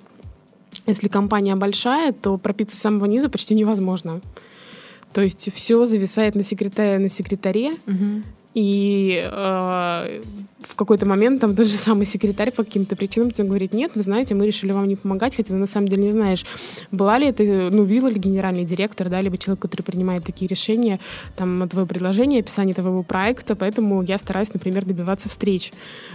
если 0.86 1.08
компания 1.08 1.56
большая, 1.56 2.12
то 2.12 2.38
пропиться 2.38 2.76
с 2.76 2.80
самого 2.80 3.06
низа 3.06 3.30
почти 3.30 3.56
невозможно. 3.56 4.22
То 5.14 5.22
есть 5.22 5.54
все 5.54 5.86
зависает 5.86 6.36
на 6.36 6.44
секретаре, 6.44 7.00
на 7.00 7.10
секретаре, 7.10 7.72
угу. 7.86 8.24
И 8.54 9.22
э, 9.24 10.22
в 10.62 10.76
какой-то 10.76 11.06
момент 11.06 11.42
там 11.42 11.56
тот 11.56 11.68
же 11.68 11.78
самый 11.78 12.06
секретарь 12.06 12.52
по 12.52 12.64
каким-то 12.64 12.96
причинам 12.96 13.32
тебе 13.32 13.48
говорит, 13.48 13.74
нет, 13.74 13.92
вы 13.96 14.02
знаете, 14.02 14.36
мы 14.36 14.46
решили 14.46 14.72
вам 14.72 14.88
не 14.88 14.96
помогать, 14.96 15.36
хотя 15.36 15.50
ты 15.50 15.54
на 15.54 15.68
самом 15.68 15.88
деле 15.88 16.04
не 16.04 16.10
знаешь, 16.10 16.46
была 16.92 17.18
ли 17.18 17.28
это, 17.28 17.44
ну, 17.44 17.84
вилла 17.84 18.10
ли 18.10 18.20
генеральный 18.20 18.66
директор, 18.66 19.10
да, 19.10 19.22
либо 19.22 19.38
человек, 19.38 19.62
который 19.62 19.84
принимает 19.84 20.26
такие 20.26 20.48
решения, 20.48 21.00
там, 21.36 21.68
твое 21.70 21.88
предложение, 21.88 22.42
описание 22.42 22.76
твоего 22.76 23.04
проекта, 23.04 23.56
поэтому 23.56 24.02
я 24.04 24.18
стараюсь, 24.18 24.54
например, 24.54 24.86
добиваться 24.86 25.30
встреч, 25.30 25.72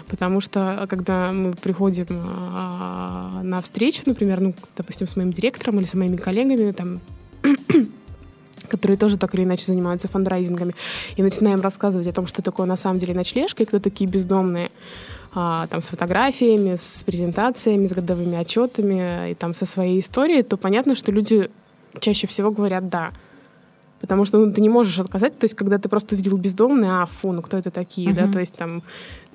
потому 0.07 0.41
что 0.41 0.87
когда 0.89 1.33
мы 1.33 1.55
приходим 1.55 2.07
э, 2.11 3.43
на 3.43 3.61
встречу, 3.63 4.03
например, 4.07 4.41
ну, 4.41 4.55
допустим, 4.77 5.07
с 5.07 5.17
моим 5.17 5.33
директором 5.33 5.81
или 5.81 5.87
с 5.87 5.95
моими 5.95 6.17
коллегами, 6.17 6.73
там, 6.73 7.01
которые 8.69 8.97
тоже 8.97 9.17
так 9.17 9.35
или 9.35 9.45
иначе 9.45 9.67
занимаются 9.67 10.09
фандрайзингами, 10.09 10.75
и 11.17 11.23
начинаем 11.23 11.61
рассказывать 11.61 12.07
о 12.07 12.13
том, 12.13 12.27
что 12.27 12.43
такое 12.43 12.67
на 12.67 12.77
самом 12.77 12.99
деле 12.99 13.15
ночлежка 13.15 13.63
и 13.63 13.67
кто 13.67 13.79
такие 13.79 14.09
бездомные, 14.09 14.71
а, 15.35 15.67
там 15.67 15.81
с 15.81 15.89
фотографиями, 15.89 16.77
с 16.77 17.03
презентациями, 17.05 17.87
с 17.87 17.93
годовыми 17.93 18.37
отчетами 18.37 19.31
и 19.31 19.35
там 19.35 19.53
со 19.55 19.67
своей 19.67 20.01
историей, 20.01 20.43
то 20.43 20.57
понятно, 20.57 20.95
что 20.95 21.13
люди 21.13 21.51
чаще 22.01 22.27
всего 22.27 22.51
говорят 22.51 22.89
«да». 22.89 23.13
Потому 24.01 24.25
что 24.25 24.39
ну, 24.39 24.53
ты 24.53 24.61
не 24.61 24.69
можешь 24.69 24.99
отказать, 24.99 25.39
то 25.39 25.45
есть 25.45 25.55
когда 25.55 25.79
ты 25.79 25.89
просто 25.89 26.17
видел 26.17 26.37
бездомные, 26.37 26.91
а 26.91 27.07
фу, 27.07 27.33
ну 27.33 27.43
кто 27.43 27.57
это 27.57 27.71
такие, 27.71 28.11
uh-huh. 28.11 28.27
да, 28.27 28.33
то 28.33 28.41
есть 28.41 28.55
там 28.55 28.83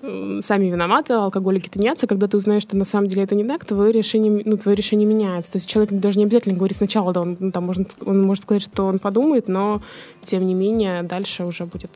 сами 0.01 0.67
виноваты, 0.67 1.13
алкоголики 1.13 1.69
тонятся, 1.69 2.07
когда 2.07 2.27
ты 2.27 2.37
узнаешь, 2.37 2.63
что 2.63 2.75
на 2.75 2.85
самом 2.85 3.07
деле 3.07 3.23
это 3.23 3.35
не 3.35 3.43
так, 3.43 3.65
твое 3.65 3.91
решение, 3.91 4.41
ну, 4.45 4.57
твое 4.57 4.75
решение 4.75 5.07
меняется. 5.07 5.51
То 5.51 5.57
есть 5.57 5.67
человек 5.67 5.91
даже 5.91 6.17
не 6.17 6.25
обязательно 6.25 6.55
говорит 6.55 6.77
сначала, 6.77 7.13
да, 7.13 7.21
он, 7.21 7.37
ну, 7.39 7.51
там, 7.51 7.65
может, 7.65 7.91
он 8.05 8.21
может 8.21 8.43
сказать, 8.43 8.63
что 8.63 8.85
он 8.85 8.99
подумает, 8.99 9.47
но 9.47 9.81
тем 10.23 10.45
не 10.45 10.53
менее 10.53 11.03
дальше 11.03 11.45
уже 11.45 11.65
будет 11.65 11.91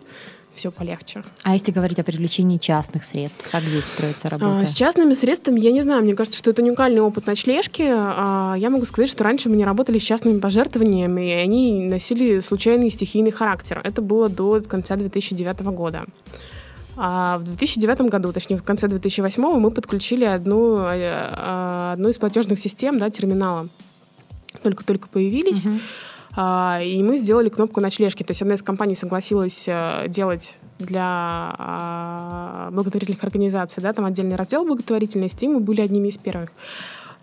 все 0.56 0.72
полегче. 0.72 1.24
А 1.44 1.54
если 1.54 1.72
говорить 1.72 2.00
о 2.00 2.04
привлечении 2.04 2.58
частных 2.58 3.04
средств, 3.04 3.46
как 3.52 3.64
здесь 3.64 3.84
строится 3.84 4.30
работа? 4.30 4.60
А, 4.60 4.66
с 4.66 4.74
частными 4.74 5.14
средствами, 5.14 5.60
я 5.60 5.72
не 5.72 5.82
знаю, 5.82 6.04
мне 6.04 6.16
кажется, 6.16 6.40
что 6.40 6.50
это 6.50 6.62
уникальный 6.62 7.02
опыт 7.02 7.28
ночлежки. 7.28 7.84
А, 7.88 8.56
я 8.58 8.70
могу 8.70 8.86
сказать, 8.86 9.10
что 9.10 9.24
раньше 9.24 9.50
мы 9.50 9.58
не 9.58 9.66
работали 9.66 10.00
с 10.00 10.04
частными 10.04 10.40
пожертвованиями, 10.40 11.28
и 11.28 11.34
они 11.34 11.88
носили 11.90 12.40
случайный 12.40 12.90
стихийный 12.90 13.32
характер. 13.32 13.82
Это 13.84 14.02
было 14.02 14.30
до 14.30 14.62
конца 14.62 14.96
2009 14.96 15.62
года. 15.66 16.06
А 16.98 17.38
в 17.38 17.44
2009 17.44 18.02
году, 18.02 18.32
точнее 18.32 18.58
в 18.58 18.64
конце 18.64 18.88
2008 18.88 19.42
мы 19.60 19.72
подключили 19.72 20.26
одну, 20.26 20.78
э, 20.78 21.92
одну 21.94 22.10
из 22.10 22.18
платежных 22.18 22.60
систем, 22.60 23.00
да, 23.00 23.10
терминала. 23.10 23.68
Только-только 24.64 25.08
появились. 25.10 25.68
А, 26.38 26.80
и 26.84 27.02
мы 27.02 27.18
сделали 27.18 27.50
кнопку 27.50 27.80
ночлежки. 27.80 28.24
То 28.24 28.32
есть 28.32 28.42
одна 28.42 28.56
из 28.56 28.62
компаний 28.62 28.96
согласилась 28.96 29.68
э, 29.68 30.06
делать 30.10 30.58
для 30.80 31.56
а, 31.58 32.70
благотворительных 32.72 33.24
организаций, 33.24 33.82
да, 33.82 33.94
там 33.94 34.04
отдельный 34.06 34.36
раздел 34.36 34.66
благотворительности, 34.66 35.46
и 35.46 35.48
мы 35.48 35.62
были 35.62 35.80
одними 35.80 36.10
из 36.10 36.18
первых. 36.18 36.52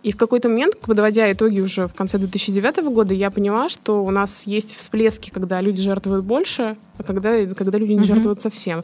И 0.02 0.12
в 0.12 0.16
какой-то 0.16 0.48
момент, 0.48 0.80
подводя 0.80 1.30
итоги 1.30 1.60
уже 1.60 1.86
в 1.86 1.94
конце 1.94 2.18
2009 2.18 2.84
года, 2.84 3.14
я 3.14 3.30
поняла, 3.30 3.68
что 3.68 4.02
у 4.02 4.10
нас 4.10 4.46
есть 4.46 4.74
всплески, 4.74 5.30
когда 5.30 5.60
люди 5.60 5.80
жертвуют 5.80 6.24
больше, 6.24 6.76
а 6.98 7.02
когда, 7.02 7.46
когда 7.46 7.78
люди 7.78 7.92
не 7.92 7.98
mm-hmm. 8.00 8.04
жертвуют 8.04 8.40
совсем. 8.40 8.82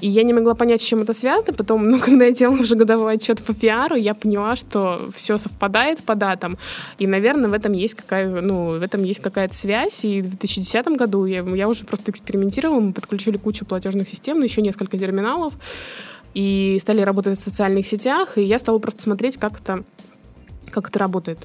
И 0.00 0.08
я 0.08 0.22
не 0.22 0.32
могла 0.32 0.54
понять, 0.54 0.82
с 0.82 0.84
чем 0.84 1.02
это 1.02 1.12
связано. 1.14 1.52
Потом, 1.52 1.88
ну, 1.88 1.98
когда 2.04 2.26
я 2.26 2.32
делала 2.32 2.58
уже 2.58 2.76
годовой 2.76 3.14
отчет 3.14 3.42
по 3.42 3.54
пиару, 3.54 3.96
я 3.96 4.14
поняла, 4.14 4.56
что 4.56 5.00
все 5.14 5.38
совпадает 5.38 6.02
по 6.02 6.14
датам. 6.14 6.58
И, 6.98 7.06
наверное, 7.06 7.48
в 7.48 7.52
этом 7.52 7.72
есть 7.72 7.94
какая, 7.94 8.40
ну, 8.40 8.78
в 8.78 8.82
этом 8.82 9.02
есть 9.02 9.20
какая-то 9.20 9.54
связь. 9.54 10.04
И 10.04 10.20
в 10.20 10.30
2010 10.30 10.86
году 10.88 11.24
я, 11.24 11.42
я 11.42 11.68
уже 11.68 11.84
просто 11.84 12.10
экспериментировала, 12.10 12.80
мы 12.80 12.92
подключили 12.92 13.36
кучу 13.36 13.64
платежных 13.64 14.08
систем, 14.08 14.42
еще 14.42 14.62
несколько 14.62 14.98
терминалов 14.98 15.52
и 16.34 16.78
стали 16.80 17.00
работать 17.00 17.38
в 17.38 17.42
социальных 17.42 17.86
сетях, 17.86 18.36
и 18.36 18.42
я 18.42 18.58
стала 18.58 18.80
просто 18.80 19.02
смотреть, 19.02 19.36
как 19.36 19.60
это 19.60 19.84
как 20.70 20.88
это 20.88 20.98
работает. 20.98 21.38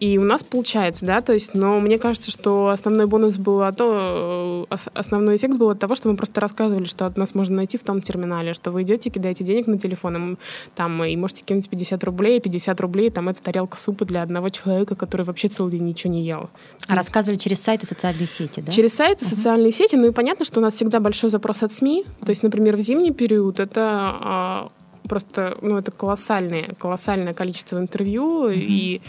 И 0.00 0.16
у 0.16 0.24
нас 0.24 0.42
получается, 0.42 1.04
да, 1.04 1.20
то 1.20 1.34
есть, 1.34 1.54
но 1.54 1.78
мне 1.78 1.98
кажется, 1.98 2.30
что 2.30 2.70
основной 2.70 3.06
бонус 3.06 3.36
был 3.36 3.62
от 3.62 3.76
того, 3.76 4.66
э, 4.70 4.76
основной 4.94 5.36
эффект 5.36 5.56
был 5.56 5.68
от 5.68 5.78
того, 5.78 5.94
что 5.94 6.08
мы 6.08 6.16
просто 6.16 6.40
рассказывали, 6.40 6.84
что 6.84 7.04
от 7.04 7.18
нас 7.18 7.34
можно 7.34 7.56
найти 7.56 7.76
в 7.76 7.84
том 7.84 8.00
терминале, 8.00 8.54
что 8.54 8.70
вы 8.70 8.82
идете, 8.82 9.10
кидаете 9.10 9.44
денег 9.44 9.66
на 9.66 9.78
телефон, 9.78 10.38
там, 10.74 11.04
и 11.04 11.14
можете 11.16 11.44
кинуть 11.44 11.68
50 11.68 12.02
рублей, 12.04 12.40
50 12.40 12.80
рублей, 12.80 13.10
там, 13.10 13.28
это 13.28 13.42
тарелка 13.42 13.76
супа 13.76 14.06
для 14.06 14.22
одного 14.22 14.48
человека, 14.48 14.94
который 14.94 15.26
вообще 15.26 15.48
целый 15.48 15.72
день 15.72 15.84
ничего 15.84 16.14
не 16.14 16.24
ел. 16.24 16.48
А 16.88 16.94
рассказывали 16.94 17.38
через 17.38 17.60
сайты 17.60 17.84
социальные 17.84 18.26
сети, 18.26 18.60
да? 18.60 18.72
Через 18.72 18.94
сайты, 18.94 19.26
uh-huh. 19.26 19.28
социальные 19.28 19.72
сети, 19.72 19.96
ну 19.96 20.06
и 20.06 20.12
понятно, 20.12 20.46
что 20.46 20.60
у 20.60 20.62
нас 20.62 20.74
всегда 20.76 21.00
большой 21.00 21.28
запрос 21.28 21.62
от 21.62 21.72
СМИ, 21.72 22.06
то 22.24 22.30
есть, 22.30 22.42
например, 22.42 22.76
в 22.76 22.80
зимний 22.80 23.12
период 23.12 23.60
это 23.60 23.82
а, 23.82 24.68
просто, 25.10 25.56
ну, 25.60 25.76
это 25.76 25.90
колоссальное, 25.90 26.74
колоссальное 26.78 27.34
количество 27.34 27.78
интервью, 27.78 28.48
mm-hmm. 28.48 28.54
и, 28.54 29.02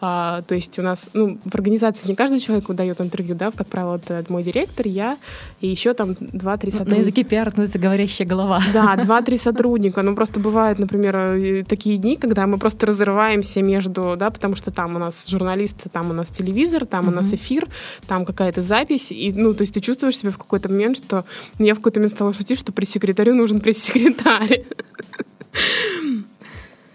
а, 0.00 0.42
то 0.42 0.54
есть 0.54 0.78
у 0.78 0.82
нас, 0.82 1.08
ну, 1.12 1.38
в 1.44 1.54
организации 1.54 2.06
не 2.08 2.14
каждый 2.14 2.38
человек 2.38 2.68
выдает 2.68 3.00
интервью, 3.00 3.34
да, 3.34 3.50
как 3.50 3.66
правило, 3.66 3.96
это 3.96 4.24
мой 4.28 4.42
директор, 4.42 4.86
я, 4.86 5.18
и 5.60 5.68
еще 5.68 5.92
там 5.94 6.16
два-три 6.20 6.70
сотрудника. 6.70 6.96
На 6.96 7.00
языке 7.00 7.24
пиар 7.24 7.52
это 7.56 7.78
говорящая 7.78 8.26
голова. 8.26 8.62
Да, 8.72 8.96
два-три 8.96 9.38
сотрудника, 9.38 10.02
ну, 10.02 10.14
просто 10.14 10.38
бывают, 10.40 10.78
например, 10.78 11.64
такие 11.64 11.96
дни, 11.98 12.16
когда 12.16 12.46
мы 12.46 12.58
просто 12.58 12.86
разрываемся 12.86 13.60
между, 13.62 14.16
да, 14.16 14.30
потому 14.30 14.54
что 14.54 14.70
там 14.70 14.96
у 14.96 14.98
нас 14.98 15.28
журналисты, 15.28 15.88
там 15.88 16.10
у 16.10 16.12
нас 16.12 16.28
телевизор, 16.28 16.86
там 16.86 17.06
mm-hmm. 17.06 17.12
у 17.12 17.14
нас 17.14 17.32
эфир, 17.32 17.66
там 18.06 18.24
какая-то 18.24 18.62
запись, 18.62 19.10
и, 19.10 19.32
ну, 19.32 19.52
то 19.54 19.62
есть 19.62 19.74
ты 19.74 19.80
чувствуешь 19.80 20.16
себя 20.16 20.30
в 20.30 20.38
какой-то 20.38 20.68
момент, 20.68 20.96
что 20.96 21.24
я 21.58 21.74
в 21.74 21.78
какой-то 21.78 21.98
момент 21.98 22.14
стала 22.14 22.32
шутить, 22.32 22.58
что 22.58 22.72
пресс-секретарю 22.72 23.34
нужен 23.34 23.60
пресс-секретарь. 23.60 24.64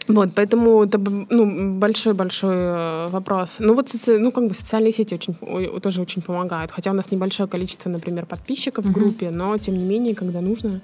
Вот, 0.07 0.29
поэтому 0.35 0.83
это 0.83 0.97
ну, 0.97 1.77
большой-большой 1.77 2.55
э, 2.57 3.07
вопрос. 3.07 3.57
Ну 3.59 3.73
вот, 3.73 3.89
ну, 4.07 4.31
как 4.31 4.47
бы 4.47 4.53
социальные 4.53 4.91
сети 4.91 5.13
очень, 5.13 5.33
тоже 5.79 6.01
очень 6.01 6.21
помогают. 6.21 6.71
Хотя 6.71 6.91
у 6.91 6.93
нас 6.93 7.11
небольшое 7.11 7.47
количество, 7.47 7.89
например, 7.89 8.25
подписчиков 8.25 8.85
mm-hmm. 8.85 8.89
в 8.89 8.93
группе, 8.93 9.29
но 9.31 9.57
тем 9.57 9.75
не 9.75 9.83
менее, 9.83 10.13
когда 10.13 10.41
нужно, 10.41 10.81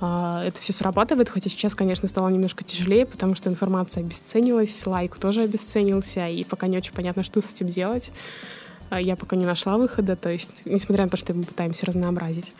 а, 0.00 0.42
это 0.44 0.60
все 0.60 0.72
срабатывает. 0.72 1.28
Хотя 1.28 1.50
сейчас, 1.50 1.74
конечно, 1.74 2.08
стало 2.08 2.28
немножко 2.28 2.62
тяжелее, 2.64 3.06
потому 3.06 3.34
что 3.34 3.48
информация 3.50 4.04
обесценилась, 4.04 4.86
лайк 4.86 5.18
тоже 5.18 5.42
обесценился, 5.42 6.28
и 6.28 6.44
пока 6.44 6.68
не 6.68 6.76
очень 6.76 6.92
понятно, 6.92 7.24
что 7.24 7.42
с 7.42 7.52
этим 7.52 7.68
делать. 7.68 8.12
А, 8.90 9.00
я 9.00 9.16
пока 9.16 9.36
не 9.36 9.46
нашла 9.46 9.76
выхода, 9.76 10.16
то 10.16 10.30
есть, 10.30 10.62
несмотря 10.64 11.04
на 11.04 11.10
то, 11.10 11.16
что 11.16 11.34
мы 11.34 11.44
пытаемся 11.44 11.86
разнообразить. 11.86 12.52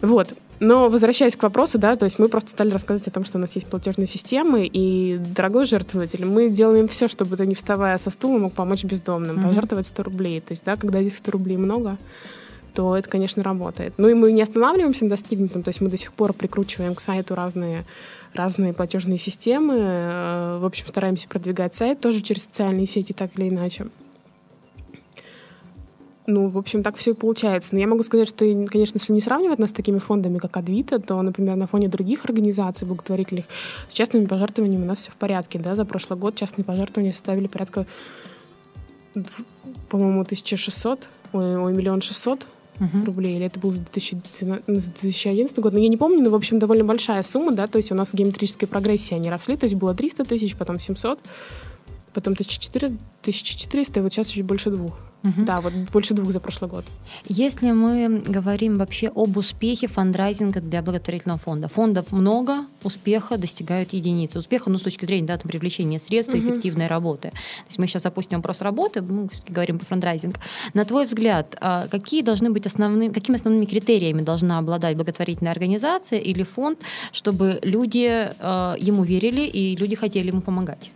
Вот. 0.00 0.34
Но 0.60 0.90
возвращаясь 0.90 1.36
к 1.36 1.42
вопросу, 1.42 1.78
да, 1.78 1.96
то 1.96 2.04
есть 2.04 2.18
мы 2.18 2.28
просто 2.28 2.50
стали 2.50 2.70
рассказывать 2.70 3.08
о 3.08 3.10
том, 3.10 3.24
что 3.24 3.38
у 3.38 3.40
нас 3.40 3.54
есть 3.54 3.66
платежные 3.66 4.06
системы, 4.06 4.66
и, 4.70 5.18
дорогой 5.18 5.64
жертвователь, 5.64 6.26
мы 6.26 6.50
делаем 6.50 6.86
все, 6.86 7.08
чтобы 7.08 7.36
ты, 7.36 7.46
не 7.46 7.54
вставая 7.54 7.96
со 7.96 8.10
стула, 8.10 8.38
мог 8.38 8.52
помочь 8.52 8.84
бездомным, 8.84 9.38
mm-hmm. 9.38 9.48
пожертвовать 9.48 9.86
100 9.86 10.02
рублей. 10.02 10.40
То 10.40 10.52
есть, 10.52 10.64
да, 10.64 10.76
когда 10.76 10.98
этих 10.98 11.16
100 11.16 11.30
рублей 11.30 11.56
много, 11.56 11.96
то 12.74 12.94
это, 12.96 13.08
конечно, 13.08 13.42
работает. 13.42 13.94
Ну 13.96 14.08
и 14.08 14.14
мы 14.14 14.32
не 14.32 14.42
останавливаемся 14.42 15.04
на 15.04 15.10
достигнутом, 15.10 15.62
то 15.62 15.70
есть 15.70 15.80
мы 15.80 15.88
до 15.88 15.96
сих 15.96 16.12
пор 16.12 16.34
прикручиваем 16.34 16.94
к 16.94 17.00
сайту 17.00 17.34
разные 17.34 17.84
разные 18.34 18.72
платежные 18.72 19.18
системы. 19.18 19.74
Э, 19.76 20.58
в 20.60 20.64
общем, 20.64 20.86
стараемся 20.86 21.28
продвигать 21.28 21.74
сайт 21.74 22.00
тоже 22.00 22.20
через 22.20 22.44
социальные 22.44 22.86
сети, 22.86 23.12
так 23.12 23.30
или 23.36 23.48
иначе. 23.48 23.86
Ну, 26.30 26.48
в 26.48 26.58
общем, 26.58 26.84
так 26.84 26.96
все 26.96 27.10
и 27.10 27.14
получается. 27.14 27.74
Но 27.74 27.80
я 27.80 27.88
могу 27.88 28.04
сказать, 28.04 28.28
что, 28.28 28.44
конечно, 28.66 28.98
если 28.98 29.12
не 29.12 29.20
сравнивать 29.20 29.58
нас 29.58 29.70
с 29.70 29.72
такими 29.72 29.98
фондами, 29.98 30.38
как 30.38 30.56
Адвита, 30.56 31.00
то, 31.00 31.20
например, 31.20 31.56
на 31.56 31.66
фоне 31.66 31.88
других 31.88 32.24
организаций 32.24 32.86
благотворительных 32.86 33.46
с 33.88 33.94
частными 33.94 34.26
пожертвованиями 34.26 34.84
у 34.84 34.86
нас 34.86 34.98
все 35.00 35.10
в 35.10 35.16
порядке. 35.16 35.58
Да? 35.58 35.74
За 35.74 35.84
прошлый 35.84 36.18
год 36.18 36.36
частные 36.36 36.64
пожертвования 36.64 37.12
составили 37.12 37.48
порядка, 37.48 37.84
по-моему, 39.88 40.20
1600, 40.20 41.08
ой, 41.32 41.56
ой 41.56 41.72
миллион 41.72 42.00
шестьсот 42.00 42.46
uh-huh. 42.78 43.04
рублей, 43.04 43.34
или 43.34 43.46
это 43.46 43.58
был 43.58 43.72
за 43.72 43.80
2012, 43.80 44.66
2011 44.68 45.58
год, 45.58 45.72
но 45.72 45.80
я 45.80 45.88
не 45.88 45.96
помню, 45.96 46.22
но, 46.22 46.30
в 46.30 46.36
общем, 46.36 46.60
довольно 46.60 46.84
большая 46.84 47.24
сумма, 47.24 47.50
да, 47.50 47.66
то 47.66 47.78
есть 47.78 47.90
у 47.90 47.96
нас 47.96 48.10
в 48.10 48.14
геометрической 48.14 48.68
прогрессии 48.68 49.14
они 49.14 49.30
росли, 49.30 49.56
то 49.56 49.64
есть 49.64 49.74
было 49.74 49.96
300 49.96 50.24
тысяч, 50.24 50.54
потом 50.54 50.78
700, 50.78 51.18
потом 52.14 52.34
1400, 52.34 52.86
1400, 53.22 53.98
и 53.98 54.02
вот 54.02 54.12
сейчас 54.12 54.28
чуть 54.28 54.44
больше 54.44 54.70
двух. 54.70 55.09
Угу. 55.22 55.44
Да, 55.44 55.60
вот 55.60 55.72
больше 55.92 56.14
двух 56.14 56.32
за 56.32 56.40
прошлый 56.40 56.70
год. 56.70 56.84
Если 57.26 57.72
мы 57.72 58.22
говорим 58.26 58.78
вообще 58.78 59.08
об 59.14 59.36
успехе 59.36 59.86
фандрайзинга 59.86 60.60
для 60.60 60.80
благотворительного 60.82 61.38
фонда, 61.38 61.68
фондов 61.68 62.10
много, 62.12 62.64
успеха 62.82 63.36
достигают 63.36 63.92
единицы. 63.92 64.38
Успеха, 64.38 64.70
ну, 64.70 64.78
с 64.78 64.82
точки 64.82 65.04
зрения 65.04 65.26
да, 65.26 65.36
там, 65.36 65.48
привлечения 65.48 65.98
средств 65.98 66.34
угу. 66.34 66.42
эффективной 66.42 66.86
работы. 66.86 67.30
То 67.30 67.66
есть 67.66 67.78
мы 67.78 67.86
сейчас 67.86 68.06
опустим 68.06 68.38
вопрос 68.38 68.62
работы, 68.62 69.02
мы 69.02 69.28
говорим 69.48 69.78
про 69.78 69.86
фандрайзинг. 69.86 70.36
На 70.72 70.84
твой 70.84 71.04
взгляд, 71.04 71.54
а, 71.60 71.86
какие 71.88 72.22
должны 72.22 72.50
быть 72.50 72.66
основные, 72.66 73.10
какими 73.10 73.36
основными 73.36 73.66
критериями 73.66 74.22
должна 74.22 74.58
обладать 74.58 74.96
благотворительная 74.96 75.52
организация 75.52 76.18
или 76.18 76.44
фонд, 76.44 76.78
чтобы 77.12 77.58
люди 77.62 78.30
а, 78.38 78.74
ему 78.78 79.04
верили 79.04 79.42
и 79.42 79.76
люди 79.76 79.96
хотели 79.96 80.28
ему 80.28 80.40
помогать? 80.40 80.90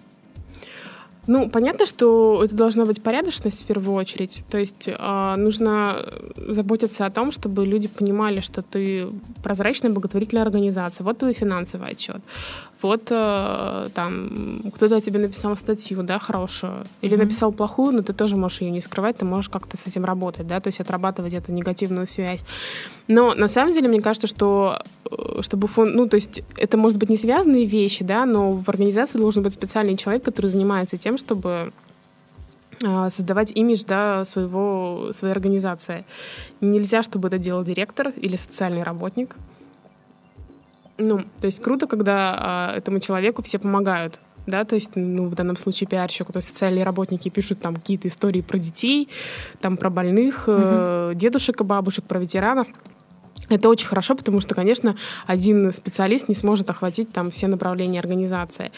Ну, 1.26 1.48
понятно, 1.48 1.86
что 1.86 2.42
это 2.44 2.54
должна 2.54 2.84
быть 2.84 3.02
порядочность 3.02 3.62
в 3.62 3.66
первую 3.66 3.94
очередь. 3.96 4.44
То 4.50 4.58
есть 4.58 4.88
э, 4.88 5.34
нужно 5.36 6.06
заботиться 6.36 7.06
о 7.06 7.10
том, 7.10 7.32
чтобы 7.32 7.66
люди 7.66 7.88
понимали, 7.88 8.40
что 8.40 8.62
ты 8.62 9.08
прозрачная 9.42 9.90
благотворительная 9.90 10.44
организация. 10.44 11.04
Вот 11.04 11.18
твой 11.18 11.32
финансовый 11.32 11.90
отчет 11.90 12.20
вот 12.84 13.08
э, 13.10 13.88
там 13.94 14.60
кто-то 14.74 15.00
тебе 15.00 15.18
написал 15.18 15.56
статью, 15.56 16.02
да, 16.02 16.18
хорошую, 16.18 16.84
или 17.00 17.14
mm-hmm. 17.14 17.18
написал 17.18 17.52
плохую, 17.52 17.92
но 17.92 18.02
ты 18.02 18.12
тоже 18.12 18.36
можешь 18.36 18.60
ее 18.60 18.70
не 18.70 18.80
скрывать, 18.80 19.16
ты 19.16 19.24
можешь 19.24 19.48
как-то 19.48 19.76
с 19.76 19.86
этим 19.86 20.04
работать, 20.04 20.46
да, 20.46 20.60
то 20.60 20.68
есть 20.68 20.80
отрабатывать 20.80 21.32
эту 21.32 21.52
негативную 21.52 22.06
связь. 22.06 22.44
Но 23.08 23.34
на 23.34 23.48
самом 23.48 23.72
деле 23.72 23.88
мне 23.88 24.02
кажется, 24.02 24.26
что 24.26 24.82
э, 25.10 25.42
чтобы 25.42 25.66
фонд, 25.66 25.94
ну, 25.94 26.08
то 26.08 26.16
есть 26.16 26.42
это 26.58 26.76
может 26.76 26.98
быть 26.98 27.08
не 27.08 27.16
связанные 27.16 27.64
вещи, 27.64 28.04
да, 28.04 28.26
но 28.26 28.52
в 28.52 28.68
организации 28.68 29.18
должен 29.18 29.42
быть 29.42 29.54
специальный 29.54 29.96
человек, 29.96 30.22
который 30.22 30.50
занимается 30.50 30.98
тем, 30.98 31.13
чтобы 31.18 31.72
э, 32.82 33.10
создавать 33.10 33.52
имидж 33.52 33.84
да, 33.86 34.24
своего, 34.24 35.12
своей 35.12 35.32
организации. 35.32 36.04
Нельзя, 36.60 37.02
чтобы 37.02 37.28
это 37.28 37.38
делал 37.38 37.64
директор 37.64 38.08
или 38.08 38.36
социальный 38.36 38.82
работник. 38.82 39.36
Ну, 40.98 41.22
то 41.40 41.46
есть 41.46 41.60
круто, 41.60 41.86
когда 41.86 42.34
а, 42.38 42.76
этому 42.76 43.00
человеку 43.00 43.42
все 43.42 43.58
помогают 43.58 44.20
да, 44.46 44.64
то 44.64 44.74
есть, 44.74 44.90
ну, 44.94 45.28
в 45.28 45.34
данном 45.34 45.56
случае 45.56 45.88
пиарщику, 45.88 46.32
то 46.32 46.38
есть 46.38 46.50
социальные 46.50 46.84
работники 46.84 47.28
пишут 47.30 47.60
там 47.60 47.76
какие-то 47.76 48.08
истории 48.08 48.42
про 48.42 48.58
детей, 48.58 49.08
там 49.60 49.76
про 49.76 49.88
больных, 49.88 50.48
mm-hmm. 50.48 51.12
э, 51.12 51.14
дедушек 51.14 51.60
и 51.60 51.64
бабушек, 51.64 52.04
про 52.04 52.18
ветеранов. 52.18 52.68
Это 53.48 53.68
очень 53.68 53.86
хорошо, 53.86 54.14
потому 54.14 54.40
что, 54.40 54.54
конечно, 54.54 54.96
один 55.26 55.70
специалист 55.72 56.28
не 56.28 56.34
сможет 56.34 56.70
охватить 56.70 57.12
там 57.12 57.30
все 57.30 57.46
направления 57.46 58.00
организации. 58.00 58.72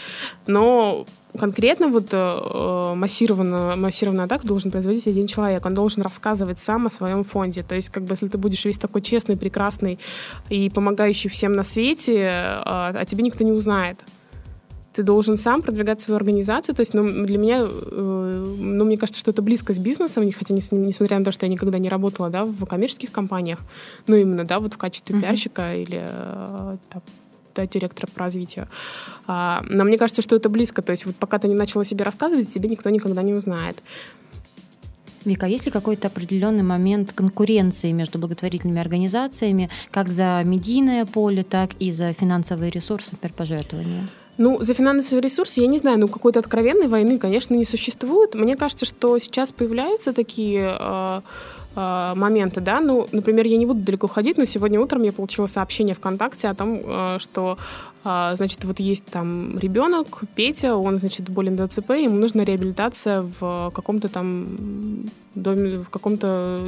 Но 0.47 1.07
конкретно 1.39 1.89
вот 1.89 2.09
э, 2.11 2.95
массированную, 2.95 3.77
массированную 3.77 4.25
атаку 4.25 4.47
должен 4.47 4.71
производить 4.71 5.07
один 5.07 5.27
человек. 5.27 5.65
Он 5.65 5.75
должен 5.75 6.03
рассказывать 6.03 6.61
сам 6.61 6.87
о 6.87 6.91
своем 6.91 7.25
фонде. 7.25 7.63
То 7.63 7.75
есть, 7.75 7.91
как 7.91 8.05
бы, 8.05 8.15
если 8.15 8.29
ты 8.29 8.39
будешь 8.39 8.65
весь 8.65 8.79
такой 8.79 9.03
честный, 9.03 9.37
прекрасный 9.37 9.99
и 10.49 10.69
помогающий 10.71 11.31
всем 11.31 11.53
на 11.53 11.63
свете, 11.63 12.17
э, 12.17 12.63
о 12.65 13.05
тебе 13.07 13.23
никто 13.23 13.45
не 13.45 13.53
узнает 13.53 13.99
ты 14.97 15.03
должен 15.03 15.37
сам 15.37 15.61
продвигать 15.61 16.01
свою 16.01 16.17
организацию. 16.17 16.75
То 16.75 16.81
есть, 16.81 16.95
ну, 16.95 17.05
для 17.27 17.37
меня, 17.37 17.59
э, 17.61 18.55
ну, 18.59 18.85
мне 18.87 18.97
кажется, 18.97 19.21
что 19.21 19.31
это 19.31 19.43
близко 19.43 19.75
с 19.75 19.79
бизнесом, 19.79 20.25
хотя, 20.33 20.55
несмотря 20.55 21.19
на 21.19 21.25
то, 21.25 21.33
что 21.33 21.45
я 21.45 21.53
никогда 21.53 21.79
не 21.79 21.91
работала, 21.91 22.31
да, 22.31 22.47
в 22.47 22.65
коммерческих 22.65 23.13
компаниях, 23.13 23.59
ну, 24.07 24.17
именно, 24.17 24.45
да, 24.45 24.59
вот 24.59 24.73
в 24.73 24.79
качестве 24.79 25.15
mm-hmm. 25.15 25.21
пиарщика 25.21 25.77
или 25.77 26.07
э, 26.09 26.77
там, 26.89 27.03
да, 27.55 27.67
директора 27.67 28.09
по 28.15 28.21
развитию. 28.21 28.69
А, 29.27 29.63
но 29.69 29.85
мне 29.85 29.99
кажется, 29.99 30.23
что 30.23 30.35
это 30.35 30.49
близко. 30.49 30.81
То 30.81 30.93
есть 30.93 31.05
вот 31.05 31.17
пока 31.17 31.39
ты 31.39 31.49
не 31.49 31.55
начала 31.55 31.85
себе 31.85 32.03
рассказывать, 32.03 32.51
тебе 32.51 32.71
никто 32.71 32.89
никогда 32.89 33.23
не 33.23 33.35
узнает. 33.35 33.77
Вика, 35.27 35.45
есть 35.45 35.67
ли 35.67 35.73
какой-то 35.73 36.07
определенный 36.09 36.63
момент 36.63 37.13
конкуренции 37.13 37.93
между 37.93 38.19
благотворительными 38.19 38.81
организациями, 38.81 39.69
как 39.91 40.09
за 40.09 40.41
медийное 40.45 41.05
поле, 41.05 41.43
так 41.43 41.75
и 41.81 41.93
за 41.93 42.15
финансовые 42.15 42.71
ресурсы, 42.71 43.11
например, 43.13 43.35
пожертвования? 43.37 44.09
Ну, 44.39 44.63
за 44.63 44.75
финансовый 44.75 45.21
ресурс, 45.21 45.57
я 45.57 45.67
не 45.67 45.79
знаю, 45.79 45.99
ну, 45.99 46.09
какой-то 46.09 46.41
откровенной 46.41 46.89
войны, 46.89 47.19
конечно, 47.19 47.55
не 47.55 47.65
существует. 47.65 48.35
Мне 48.35 48.57
кажется, 48.57 48.85
что 48.85 49.19
сейчас 49.19 49.51
появляются 49.51 50.13
такие 50.13 50.77
э, 50.79 51.21
э, 51.77 52.13
моменты, 52.15 52.61
да, 52.61 52.81
ну, 52.81 53.09
например, 53.13 53.47
я 53.47 53.57
не 53.57 53.65
буду 53.65 53.81
далеко 53.81 54.09
ходить, 54.09 54.37
но 54.37 54.45
сегодня 54.45 54.79
утром 54.79 55.03
я 55.05 55.13
получила 55.13 55.47
сообщение 55.47 55.95
ВКонтакте 55.95 56.49
о 56.49 56.55
том, 56.55 56.81
э, 56.85 57.19
что, 57.19 57.57
э, 58.05 58.33
значит, 58.37 58.65
вот 58.65 58.79
есть 58.79 59.07
там 59.07 59.59
ребенок, 59.59 60.21
Петя, 60.35 60.77
он, 60.77 60.99
значит, 60.99 61.31
болен 61.31 61.57
ДЦП, 61.57 61.91
ему 61.93 62.17
нужна 62.17 62.45
реабилитация 62.45 63.25
в 63.41 63.71
каком-то 63.75 64.09
там 64.09 64.49
доме, 65.35 65.79
в 65.79 65.89
каком-то 65.89 66.61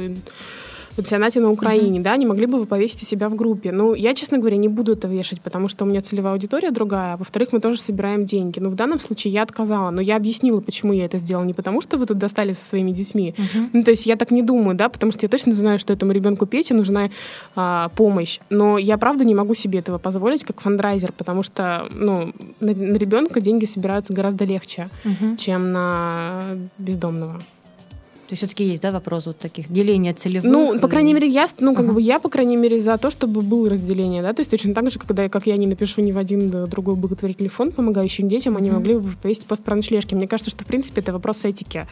пансионате 0.99 1.39
на 1.39 1.49
Украине, 1.49 1.99
mm-hmm. 1.99 2.03
да, 2.03 2.17
не 2.17 2.25
могли 2.25 2.45
бы 2.45 2.59
вы 2.59 2.65
повесить 2.65 3.03
у 3.03 3.05
себя 3.05 3.29
в 3.29 3.35
группе? 3.35 3.71
Ну, 3.71 3.93
я, 3.93 4.13
честно 4.13 4.37
говоря, 4.37 4.57
не 4.57 4.67
буду 4.67 4.93
это 4.93 5.07
вешать, 5.07 5.41
потому 5.41 5.69
что 5.69 5.85
у 5.85 5.87
меня 5.87 6.01
целевая 6.01 6.33
аудитория 6.33 6.71
другая, 6.71 7.13
а 7.13 7.17
во-вторых, 7.17 7.53
мы 7.53 7.59
тоже 7.59 7.79
собираем 7.79 8.25
деньги. 8.25 8.59
Но 8.59 8.69
в 8.69 8.75
данном 8.75 8.99
случае 8.99 9.33
я 9.33 9.43
отказала, 9.43 9.91
но 9.91 10.01
я 10.01 10.17
объяснила, 10.17 10.59
почему 10.59 10.93
я 10.93 11.05
это 11.05 11.17
сделала. 11.17 11.45
Не 11.45 11.53
потому, 11.53 11.81
что 11.81 11.97
вы 11.97 12.05
тут 12.05 12.17
достали 12.17 12.53
со 12.53 12.65
своими 12.65 12.91
детьми. 12.91 13.33
Mm-hmm. 13.37 13.69
Ну, 13.73 13.83
то 13.83 13.91
есть 13.91 14.05
я 14.05 14.15
так 14.15 14.31
не 14.31 14.41
думаю, 14.41 14.75
да, 14.75 14.89
потому 14.89 15.11
что 15.11 15.25
я 15.25 15.29
точно 15.29 15.53
знаю, 15.55 15.79
что 15.79 15.93
этому 15.93 16.11
ребенку 16.11 16.45
Пете 16.45 16.73
нужна 16.73 17.09
а, 17.55 17.89
помощь. 17.95 18.39
Но 18.49 18.77
я, 18.77 18.97
правда, 18.97 19.23
не 19.23 19.35
могу 19.35 19.55
себе 19.55 19.79
этого 19.79 19.97
позволить 19.97 20.43
как 20.43 20.59
фандрайзер, 20.61 21.13
потому 21.13 21.43
что, 21.43 21.87
ну, 21.91 22.33
на, 22.59 22.73
на 22.73 22.97
ребенка 22.97 23.39
деньги 23.39 23.65
собираются 23.65 24.13
гораздо 24.13 24.43
легче, 24.45 24.89
mm-hmm. 25.05 25.37
чем 25.37 25.71
на 25.71 26.43
бездомного. 26.77 27.41
То 28.29 28.33
есть 28.33 28.43
все-таки 28.43 28.63
есть, 28.63 28.83
да, 28.83 28.91
вопрос 28.91 29.25
вот 29.25 29.39
таких 29.39 29.71
деления 29.71 30.13
целевых? 30.13 30.43
Ну, 30.43 30.79
по 30.79 30.87
крайней 30.87 31.15
мере, 31.15 31.27
я, 31.27 31.47
ну, 31.59 31.73
как 31.73 31.85
uh-huh. 31.85 31.93
бы 31.93 32.01
я, 32.01 32.19
по 32.19 32.29
крайней 32.29 32.57
мере, 32.57 32.79
за 32.79 32.95
то, 32.99 33.09
чтобы 33.09 33.41
было 33.41 33.67
разделение, 33.71 34.21
да, 34.21 34.33
то 34.33 34.41
есть 34.41 34.51
точно 34.51 34.75
так 34.75 34.91
же, 34.91 34.99
когда, 34.99 35.27
как 35.29 35.47
я 35.47 35.57
не 35.57 35.65
напишу 35.65 36.01
ни 36.01 36.11
в 36.11 36.17
один 36.19 36.51
другой 36.65 36.95
благотворительный 36.95 37.49
фонд, 37.49 37.73
помогающий 37.73 38.23
детям, 38.23 38.55
они 38.55 38.69
могли 38.69 38.99
бы 38.99 39.09
повесить 39.19 39.47
пост 39.47 39.63
про 39.63 39.75
ночлежки. 39.75 40.13
Мне 40.13 40.27
кажется, 40.27 40.51
что, 40.51 40.63
в 40.63 40.67
принципе, 40.67 41.01
это 41.01 41.11
вопрос 41.11 41.43
этики. 41.43 41.87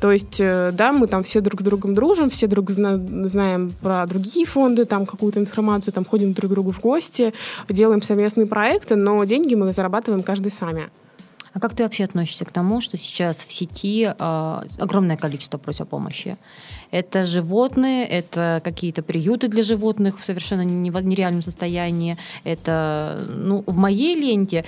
То 0.00 0.12
есть, 0.12 0.36
э, 0.38 0.70
да, 0.72 0.92
мы 0.92 1.08
там 1.08 1.24
все 1.24 1.40
друг 1.40 1.60
с 1.60 1.64
другом 1.64 1.92
дружим, 1.92 2.30
все 2.30 2.46
друг 2.46 2.70
зна- 2.70 2.94
знаем 3.28 3.72
про 3.82 4.06
другие 4.06 4.46
фонды, 4.46 4.84
там 4.84 5.06
какую-то 5.06 5.40
информацию, 5.40 5.92
там 5.92 6.04
ходим 6.04 6.34
друг 6.34 6.52
к 6.52 6.54
другу 6.54 6.70
в 6.70 6.78
гости, 6.78 7.34
делаем 7.68 8.00
совместные 8.00 8.46
проекты, 8.46 8.94
но 8.94 9.24
деньги 9.24 9.56
мы 9.56 9.72
зарабатываем 9.72 10.22
каждый 10.22 10.52
сами. 10.52 10.88
А 11.58 11.60
как 11.60 11.74
ты 11.74 11.82
вообще 11.82 12.04
относишься 12.04 12.44
к 12.44 12.52
тому, 12.52 12.80
что 12.80 12.96
сейчас 12.96 13.38
в 13.38 13.52
сети 13.52 14.08
э, 14.16 14.60
огромное 14.78 15.16
количество 15.16 15.58
просьб 15.58 15.82
о 15.82 15.84
помощи? 15.86 16.36
Это 16.92 17.26
животные, 17.26 18.06
это 18.06 18.60
какие-то 18.62 19.02
приюты 19.02 19.48
для 19.48 19.64
животных 19.64 20.20
в 20.20 20.24
совершенно 20.24 20.60
нереальном 20.60 21.42
состоянии. 21.42 22.16
Это, 22.44 23.20
ну, 23.28 23.64
в 23.66 23.76
моей 23.76 24.14
ленте 24.14 24.64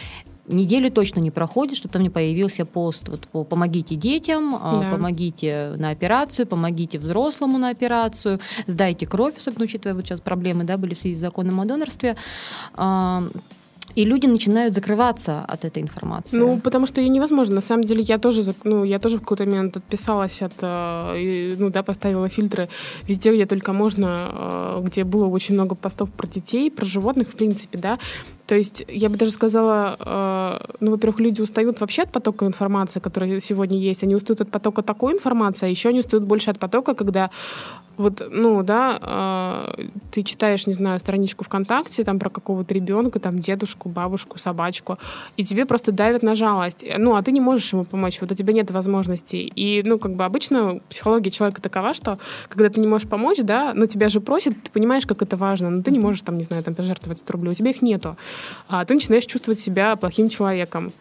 недели 0.48 0.88
точно 0.88 1.20
не 1.20 1.30
проходит, 1.30 1.76
чтобы 1.76 1.92
там 1.92 2.02
не 2.02 2.10
появился 2.10 2.66
пост 2.66 3.08
вот, 3.08 3.28
по 3.28 3.44
«помогите 3.44 3.94
детям», 3.94 4.56
а, 4.60 4.80
да. 4.80 4.90
«помогите 4.90 5.74
на 5.76 5.90
операцию», 5.90 6.44
«помогите 6.44 6.98
взрослому 6.98 7.58
на 7.58 7.68
операцию», 7.68 8.40
«сдайте 8.66 9.06
кровь», 9.06 9.38
особенно 9.38 9.66
учитывая 9.66 9.94
вот 9.94 10.06
сейчас 10.06 10.20
проблемы 10.20 10.64
да, 10.64 10.76
были 10.76 10.94
в 10.94 10.98
связи 10.98 11.14
с 11.14 11.20
законом 11.20 11.60
о 11.60 11.66
донорстве. 11.66 12.16
И 13.94 14.04
люди 14.04 14.26
начинают 14.26 14.74
закрываться 14.74 15.44
от 15.44 15.64
этой 15.64 15.82
информации. 15.82 16.38
Ну, 16.38 16.60
потому 16.60 16.86
что 16.86 17.00
ее 17.00 17.08
невозможно. 17.08 17.56
На 17.56 17.60
самом 17.60 17.84
деле, 17.84 18.02
я 18.02 18.18
тоже, 18.18 18.54
ну, 18.64 18.84
я 18.84 18.98
тоже 18.98 19.16
в 19.16 19.20
какой-то 19.20 19.44
момент 19.46 19.76
отписалась 19.76 20.42
от, 20.42 20.52
э, 20.62 21.54
ну, 21.58 21.70
да, 21.70 21.82
поставила 21.82 22.28
фильтры 22.28 22.68
везде, 23.08 23.34
где 23.34 23.46
только 23.46 23.72
можно, 23.72 24.76
э, 24.78 24.80
где 24.82 25.04
было 25.04 25.26
очень 25.26 25.54
много 25.54 25.74
постов 25.74 26.10
про 26.10 26.26
детей, 26.26 26.70
про 26.70 26.84
животных, 26.84 27.28
в 27.28 27.34
принципе, 27.34 27.78
да. 27.78 27.98
То 28.50 28.56
есть 28.56 28.84
я 28.88 29.08
бы 29.08 29.16
даже 29.16 29.30
сказала, 29.30 29.96
э, 30.00 30.74
ну, 30.80 30.90
во-первых, 30.90 31.20
люди 31.20 31.40
устают 31.40 31.80
вообще 31.80 32.02
от 32.02 32.10
потока 32.10 32.46
информации, 32.46 32.98
которая 32.98 33.40
сегодня 33.40 33.78
есть. 33.78 34.02
Они 34.02 34.16
устают 34.16 34.40
от 34.40 34.50
потока 34.50 34.82
такой 34.82 35.12
информации, 35.12 35.66
а 35.66 35.68
еще 35.68 35.90
они 35.90 36.00
устают 36.00 36.24
больше 36.24 36.50
от 36.50 36.58
потока, 36.58 36.94
когда 36.94 37.30
вот, 38.00 38.26
ну, 38.30 38.62
да, 38.62 38.98
э, 39.78 39.88
ты 40.10 40.22
читаешь, 40.22 40.66
не 40.66 40.72
знаю, 40.72 40.98
страничку 40.98 41.44
ВКонтакте, 41.44 42.02
там 42.02 42.18
про 42.18 42.30
какого-то 42.30 42.72
ребенка, 42.72 43.20
там 43.20 43.38
дедушку, 43.40 43.90
бабушку, 43.90 44.38
собачку, 44.38 44.98
и 45.36 45.44
тебе 45.44 45.66
просто 45.66 45.92
давят 45.92 46.22
на 46.22 46.34
жалость. 46.34 46.82
Ну, 46.96 47.14
а 47.14 47.22
ты 47.22 47.30
не 47.30 47.40
можешь 47.42 47.70
ему 47.74 47.84
помочь, 47.84 48.18
вот 48.22 48.32
у 48.32 48.34
тебя 48.34 48.54
нет 48.54 48.70
возможностей. 48.70 49.52
И, 49.54 49.82
ну, 49.84 49.98
как 49.98 50.14
бы 50.14 50.24
обычно 50.24 50.80
психология 50.88 51.30
человека 51.30 51.60
такова, 51.60 51.92
что 51.92 52.18
когда 52.48 52.70
ты 52.70 52.80
не 52.80 52.86
можешь 52.86 53.06
помочь, 53.06 53.38
да, 53.42 53.74
но 53.74 53.84
тебя 53.84 54.08
же 54.08 54.20
просят, 54.20 54.54
ты 54.62 54.70
понимаешь, 54.70 55.04
как 55.04 55.20
это 55.20 55.36
важно, 55.36 55.68
но 55.68 55.82
ты 55.82 55.90
не 55.90 55.98
можешь 55.98 56.22
там, 56.22 56.38
не 56.38 56.44
знаю, 56.44 56.62
там 56.62 56.74
пожертвовать 56.74 57.18
100 57.18 57.32
рублей, 57.34 57.52
у 57.52 57.54
тебя 57.54 57.68
их 57.68 57.82
нету. 57.82 58.16
А 58.68 58.84
ты 58.84 58.94
начинаешь 58.94 59.26
чувствовать 59.26 59.60
себя 59.60 59.96
плохим 59.96 60.28
человеком. 60.28 60.92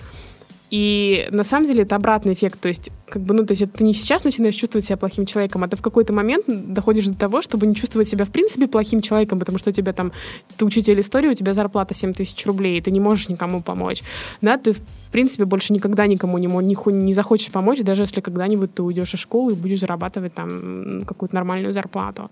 И 0.69 1.27
на 1.31 1.43
самом 1.43 1.65
деле 1.65 1.83
это 1.83 1.95
обратный 1.95 2.33
эффект. 2.33 2.59
То 2.59 2.67
есть, 2.67 2.91
как 3.07 3.23
бы, 3.23 3.33
ну, 3.33 3.45
то 3.45 3.51
есть 3.53 3.63
это 3.63 3.79
ты 3.79 3.83
не 3.83 3.93
сейчас 3.93 4.23
начинаешь 4.23 4.55
чувствовать 4.55 4.85
себя 4.85 4.97
плохим 4.97 5.25
человеком, 5.25 5.63
а 5.63 5.67
ты 5.67 5.75
в 5.75 5.81
какой-то 5.81 6.13
момент 6.13 6.45
доходишь 6.47 7.07
до 7.07 7.17
того, 7.17 7.41
чтобы 7.41 7.65
не 7.65 7.75
чувствовать 7.75 8.07
себя 8.07 8.25
в 8.25 8.29
принципе 8.29 8.67
плохим 8.67 9.01
человеком, 9.01 9.39
потому 9.39 9.57
что 9.57 9.71
у 9.71 9.73
тебя 9.73 9.93
там, 9.93 10.11
ты 10.57 10.65
учитель 10.65 10.99
истории, 10.99 11.29
у 11.29 11.33
тебя 11.33 11.53
зарплата 11.53 11.93
7 11.93 12.13
тысяч 12.13 12.45
рублей, 12.45 12.77
и 12.77 12.81
ты 12.81 12.91
не 12.91 12.99
можешь 12.99 13.29
никому 13.29 13.61
помочь. 13.61 14.03
Да, 14.41 14.57
ты 14.57 14.73
в 14.73 15.11
принципе 15.11 15.45
больше 15.45 15.73
никогда 15.73 16.05
никому 16.05 16.37
не, 16.37 16.47
не, 16.47 16.77
не 16.93 17.13
захочешь 17.13 17.51
помочь, 17.51 17.79
даже 17.79 18.03
если 18.03 18.21
когда-нибудь 18.21 18.73
ты 18.73 18.83
уйдешь 18.83 19.13
из 19.15 19.19
школы 19.19 19.53
и 19.53 19.55
будешь 19.55 19.79
зарабатывать 19.79 20.35
там 20.35 21.01
какую-то 21.05 21.33
нормальную 21.33 21.73
зарплату. 21.73 22.29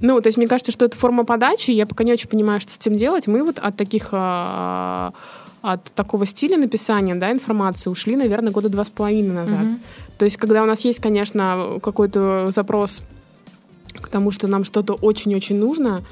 Ну, 0.00 0.20
то 0.20 0.28
есть 0.28 0.36
мне 0.36 0.46
кажется, 0.46 0.72
что 0.72 0.84
это 0.84 0.96
форма 0.96 1.24
подачи, 1.24 1.70
я 1.72 1.86
пока 1.86 2.04
не 2.04 2.12
очень 2.12 2.28
понимаю, 2.28 2.60
что 2.60 2.72
с 2.72 2.76
этим 2.76 2.96
делать. 2.96 3.26
Мы 3.26 3.42
вот 3.42 3.58
от 3.58 3.76
таких 3.76 4.10
а, 4.12 5.12
от 5.72 5.82
такого 5.92 6.26
стиля 6.26 6.56
написания 6.56 7.14
да, 7.16 7.32
информации 7.32 7.90
ушли, 7.90 8.16
наверное, 8.16 8.52
года 8.52 8.68
два 8.68 8.84
с 8.84 8.90
половиной 8.90 9.34
назад. 9.34 9.64
Mm-hmm. 9.64 9.78
То 10.18 10.24
есть, 10.24 10.36
когда 10.36 10.62
у 10.62 10.66
нас 10.66 10.84
есть, 10.84 11.00
конечно, 11.00 11.78
какой-то 11.82 12.50
запрос 12.52 13.02
к 14.00 14.08
тому, 14.08 14.30
что 14.30 14.46
нам 14.46 14.64
что-то 14.64 14.94
очень-очень 14.94 15.58
нужно, 15.58 16.02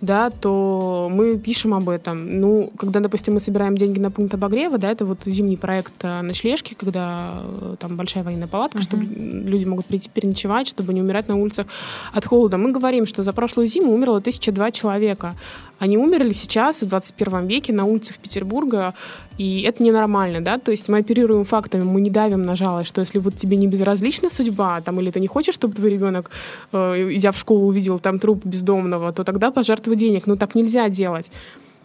да, 0.00 0.30
то 0.30 1.08
мы 1.10 1.38
пишем 1.38 1.74
об 1.74 1.88
этом. 1.88 2.40
Ну, 2.40 2.72
когда, 2.76 3.00
допустим, 3.00 3.34
мы 3.34 3.40
собираем 3.40 3.76
деньги 3.76 3.98
на 3.98 4.10
пункт 4.10 4.34
обогрева, 4.34 4.78
да, 4.78 4.90
это 4.90 5.04
вот 5.04 5.18
зимний 5.26 5.56
проект 5.56 5.92
э, 6.02 6.22
ночлежки, 6.22 6.74
когда 6.74 7.32
э, 7.34 7.76
там 7.78 7.96
большая 7.96 8.24
военная 8.24 8.48
палатка, 8.48 8.78
uh-huh. 8.78 8.82
чтобы 8.82 9.04
люди 9.04 9.64
могут 9.64 9.86
прийти 9.86 10.08
переночевать, 10.08 10.68
чтобы 10.68 10.94
не 10.94 11.02
умирать 11.02 11.28
на 11.28 11.36
улицах 11.36 11.66
от 12.12 12.24
холода. 12.24 12.56
Мы 12.56 12.72
говорим, 12.72 13.06
что 13.06 13.22
за 13.22 13.32
прошлую 13.32 13.66
зиму 13.66 13.92
умерло 13.92 14.18
1002 14.18 14.70
человека. 14.70 15.34
Они 15.80 15.96
умерли 15.96 16.34
сейчас, 16.34 16.82
в 16.82 16.88
21 16.88 17.46
веке, 17.46 17.72
на 17.72 17.86
улицах 17.86 18.18
Петербурга, 18.18 18.92
и 19.38 19.62
это 19.62 19.82
ненормально, 19.82 20.42
да, 20.42 20.58
то 20.58 20.70
есть 20.70 20.90
мы 20.90 20.98
оперируем 20.98 21.44
фактами, 21.46 21.82
мы 21.82 22.02
не 22.02 22.10
давим 22.10 22.44
на 22.44 22.54
жалость, 22.54 22.88
что 22.88 23.00
если 23.00 23.18
вот 23.18 23.36
тебе 23.36 23.56
не 23.56 23.66
безразлична 23.66 24.28
судьба, 24.28 24.82
там, 24.82 25.00
или 25.00 25.10
ты 25.10 25.20
не 25.20 25.26
хочешь, 25.26 25.54
чтобы 25.54 25.74
твой 25.74 25.90
ребенок, 25.90 26.30
э, 26.72 27.08
идя 27.16 27.32
в 27.32 27.38
школу, 27.38 27.66
увидел 27.66 27.98
там 27.98 28.18
труп 28.18 28.44
бездомного, 28.44 29.10
то 29.12 29.24
тогда 29.24 29.50
пожертвуй 29.50 29.96
денег, 29.96 30.26
но 30.26 30.36
так 30.36 30.54
нельзя 30.54 30.88
делать. 30.90 31.32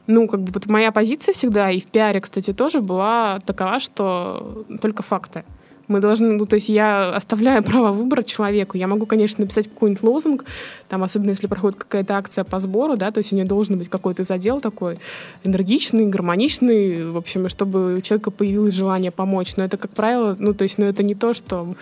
Ну, 0.07 0.27
как 0.27 0.41
бы 0.41 0.51
вот 0.51 0.65
моя 0.65 0.91
позиция 0.91 1.33
всегда, 1.33 1.71
и 1.71 1.79
в 1.79 1.85
пиаре, 1.85 2.19
кстати, 2.19 2.51
тоже 2.51 2.81
была 2.81 3.39
такова, 3.45 3.79
что 3.79 4.65
только 4.81 5.03
факты. 5.03 5.45
Мы 5.87 5.99
должны, 5.99 6.33
ну, 6.33 6.45
то 6.45 6.55
есть 6.55 6.69
я 6.69 7.15
оставляю 7.15 7.63
право 7.63 7.91
выбора 7.91 8.23
человеку. 8.23 8.77
Я 8.77 8.87
могу, 8.87 9.05
конечно, 9.05 9.41
написать 9.41 9.67
какой-нибудь 9.67 10.03
лозунг, 10.03 10.45
там, 10.89 11.03
особенно 11.03 11.29
если 11.29 11.47
проходит 11.47 11.77
какая-то 11.77 12.17
акция 12.17 12.43
по 12.43 12.59
сбору, 12.59 12.97
да, 12.97 13.11
то 13.11 13.19
есть 13.19 13.31
у 13.31 13.35
нее 13.35 13.45
должен 13.45 13.77
быть 13.77 13.89
какой-то 13.89 14.23
задел 14.23 14.59
такой 14.61 14.99
энергичный, 15.43 16.07
гармоничный, 16.07 17.09
в 17.09 17.17
общем, 17.17 17.49
чтобы 17.49 17.95
у 17.95 18.01
человека 18.01 18.31
появилось 18.31 18.73
желание 18.73 19.11
помочь. 19.11 19.55
Но 19.57 19.63
это, 19.63 19.77
как 19.77 19.91
правило, 19.91 20.35
ну, 20.39 20.53
то 20.53 20.63
есть, 20.63 20.77
ну, 20.77 20.85
это 20.85 21.03
не 21.03 21.15
то, 21.15 21.33
что 21.33 21.75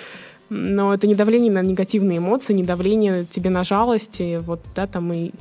но 0.49 0.93
это 0.93 1.07
не 1.07 1.15
давление 1.15 1.51
на 1.51 1.61
негативные 1.61 2.19
эмоции, 2.19 2.53
не 2.53 2.63
давление 2.63 3.25
тебе 3.25 3.49
на 3.49 3.63
жалости, 3.63 4.39
вот, 4.43 4.59
да, 4.75 4.85
там 4.85 5.11
и 5.11 5.31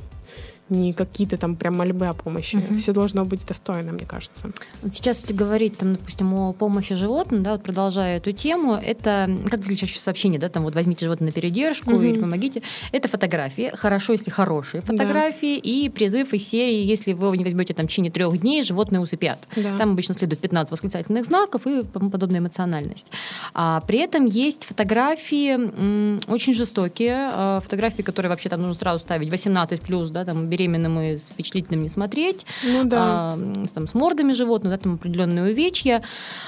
не 0.73 0.93
какие-то 0.93 1.37
там 1.37 1.55
прям 1.55 1.77
мольбы 1.77 2.07
о 2.07 2.13
помощи. 2.13 2.55
Mm-hmm. 2.55 2.77
Все 2.77 2.93
должно 2.93 3.25
быть 3.25 3.45
достойно, 3.45 3.91
мне 3.91 4.05
кажется. 4.05 4.49
Вот 4.81 4.93
сейчас, 4.93 5.21
если 5.21 5.33
говорить, 5.33 5.77
там, 5.77 5.95
допустим, 5.95 6.33
о 6.33 6.53
помощи 6.53 6.95
животным, 6.95 7.43
да, 7.43 7.53
вот 7.53 7.63
продолжая 7.63 8.17
эту 8.17 8.31
тему, 8.31 8.75
это, 8.75 9.29
как 9.49 9.63
чаще 9.75 9.99
сообщение, 9.99 10.39
да, 10.39 10.49
там 10.49 10.63
вот 10.63 10.75
возьмите 10.75 11.05
животное 11.05 11.27
на 11.27 11.31
передержку 11.31 11.91
mm-hmm. 11.91 12.09
или 12.09 12.19
помогите. 12.19 12.61
Это 12.91 13.07
фотографии, 13.07 13.71
хорошо, 13.73 14.13
если 14.13 14.31
хорошие 14.31 14.81
фотографии, 14.81 15.55
да. 15.55 15.69
и 15.69 15.89
призыв 15.89 16.33
из 16.33 16.47
серии, 16.47 16.83
если 16.83 17.13
вы 17.13 17.37
не 17.37 17.43
возьмете 17.43 17.73
там 17.73 17.87
в 17.87 17.89
течение 17.89 18.11
трех 18.11 18.37
дней, 18.39 18.63
животные 18.63 18.99
усыпят. 18.99 19.39
Да. 19.55 19.77
Там 19.77 19.91
обычно 19.91 20.13
следует 20.13 20.41
15 20.41 20.71
восклицательных 20.71 21.25
знаков 21.25 21.65
и 21.67 21.83
подобная 21.83 22.39
эмоциональность. 22.39 23.07
А 23.53 23.81
при 23.81 23.99
этом 23.99 24.25
есть 24.25 24.65
фотографии 24.65 25.53
м, 25.53 26.19
очень 26.27 26.53
жестокие, 26.53 27.29
э, 27.31 27.59
фотографии, 27.63 28.01
которые 28.01 28.29
вообще 28.29 28.49
там 28.49 28.61
нужно 28.61 28.75
сразу 28.75 28.99
ставить 28.99 29.29
18+, 29.29 30.11
да, 30.11 30.25
там, 30.25 30.47
бери 30.47 30.62
беременным 30.63 30.99
и 30.99 31.17
с 31.17 31.29
впечатлительным 31.29 31.81
не 31.81 31.89
смотреть, 31.89 32.45
Ну 32.63 32.83
да. 32.85 33.33
а, 33.33 33.65
с, 33.67 33.71
там, 33.71 33.87
с 33.87 33.93
мордами 33.93 34.33
животных, 34.33 34.71
да, 34.71 34.77
там 34.77 34.95
определенные 34.95 35.51
увечья. 35.51 36.01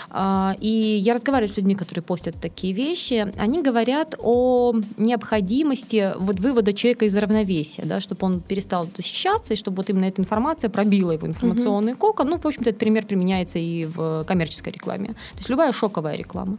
А, 0.09 0.55
и 0.59 0.69
я 0.69 1.13
разговариваю 1.13 1.53
с 1.53 1.57
людьми, 1.57 1.75
которые 1.75 2.03
постят 2.03 2.35
такие 2.41 2.73
вещи. 2.73 3.31
Они 3.37 3.61
говорят 3.61 4.15
о 4.19 4.73
необходимости 4.97 6.13
вот 6.17 6.39
вывода 6.39 6.73
человека 6.73 7.05
из 7.05 7.15
равновесия, 7.17 7.83
да, 7.85 7.99
чтобы 7.99 8.25
он 8.25 8.41
перестал 8.41 8.87
защищаться, 8.95 9.53
и 9.53 9.57
чтобы 9.57 9.77
вот 9.77 9.89
именно 9.89 10.05
эта 10.05 10.21
информация 10.21 10.69
пробила 10.69 11.11
его 11.11 11.27
информационный 11.27 11.95
кокон. 11.95 12.29
Ну, 12.29 12.37
в 12.37 12.45
общем-то, 12.45 12.69
этот 12.69 12.79
пример 12.79 13.05
применяется 13.05 13.59
и 13.59 13.85
в 13.85 14.23
коммерческой 14.23 14.73
рекламе. 14.73 15.07
То 15.07 15.37
есть 15.37 15.49
любая 15.49 15.71
шоковая 15.71 16.15
реклама. 16.15 16.57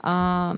А, 0.00 0.56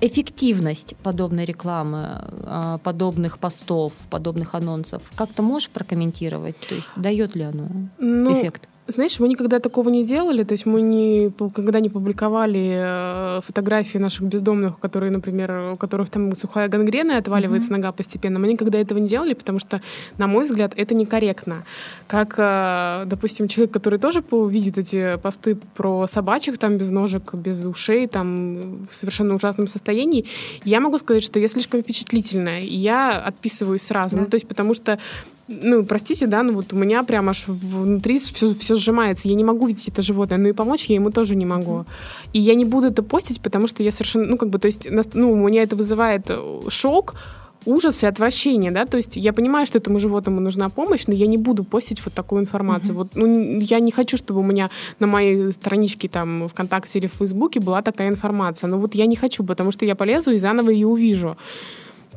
эффективность 0.00 0.96
подобной 1.02 1.44
рекламы, 1.44 2.08
а, 2.44 2.78
подобных 2.78 3.38
постов, 3.38 3.92
подобных 4.10 4.54
анонсов, 4.54 5.02
как 5.14 5.30
ты 5.30 5.42
можешь 5.42 5.70
прокомментировать? 5.70 6.56
То 6.68 6.74
есть 6.74 6.90
дает 6.96 7.34
ли 7.34 7.42
оно 7.44 7.68
Ну, 7.98 8.32
эффект? 8.32 8.68
Знаешь, 8.86 9.18
мы 9.18 9.28
никогда 9.28 9.60
такого 9.60 9.88
не 9.88 10.04
делали, 10.04 10.44
то 10.44 10.52
есть 10.52 10.66
мы 10.66 10.82
не, 10.82 11.30
когда 11.54 11.80
не 11.80 11.88
публиковали 11.88 13.38
э, 13.38 13.40
фотографии 13.46 13.96
наших 13.96 14.24
бездомных, 14.24 14.78
которые, 14.78 15.10
например, 15.10 15.72
у 15.72 15.76
которых 15.78 16.10
там 16.10 16.36
сухая 16.36 16.68
гангрена 16.68 17.12
и 17.12 17.14
отваливается 17.14 17.72
нога 17.72 17.92
постепенно, 17.92 18.38
мы 18.38 18.46
никогда 18.46 18.78
этого 18.78 18.98
не 18.98 19.08
делали, 19.08 19.32
потому 19.32 19.58
что, 19.58 19.80
на 20.18 20.26
мой 20.26 20.44
взгляд, 20.44 20.74
это 20.76 20.94
некорректно. 20.94 21.64
Как, 22.06 22.34
э, 22.36 23.04
допустим, 23.06 23.48
человек, 23.48 23.72
который 23.72 23.98
тоже 23.98 24.22
увидит 24.30 24.76
эти 24.76 25.16
посты 25.16 25.56
про 25.74 26.06
собачек 26.06 26.58
там 26.58 26.76
без 26.76 26.90
ножек, 26.90 27.32
без 27.32 27.64
ушей, 27.64 28.06
там 28.06 28.86
в 28.86 28.94
совершенно 28.94 29.34
ужасном 29.34 29.66
состоянии, 29.66 30.26
я 30.62 30.80
могу 30.80 30.98
сказать, 30.98 31.22
что 31.22 31.38
я 31.38 31.48
слишком 31.48 31.80
впечатлительная, 31.80 32.60
и 32.60 32.74
я 32.74 33.12
отписываюсь 33.12 33.82
сразу. 33.82 34.16
Да. 34.16 34.22
Ну, 34.22 34.28
то 34.28 34.34
есть 34.34 34.46
потому 34.46 34.74
что 34.74 34.98
ну, 35.48 35.84
простите, 35.84 36.26
да, 36.26 36.42
ну 36.42 36.54
вот 36.54 36.72
у 36.72 36.76
меня 36.76 37.02
прям 37.02 37.28
аж 37.28 37.44
внутри 37.46 38.18
все, 38.18 38.54
все 38.54 38.74
сжимается. 38.74 39.28
Я 39.28 39.34
не 39.34 39.44
могу 39.44 39.66
видеть 39.66 39.88
это 39.88 40.02
животное, 40.02 40.38
но 40.38 40.48
и 40.48 40.52
помочь 40.52 40.86
я 40.86 40.94
ему 40.94 41.10
тоже 41.10 41.36
не 41.36 41.44
могу. 41.44 41.84
И 42.32 42.40
я 42.40 42.54
не 42.54 42.64
буду 42.64 42.86
это 42.86 43.02
постить, 43.02 43.40
потому 43.40 43.68
что 43.68 43.82
я 43.82 43.92
совершенно, 43.92 44.24
ну, 44.24 44.36
как 44.38 44.48
бы, 44.48 44.58
то 44.58 44.66
есть, 44.66 44.88
ну, 45.14 45.32
у 45.32 45.48
меня 45.48 45.62
это 45.62 45.76
вызывает 45.76 46.24
э, 46.28 46.60
шок, 46.68 47.14
ужас 47.66 48.02
и 48.02 48.06
отвращение, 48.06 48.70
да, 48.70 48.84
то 48.84 48.96
есть 48.96 49.16
я 49.16 49.32
понимаю, 49.32 49.66
что 49.66 49.78
этому 49.78 49.98
животному 49.98 50.40
нужна 50.40 50.68
помощь, 50.68 51.06
но 51.06 51.14
я 51.14 51.26
не 51.26 51.38
буду 51.38 51.64
постить 51.64 52.04
вот 52.04 52.14
такую 52.14 52.42
информацию. 52.42 52.94
Вот, 52.94 53.08
ну, 53.14 53.60
я 53.60 53.80
не 53.80 53.90
хочу, 53.90 54.16
чтобы 54.16 54.40
у 54.40 54.42
меня 54.42 54.70
на 54.98 55.06
моей 55.06 55.52
страничке 55.52 56.08
там 56.08 56.48
ВКонтакте 56.48 56.98
или 56.98 57.06
в 57.06 57.14
Фейсбуке 57.14 57.60
была 57.60 57.82
такая 57.82 58.08
информация. 58.08 58.68
Но 58.68 58.78
вот 58.78 58.94
я 58.94 59.06
не 59.06 59.16
хочу, 59.16 59.44
потому 59.44 59.72
что 59.72 59.84
я 59.84 59.94
полезу 59.94 60.32
и 60.32 60.38
заново 60.38 60.70
ее 60.70 60.86
увижу. 60.86 61.36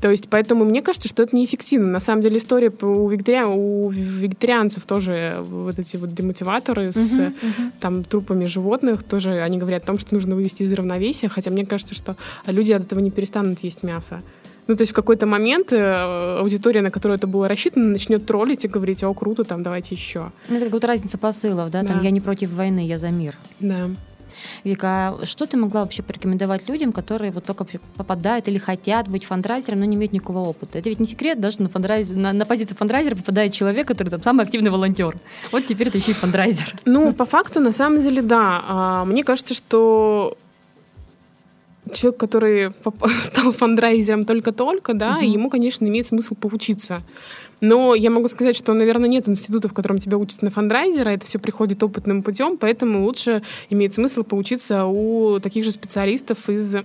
То 0.02 0.12
есть, 0.12 0.30
поэтому 0.30 0.64
мне 0.66 0.82
кажется, 0.82 1.08
что 1.08 1.24
это 1.24 1.36
неэффективно. 1.36 1.88
На 1.88 2.00
самом 2.00 2.22
деле 2.22 2.38
история 2.38 2.70
у, 2.82 3.10
вегетариан- 3.10 3.56
у 3.56 3.90
вегетарианцев 3.90 4.86
тоже 4.86 5.38
вот 5.42 5.80
эти 5.80 5.98
вот 5.98 6.14
демотиваторы 6.14 6.92
с 6.92 7.18
э, 7.18 7.32
там 7.80 8.04
трупами 8.04 8.46
животных 8.46 9.04
тоже 9.04 9.42
они 9.42 9.58
говорят 9.58 9.84
о 9.84 9.88
том, 9.88 10.00
что 10.00 10.14
нужно 10.14 10.36
вывести 10.36 10.64
из 10.64 10.72
равновесия, 10.74 11.30
хотя 11.30 11.50
мне 11.52 11.66
кажется, 11.66 11.96
что 11.96 12.16
люди 12.46 12.72
от 12.74 12.84
этого 12.84 13.00
не 13.00 13.10
перестанут 13.12 13.60
есть 13.64 13.84
мясо. 13.84 14.22
Ну, 14.68 14.76
то 14.76 14.82
есть 14.82 14.92
в 14.92 14.96
какой-то 14.96 15.26
момент 15.26 15.72
э, 15.72 16.38
аудитория, 16.40 16.82
на 16.82 16.92
которую 16.92 17.18
это 17.18 17.26
было 17.26 17.48
рассчитано, 17.48 17.86
начнет 17.88 18.26
троллить 18.26 18.66
и 18.66 18.68
говорить, 18.68 19.02
о, 19.04 19.14
круто, 19.14 19.46
там, 19.46 19.64
давайте 19.64 19.96
еще. 19.96 20.32
Ну, 20.50 20.56
это 20.58 20.66
как 20.66 20.72
будто 20.74 20.88
разница 20.88 21.18
посылов, 21.18 21.72
да? 21.72 21.84
Там 21.84 21.98
Да. 22.00 22.04
я 22.04 22.12
не 22.12 22.20
против 22.20 22.52
войны, 22.52 22.86
я 22.86 23.00
за 23.00 23.10
мир. 23.10 23.34
Да. 23.62 23.88
Вика, 24.64 24.88
а 25.22 25.26
что 25.26 25.46
ты 25.46 25.58
могла 25.58 25.82
вообще 25.82 26.04
порекомендовать 26.04 26.68
людям, 26.70 26.92
которые 26.92 27.32
вот 27.32 27.46
только 27.46 27.66
попадают 27.96 28.48
или 28.48 28.58
хотят 28.58 29.08
быть 29.08 29.26
фандрайзером, 29.26 29.80
но 29.80 29.86
не 29.86 29.96
имеют 29.96 30.14
никакого 30.14 30.40
опыта? 30.40 30.80
Это 30.80 30.90
ведь 30.90 31.00
не 31.00 31.06
секрет, 31.06 31.40
да, 31.40 31.52
что 31.52 31.64
на, 31.64 31.70
фандрайз... 31.70 32.10
на, 32.10 32.34
на 32.34 32.46
позицию 32.46 32.78
фандрайзера 32.78 33.16
попадает 33.16 33.54
человек, 33.54 33.88
который 33.88 34.10
там 34.10 34.22
самый 34.22 34.44
активный 34.46 34.70
волонтер. 34.72 35.18
Вот 35.52 35.66
теперь 35.68 35.90
ты 35.92 35.98
еще 36.00 36.12
и 36.12 36.14
фандрайзер. 36.14 36.74
Ну, 36.86 37.14
по 37.14 37.26
факту, 37.26 37.60
на 37.60 37.72
самом 37.72 38.02
деле, 38.02 38.22
да. 38.22 38.64
А, 38.68 39.06
Мне 39.06 39.24
кажется, 39.24 39.54
что 39.54 40.38
человек, 41.94 42.20
который 42.20 42.72
стал 43.20 43.52
фандрайзером 43.52 44.26
только-только, 44.26 44.94
да, 44.94 45.18
Мгм. 45.18 45.26
ему, 45.32 45.50
конечно, 45.50 45.86
имеет 45.86 46.08
смысл 46.08 46.36
поучиться. 46.36 47.02
Но 47.62 47.96
я 47.96 48.10
могу 48.10 48.28
сказать, 48.28 48.56
что, 48.56 48.74
наверное, 48.74 49.10
нет 49.10 49.28
института, 49.28 49.68
в 49.68 49.74
котором 49.74 50.00
тебя 50.00 50.18
учат 50.18 50.42
на 50.42 50.50
фандрайзера, 50.50 51.10
это 51.10 51.26
все 51.26 51.40
приходит 51.40 51.82
опытным 51.82 52.24
путем, 52.24 52.58
поэтому 52.58 53.04
лучше 53.04 53.42
имеет 53.70 53.94
смысл 53.94 54.24
поучиться 54.24 54.86
у 54.86 55.40
таких 55.40 55.66
же 55.66 55.72
специалистов 55.72 56.50
из 56.50 56.76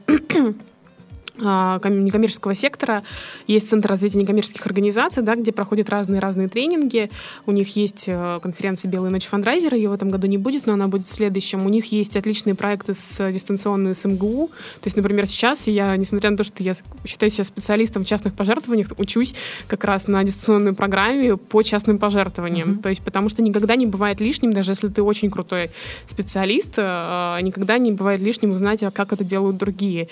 некоммерческого 1.39 2.55
сектора. 2.55 3.03
Есть 3.47 3.69
Центр 3.69 3.89
развития 3.89 4.19
некоммерческих 4.19 4.67
организаций, 4.67 5.23
да, 5.23 5.35
где 5.35 5.53
проходят 5.53 5.89
разные-разные 5.89 6.49
тренинги. 6.49 7.11
У 7.47 7.53
них 7.53 7.75
есть 7.77 8.05
э, 8.07 8.39
конференция 8.43 8.91
«Белая 8.91 9.11
ночь 9.11 9.27
фандрайзера», 9.27 9.77
ее 9.77 9.89
в 9.89 9.93
этом 9.93 10.11
году 10.11 10.27
не 10.27 10.39
будет, 10.39 10.67
но 10.67 10.75
она 10.75 10.89
будет 10.89 11.07
в 11.07 11.11
следующем. 11.11 11.65
У 11.65 11.69
них 11.69 11.87
есть 11.93 12.17
отличные 12.17 12.55
проекты 12.55 12.95
с 12.95 13.19
э, 13.21 13.33
дистанционные 13.33 13.95
с 13.95 14.05
МГУ. 14.05 14.51
То 14.81 14.87
есть, 14.87 14.97
например, 14.97 15.27
сейчас 15.27 15.67
я, 15.67 15.97
несмотря 15.97 16.31
на 16.31 16.37
то, 16.37 16.45
что 16.45 16.63
я 16.63 16.75
считаю 17.07 17.31
себя 17.31 17.45
специалистом 17.45 18.05
в 18.05 18.07
частных 18.07 18.35
пожертвованиях, 18.35 18.89
учусь 18.99 19.35
как 19.67 19.85
раз 19.85 20.09
на 20.09 20.23
дистанционной 20.23 20.75
программе 20.75 21.37
по 21.37 21.63
частным 21.63 21.99
пожертвованиям. 21.99 22.73
Мгм. 22.73 22.83
То 22.83 22.89
есть, 22.91 23.03
потому 23.03 23.29
что 23.29 23.43
никогда 23.43 23.77
не 23.77 23.87
бывает 23.87 24.21
лишним, 24.21 24.53
даже 24.53 24.73
если 24.73 24.89
ты 24.89 25.03
очень 25.03 25.31
крутой 25.31 25.71
специалист, 26.07 26.75
э, 26.77 27.39
никогда 27.41 27.79
не 27.79 27.93
бывает 27.93 28.21
лишним 28.21 28.51
узнать, 28.51 28.83
а 28.83 28.91
как 28.91 29.13
это 29.13 29.25
делают 29.25 29.57
другие. 29.57 30.09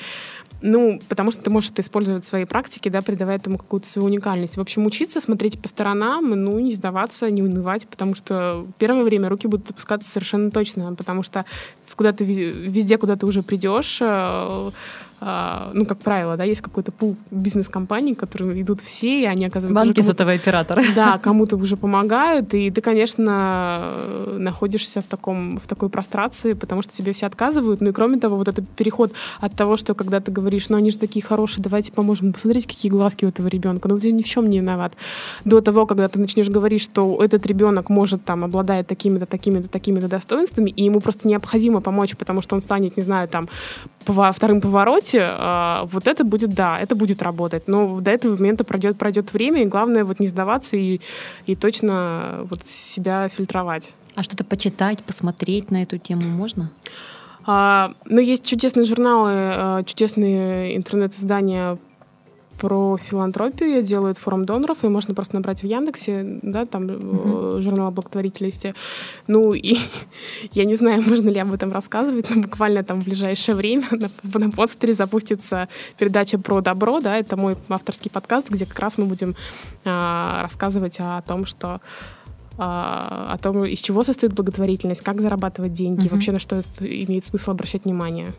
Ну, 0.62 1.00
потому 1.08 1.30
что 1.30 1.42
ты 1.42 1.50
можешь 1.50 1.70
это 1.70 1.80
использовать 1.80 2.24
в 2.24 2.28
своей 2.28 2.44
практике, 2.44 2.90
да, 2.90 3.00
придавая 3.00 3.36
этому 3.36 3.56
какую-то 3.56 3.88
свою 3.88 4.06
уникальность. 4.06 4.56
В 4.56 4.60
общем, 4.60 4.84
учиться, 4.84 5.20
смотреть 5.20 5.60
по 5.60 5.68
сторонам, 5.68 6.30
ну, 6.30 6.58
не 6.58 6.74
сдаваться, 6.74 7.30
не 7.30 7.42
унывать, 7.42 7.86
потому 7.86 8.14
что 8.14 8.66
первое 8.78 9.02
время 9.02 9.28
руки 9.28 9.48
будут 9.48 9.70
опускаться 9.70 10.10
совершенно 10.10 10.50
точно, 10.50 10.94
потому 10.94 11.22
что 11.22 11.44
куда 11.96 12.12
ты 12.12 12.24
везде, 12.24 12.98
куда 12.98 13.16
ты 13.16 13.26
уже 13.26 13.42
придешь, 13.42 13.98
э, 14.00 14.70
ну, 15.20 15.84
как 15.86 15.98
правило, 15.98 16.36
да, 16.36 16.44
есть 16.44 16.62
какой-то 16.62 16.92
пул 16.92 17.16
бизнес-компаний, 17.30 18.14
которые 18.14 18.62
идут 18.62 18.80
все, 18.80 19.22
и 19.22 19.26
они 19.26 19.44
оказываются... 19.44 19.84
Банки 19.84 20.00
сотовый 20.00 20.36
оператор. 20.36 20.80
да, 20.94 21.18
кому-то 21.18 21.56
уже 21.56 21.76
помогают, 21.76 22.54
и 22.54 22.70
ты, 22.70 22.80
конечно, 22.80 23.98
находишься 24.26 25.00
в, 25.00 25.04
таком, 25.04 25.58
в 25.58 25.66
такой 25.66 25.90
прострации, 25.90 26.54
потому 26.54 26.82
что 26.82 26.92
тебе 26.92 27.12
все 27.12 27.26
отказывают. 27.26 27.80
Ну 27.80 27.90
и 27.90 27.92
кроме 27.92 28.18
того, 28.18 28.36
вот 28.36 28.48
этот 28.48 28.68
переход 28.68 29.12
от 29.40 29.54
того, 29.54 29.76
что 29.76 29.94
когда 29.94 30.20
ты 30.20 30.32
говоришь, 30.32 30.70
ну 30.70 30.76
они 30.76 30.90
же 30.90 30.98
такие 30.98 31.22
хорошие, 31.22 31.62
давайте 31.62 31.92
поможем, 31.92 32.32
посмотрите, 32.32 32.68
какие 32.68 32.90
глазки 32.90 33.26
у 33.26 33.28
этого 33.28 33.48
ребенка, 33.48 33.88
ну 33.88 33.98
ты 33.98 34.12
ни 34.12 34.22
в 34.22 34.28
чем 34.28 34.48
не 34.48 34.58
виноват. 34.58 34.94
До 35.44 35.60
того, 35.60 35.86
когда 35.86 36.08
ты 36.08 36.18
начнешь 36.18 36.48
говорить, 36.48 36.80
что 36.80 37.22
этот 37.22 37.46
ребенок 37.46 37.90
может 37.90 38.24
там 38.24 38.44
обладает 38.44 38.86
такими-то, 38.86 39.26
такими-то, 39.26 39.68
такими-то 39.68 40.08
достоинствами, 40.08 40.70
и 40.70 40.84
ему 40.84 41.00
просто 41.00 41.28
необходимо 41.28 41.80
помочь, 41.80 42.16
потому 42.16 42.42
что 42.42 42.56
он 42.56 42.62
станет, 42.62 42.96
не 42.96 43.02
знаю, 43.02 43.28
там, 43.28 43.48
пова- 44.06 44.32
вторым 44.32 44.60
повороте, 44.60 45.09
а, 45.18 45.84
вот 45.86 46.06
это 46.06 46.24
будет, 46.24 46.50
да, 46.50 46.78
это 46.78 46.94
будет 46.94 47.22
работать. 47.22 47.68
Но 47.68 48.00
до 48.00 48.10
этого 48.10 48.36
момента 48.36 48.64
пройдет, 48.64 48.98
пройдет 48.98 49.32
время, 49.32 49.62
и 49.62 49.66
главное 49.66 50.04
вот 50.04 50.20
не 50.20 50.26
сдаваться 50.26 50.76
и, 50.76 51.00
и 51.46 51.56
точно 51.56 52.46
вот 52.50 52.66
себя 52.66 53.28
фильтровать. 53.28 53.92
А 54.14 54.22
что-то 54.22 54.44
почитать, 54.44 55.02
посмотреть 55.02 55.70
на 55.70 55.82
эту 55.82 55.98
тему 55.98 56.22
можно? 56.22 56.70
А, 57.46 57.94
ну, 58.04 58.20
есть 58.20 58.44
чудесные 58.44 58.84
журналы, 58.84 59.30
а, 59.32 59.82
чудесные 59.84 60.76
интернет-издания 60.76 61.78
про 62.60 62.98
филантропию 62.98 63.82
делают 63.82 64.18
форум 64.18 64.44
доноров, 64.44 64.84
и 64.84 64.88
можно 64.88 65.14
просто 65.14 65.34
набрать 65.36 65.62
в 65.62 65.66
Яндексе, 65.66 66.40
да, 66.42 66.66
там 66.66 66.86
э, 66.88 67.60
журнал 67.62 67.90
благотворительности. 67.90 68.74
Ну, 69.26 69.54
и 69.54 69.78
я 70.52 70.66
не 70.66 70.74
знаю, 70.74 71.02
можно 71.02 71.30
ли 71.30 71.40
об 71.40 71.54
этом 71.54 71.72
рассказывать, 71.72 72.28
но 72.28 72.42
буквально 72.42 72.84
там 72.84 73.00
в 73.00 73.04
ближайшее 73.04 73.54
время 73.54 73.86
на, 73.90 74.10
на 74.38 74.50
подстере 74.50 74.92
запустится 74.92 75.68
передача 75.98 76.38
про 76.38 76.60
добро, 76.60 77.00
да, 77.00 77.16
это 77.16 77.36
мой 77.38 77.56
авторский 77.70 78.10
подкаст, 78.10 78.50
где 78.50 78.66
как 78.66 78.78
раз 78.78 78.98
мы 78.98 79.06
будем 79.06 79.34
а, 79.86 80.42
рассказывать 80.42 80.98
о 81.00 81.22
том, 81.22 81.46
что 81.46 81.80
а, 82.58 83.24
о 83.30 83.38
том, 83.38 83.64
из 83.64 83.78
чего 83.78 84.04
состоит 84.04 84.34
благотворительность, 84.34 85.00
как 85.00 85.22
зарабатывать 85.22 85.72
деньги, 85.72 86.06
Мгм. 86.06 86.14
вообще 86.14 86.32
на 86.32 86.38
что 86.38 86.56
это 86.56 86.84
имеет 86.84 87.24
смысл 87.24 87.52
обращать 87.52 87.86
внимание. 87.86 88.34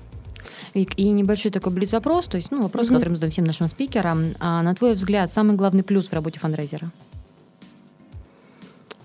Вик, 0.73 0.97
и 0.97 1.09
небольшой 1.09 1.51
такой 1.51 1.73
блиц-опрос, 1.73 2.27
то 2.27 2.37
есть, 2.37 2.51
ну, 2.51 2.61
вопрос, 2.61 2.87
Мгм. 2.87 2.95
который 2.95 3.09
мы 3.09 3.15
задаем 3.15 3.31
всем 3.31 3.45
нашим 3.45 3.67
спикерам. 3.67 4.33
А, 4.39 4.61
на 4.61 4.73
твой 4.73 4.93
взгляд, 4.93 5.33
самый 5.33 5.55
главный 5.55 5.83
плюс 5.83 6.07
в 6.07 6.13
работе 6.13 6.39
фандрайзера? 6.39 6.89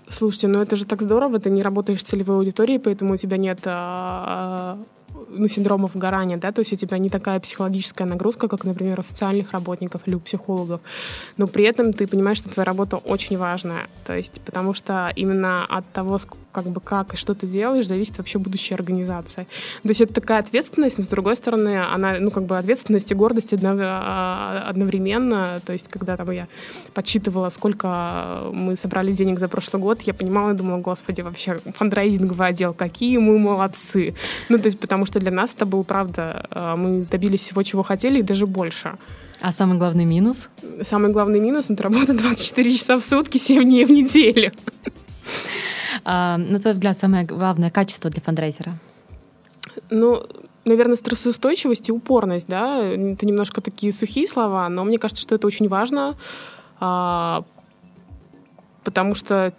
Слушайте, 0.09 0.47
ну 0.47 0.61
это 0.61 0.77
же 0.77 0.85
так 0.85 1.01
здорово, 1.01 1.37
ты 1.39 1.49
не 1.49 1.61
работаешь 1.61 1.99
с 1.99 2.03
целевой 2.03 2.37
аудиторией, 2.37 2.79
поэтому 2.79 3.15
у 3.15 3.17
тебя 3.17 3.35
нет 3.35 3.59
а, 3.65 4.79
ну, 5.29 5.47
синдрома 5.49 5.89
выгорания, 5.93 6.37
да, 6.37 6.51
то 6.53 6.61
есть 6.61 6.71
у 6.71 6.75
тебя 6.77 6.97
не 6.97 7.09
такая 7.09 7.39
психологическая 7.41 8.07
нагрузка, 8.07 8.47
как, 8.47 8.63
например, 8.63 8.99
у 8.99 9.03
социальных 9.03 9.51
работников 9.51 10.01
или 10.05 10.15
у 10.15 10.19
психологов, 10.19 10.79
но 11.35 11.47
при 11.47 11.65
этом 11.65 11.91
ты 11.91 12.07
понимаешь, 12.07 12.37
что 12.37 12.49
твоя 12.49 12.65
работа 12.65 12.97
очень 12.97 13.37
важная, 13.37 13.87
то 14.05 14.15
есть 14.15 14.39
потому 14.41 14.73
что 14.73 15.11
именно 15.15 15.65
от 15.65 15.85
того, 15.91 16.19
как 16.57 16.65
бы 16.65 16.81
как 16.81 17.13
и 17.13 17.17
что 17.17 17.35
ты 17.35 17.45
делаешь, 17.45 17.85
зависит 17.85 18.17
вообще 18.17 18.39
будущая 18.39 18.77
организация. 18.77 19.45
То 19.83 19.89
есть 19.89 20.01
это 20.01 20.15
такая 20.15 20.39
ответственность, 20.39 20.97
но 20.97 21.03
с 21.03 21.07
другой 21.07 21.35
стороны, 21.35 21.83
она, 21.83 22.17
ну, 22.19 22.31
как 22.31 22.45
бы 22.45 22.57
ответственность 22.57 23.11
и 23.11 23.15
гордость 23.15 23.53
а, 23.53 24.63
одновременно. 24.67 25.59
То 25.63 25.73
есть 25.73 25.87
когда 25.87 26.17
там 26.17 26.31
я 26.31 26.47
подсчитывала, 26.95 27.49
сколько 27.49 28.49
мы 28.53 28.75
собрали 28.75 29.11
денег 29.11 29.39
за 29.39 29.47
прошлый 29.47 29.83
год, 29.83 30.01
я 30.01 30.15
понимала 30.15 30.53
и 30.53 30.55
думала, 30.55 30.79
господи, 30.79 31.21
вообще 31.21 31.59
фандрайзинговый 31.75 32.47
отдел, 32.47 32.73
какие 32.73 33.19
мы 33.19 33.37
молодцы. 33.37 34.15
Ну, 34.49 34.57
то 34.57 34.65
есть 34.65 34.79
потому 34.79 35.05
что 35.05 35.19
для 35.19 35.31
нас 35.31 35.53
это 35.53 35.67
был, 35.67 35.83
правда, 35.83 36.47
а, 36.49 36.75
мы 36.75 37.05
добились 37.05 37.41
всего, 37.41 37.61
чего 37.61 37.83
хотели, 37.83 38.19
и 38.19 38.23
даже 38.23 38.47
больше. 38.47 38.93
А 39.39 39.51
самый 39.51 39.77
главный 39.77 40.05
минус? 40.05 40.49
Самый 40.81 41.11
главный 41.11 41.39
минус— 41.39 41.65
это 41.69 41.83
работа 41.83 42.13
24 42.13 42.71
часа 42.71 42.97
в 42.97 43.03
сутки, 43.03 43.37
7 43.37 43.63
дней 43.63 43.85
в 43.85 43.91
неделю. 43.91 44.51
А, 46.09 46.37
на 46.37 46.57
твой 46.59 46.73
взгляд, 46.73 46.97
самое 46.97 47.25
главное 47.25 47.69
качество 47.69 48.09
для 48.09 48.21
фандрайзера? 48.21 48.77
Ну, 49.89 50.23
наверное, 50.63 50.95
стрессоустойчивость 50.95 51.89
и 51.89 51.91
упорность, 51.91 52.47
да, 52.47 52.77
это 52.79 53.25
немножко 53.25 53.59
такие 53.59 53.91
сухие 53.91 54.25
слова, 54.25 54.69
но 54.69 54.85
мне 54.85 54.99
кажется, 54.99 55.21
что 55.21 55.35
это 55.35 55.45
очень 55.45 55.67
важно, 55.67 56.15
а, 56.79 57.43
потому 58.85 59.15
что 59.15 59.53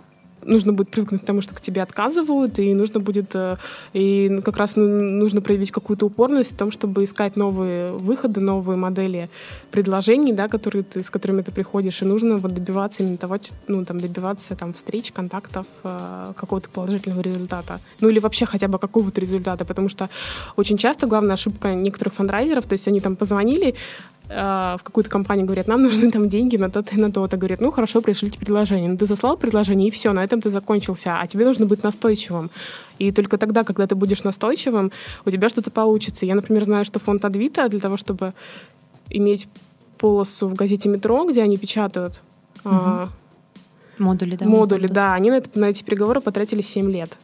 нужно 0.45 0.73
будет 0.73 0.89
привыкнуть 0.89 1.23
к 1.23 1.25
тому, 1.25 1.41
что 1.43 1.55
к 1.55 1.61
тебе 1.61 1.83
отказывают, 1.83 2.59
и 2.59 2.75
нужно 2.75 3.01
будет, 3.01 3.35
э, 3.35 3.57
и 3.93 4.41
как 4.45 4.57
раз 4.57 4.77
нужно 4.77 5.41
проявить 5.41 5.71
какую-то 5.71 6.07
упорность 6.07 6.53
в 6.53 6.57
том, 6.57 6.71
чтобы 6.71 7.05
искать 7.05 7.37
новые 7.37 7.93
выходы, 7.93 8.41
новые 8.41 8.77
модели 8.77 9.29
предложений, 9.71 10.33
да, 10.33 10.49
которые 10.49 10.83
ты, 10.83 11.03
с 11.03 11.11
которыми 11.11 11.43
ты 11.43 11.53
приходишь, 11.53 12.03
и 12.03 12.05
нужно 12.05 12.39
вот 12.39 12.55
добиваться 12.55 13.03
именно 13.03 13.19
того, 13.19 13.39
ну, 13.69 13.85
там, 13.85 14.01
добиваться 14.01 14.57
там 14.57 14.73
встреч, 14.73 15.13
контактов, 15.13 15.67
э, 15.85 16.33
какого-то 16.37 16.69
положительного 16.69 17.21
результата. 17.21 17.81
Ну, 18.01 18.09
или 18.09 18.19
вообще 18.19 18.47
хотя 18.47 18.69
бы 18.69 18.79
какого-то 18.79 19.21
результата, 19.21 19.65
потому 19.65 19.89
что 19.89 20.09
очень 20.57 20.77
часто 20.77 21.07
главная 21.07 21.35
ошибка 21.35 21.75
некоторых 21.75 22.15
фандрайзеров, 22.15 22.65
то 22.65 22.73
есть 22.73 22.89
они 22.89 23.01
там 23.01 23.17
позвонили, 23.17 23.75
в 24.29 24.81
какую-то 24.83 25.09
компанию, 25.09 25.47
говорят, 25.47 25.69
нам 25.69 25.83
нужны 25.83 26.11
там 26.11 26.29
деньги 26.29 26.57
на 26.57 26.69
то-то 26.71 26.95
и 26.95 26.99
на 26.99 27.11
то-то. 27.11 27.39
Говорят, 27.39 27.61
ну 27.61 27.71
хорошо, 27.71 28.03
пришлите 28.03 28.39
предложение. 28.39 28.91
Ну 28.91 28.97
ты 28.99 29.07
заслал 29.07 29.39
предложение, 29.39 29.89
и 29.89 29.91
все, 29.91 30.13
на 30.13 30.23
этом 30.23 30.43
ты 30.43 30.51
закончился. 30.51 31.19
А 31.19 31.27
тебе 31.27 31.47
нужно 31.47 31.65
быть 31.65 31.83
настойчивым. 31.83 32.51
И 32.99 33.11
только 33.11 33.39
тогда, 33.39 33.65
когда 33.65 33.87
ты 33.87 33.95
будешь 33.95 34.25
настойчивым, 34.25 34.93
у 35.25 35.31
тебя 35.31 35.49
что-то 35.49 35.71
получится. 35.71 36.27
Я, 36.27 36.35
например, 36.35 36.65
знаю, 36.65 36.85
что 36.85 36.99
фонд 36.99 37.25
Адвита 37.25 37.69
для 37.69 37.81
того, 37.81 37.97
чтобы 37.97 38.35
иметь 39.09 39.49
полосу 39.97 40.49
в 40.49 40.55
газете 40.55 40.89
«Метро», 40.89 41.25
где 41.25 41.43
они 41.43 41.57
печатают 41.57 42.21
угу. 42.65 42.75
а, 42.75 43.09
модули, 43.99 44.37
да? 44.37 44.47
Модули, 44.47 44.87
да. 44.87 45.13
Они 45.15 45.31
на, 45.31 45.37
это, 45.37 45.59
на 45.59 45.67
эти 45.67 45.83
переговоры 45.83 46.21
потратили 46.21 46.63
7 46.63 46.91
лет. 46.91 47.17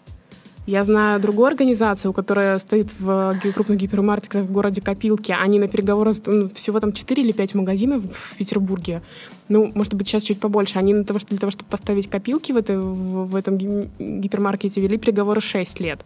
Я 0.67 0.83
знаю 0.83 1.21
другую 1.21 1.47
организацию, 1.47 2.13
которая 2.15 2.59
стоит 2.59 2.89
в 2.99 3.39
крупных 3.55 3.79
гипермаркетах 3.79 4.45
в 4.45 4.53
городе 4.53 4.81
Копилки. 4.81 5.31
Они 5.39 5.59
на 5.59 5.69
переговоры 5.69 6.13
ну, 6.27 6.49
всего 6.49 6.81
там 6.81 6.93
4 6.93 7.23
или 7.23 7.33
5 7.33 7.55
магазинов 7.55 8.03
в 8.05 8.37
Петербурге. 8.37 9.03
Ну, 9.51 9.71
может 9.75 9.93
быть, 9.93 10.09
сейчас 10.09 10.23
чуть 10.23 10.41
побольше. 10.41 10.79
Они 10.79 10.95
для 10.95 11.05
того, 11.05 11.19
что, 11.19 11.29
для 11.29 11.39
того 11.39 11.51
чтобы 11.51 11.69
поставить 11.69 12.09
копилки 12.09 12.53
в, 12.53 12.57
это, 12.57 12.79
в, 12.79 13.29
в 13.29 13.37
этом 13.37 13.59
гипермаркете, 13.59 14.81
вели 14.81 14.97
переговоры 14.97 15.43
6 15.43 15.81
лет. 15.81 16.01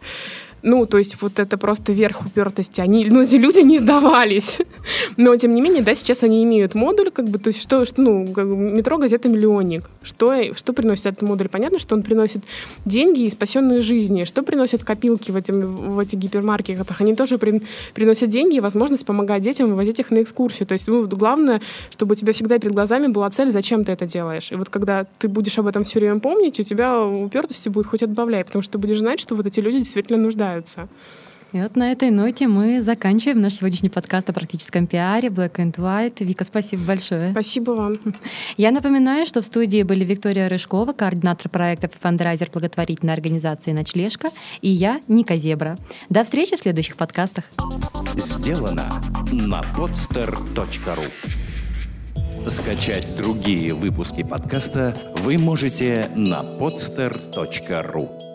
Ну, 0.61 0.85
то 0.85 0.97
есть 0.97 1.21
вот 1.21 1.39
это 1.39 1.57
просто 1.57 1.93
верх 1.93 2.21
упертости. 2.21 2.81
Они, 2.81 3.05
ну, 3.05 3.21
эти 3.21 3.35
люди 3.35 3.59
не 3.59 3.79
сдавались. 3.79 4.59
Но, 5.17 5.35
тем 5.37 5.53
не 5.53 5.61
менее, 5.61 5.81
да, 5.81 5.95
сейчас 5.95 6.23
они 6.23 6.43
имеют 6.43 6.75
модуль, 6.75 7.11
как 7.11 7.29
бы, 7.29 7.39
то 7.39 7.47
есть 7.47 7.61
что, 7.61 7.85
что 7.85 8.01
ну, 8.01 8.25
метро, 8.25 8.97
газета 8.97 9.29
«Миллионник». 9.29 9.89
Что, 10.03 10.33
что 10.55 10.73
приносит 10.73 11.05
этот 11.05 11.21
модуль? 11.21 11.49
Понятно, 11.49 11.79
что 11.79 11.95
он 11.95 12.03
приносит 12.03 12.43
деньги 12.85 13.21
и 13.21 13.29
спасенные 13.29 13.81
жизни. 13.81 14.23
Что 14.23 14.43
приносят 14.43 14.83
копилки 14.83 15.31
в, 15.31 15.35
этим, 15.35 15.65
в 15.75 15.99
этих 15.99 16.19
гипермаркетах? 16.19 17.01
Они 17.01 17.15
тоже 17.15 17.37
при, 17.37 17.61
приносят 17.93 18.29
деньги 18.29 18.55
и 18.55 18.59
возможность 18.59 19.05
помогать 19.05 19.41
детям 19.41 19.69
вывозить 19.69 19.99
их 19.99 20.11
на 20.11 20.21
экскурсию. 20.21 20.67
То 20.67 20.73
есть 20.73 20.87
ну, 20.87 21.07
главное, 21.07 21.61
чтобы 21.91 22.13
у 22.13 22.15
тебя 22.15 22.33
всегда 22.33 22.59
перед 22.59 22.73
глазами 22.73 23.07
была 23.07 23.29
цель, 23.29 23.51
зачем 23.51 23.83
ты 23.83 23.91
это 23.91 24.05
делаешь. 24.05 24.51
И 24.51 24.55
вот 24.55 24.69
когда 24.69 25.05
ты 25.19 25.27
будешь 25.27 25.57
об 25.59 25.67
этом 25.67 25.83
все 25.83 25.99
время 25.99 26.19
помнить, 26.19 26.59
у 26.59 26.63
тебя 26.63 27.01
упертости 27.01 27.69
будет 27.69 27.87
хоть 27.87 28.03
отбавляй, 28.03 28.43
потому 28.43 28.61
что 28.61 28.73
ты 28.73 28.77
будешь 28.77 28.99
знать, 28.99 29.19
что 29.19 29.35
вот 29.35 29.45
эти 29.45 29.59
люди 29.59 29.79
действительно 29.79 30.19
нуждаются 30.19 30.48
нуждаются. 30.49 30.87
И 31.51 31.59
вот 31.59 31.75
на 31.75 31.91
этой 31.91 32.11
ноте 32.11 32.47
мы 32.47 32.79
заканчиваем 32.79 33.41
наш 33.41 33.55
сегодняшний 33.55 33.89
подкаст 33.89 34.29
о 34.29 34.33
практическом 34.33 34.85
пиаре 34.85 35.29
Black 35.29 35.55
and 35.55 35.73
White. 35.77 36.23
Вика, 36.23 36.43
спасибо 36.43 36.83
большое. 36.83 37.31
Спасибо 37.31 37.71
вам. 37.71 37.95
Я 38.57 38.69
напоминаю, 38.69 39.25
что 39.25 39.41
в 39.41 39.45
студии 39.45 39.81
были 39.81 40.05
Виктория 40.05 40.47
Рыжкова, 40.47 40.93
координатор 40.93 41.49
проектов 41.49 41.95
и 41.95 41.97
фандрайзер 41.99 42.51
благотворительной 42.51 43.13
организации 43.13 43.71
«Ночлежка», 43.71 44.29
и 44.61 44.69
я, 44.69 44.99
Ника 45.07 45.37
Зебра. 45.37 45.75
До 46.09 46.23
встречи 46.23 46.55
в 46.55 46.59
следующих 46.59 46.95
подкастах. 46.97 47.45
Сделано 48.13 48.85
на 49.31 49.61
podster.ru 49.75 51.07
Скачать 52.47 53.07
другие 53.17 53.73
выпуски 53.73 54.21
подкаста 54.21 54.95
вы 55.17 55.39
можете 55.39 56.11
на 56.15 56.41
podster.ru 56.41 58.28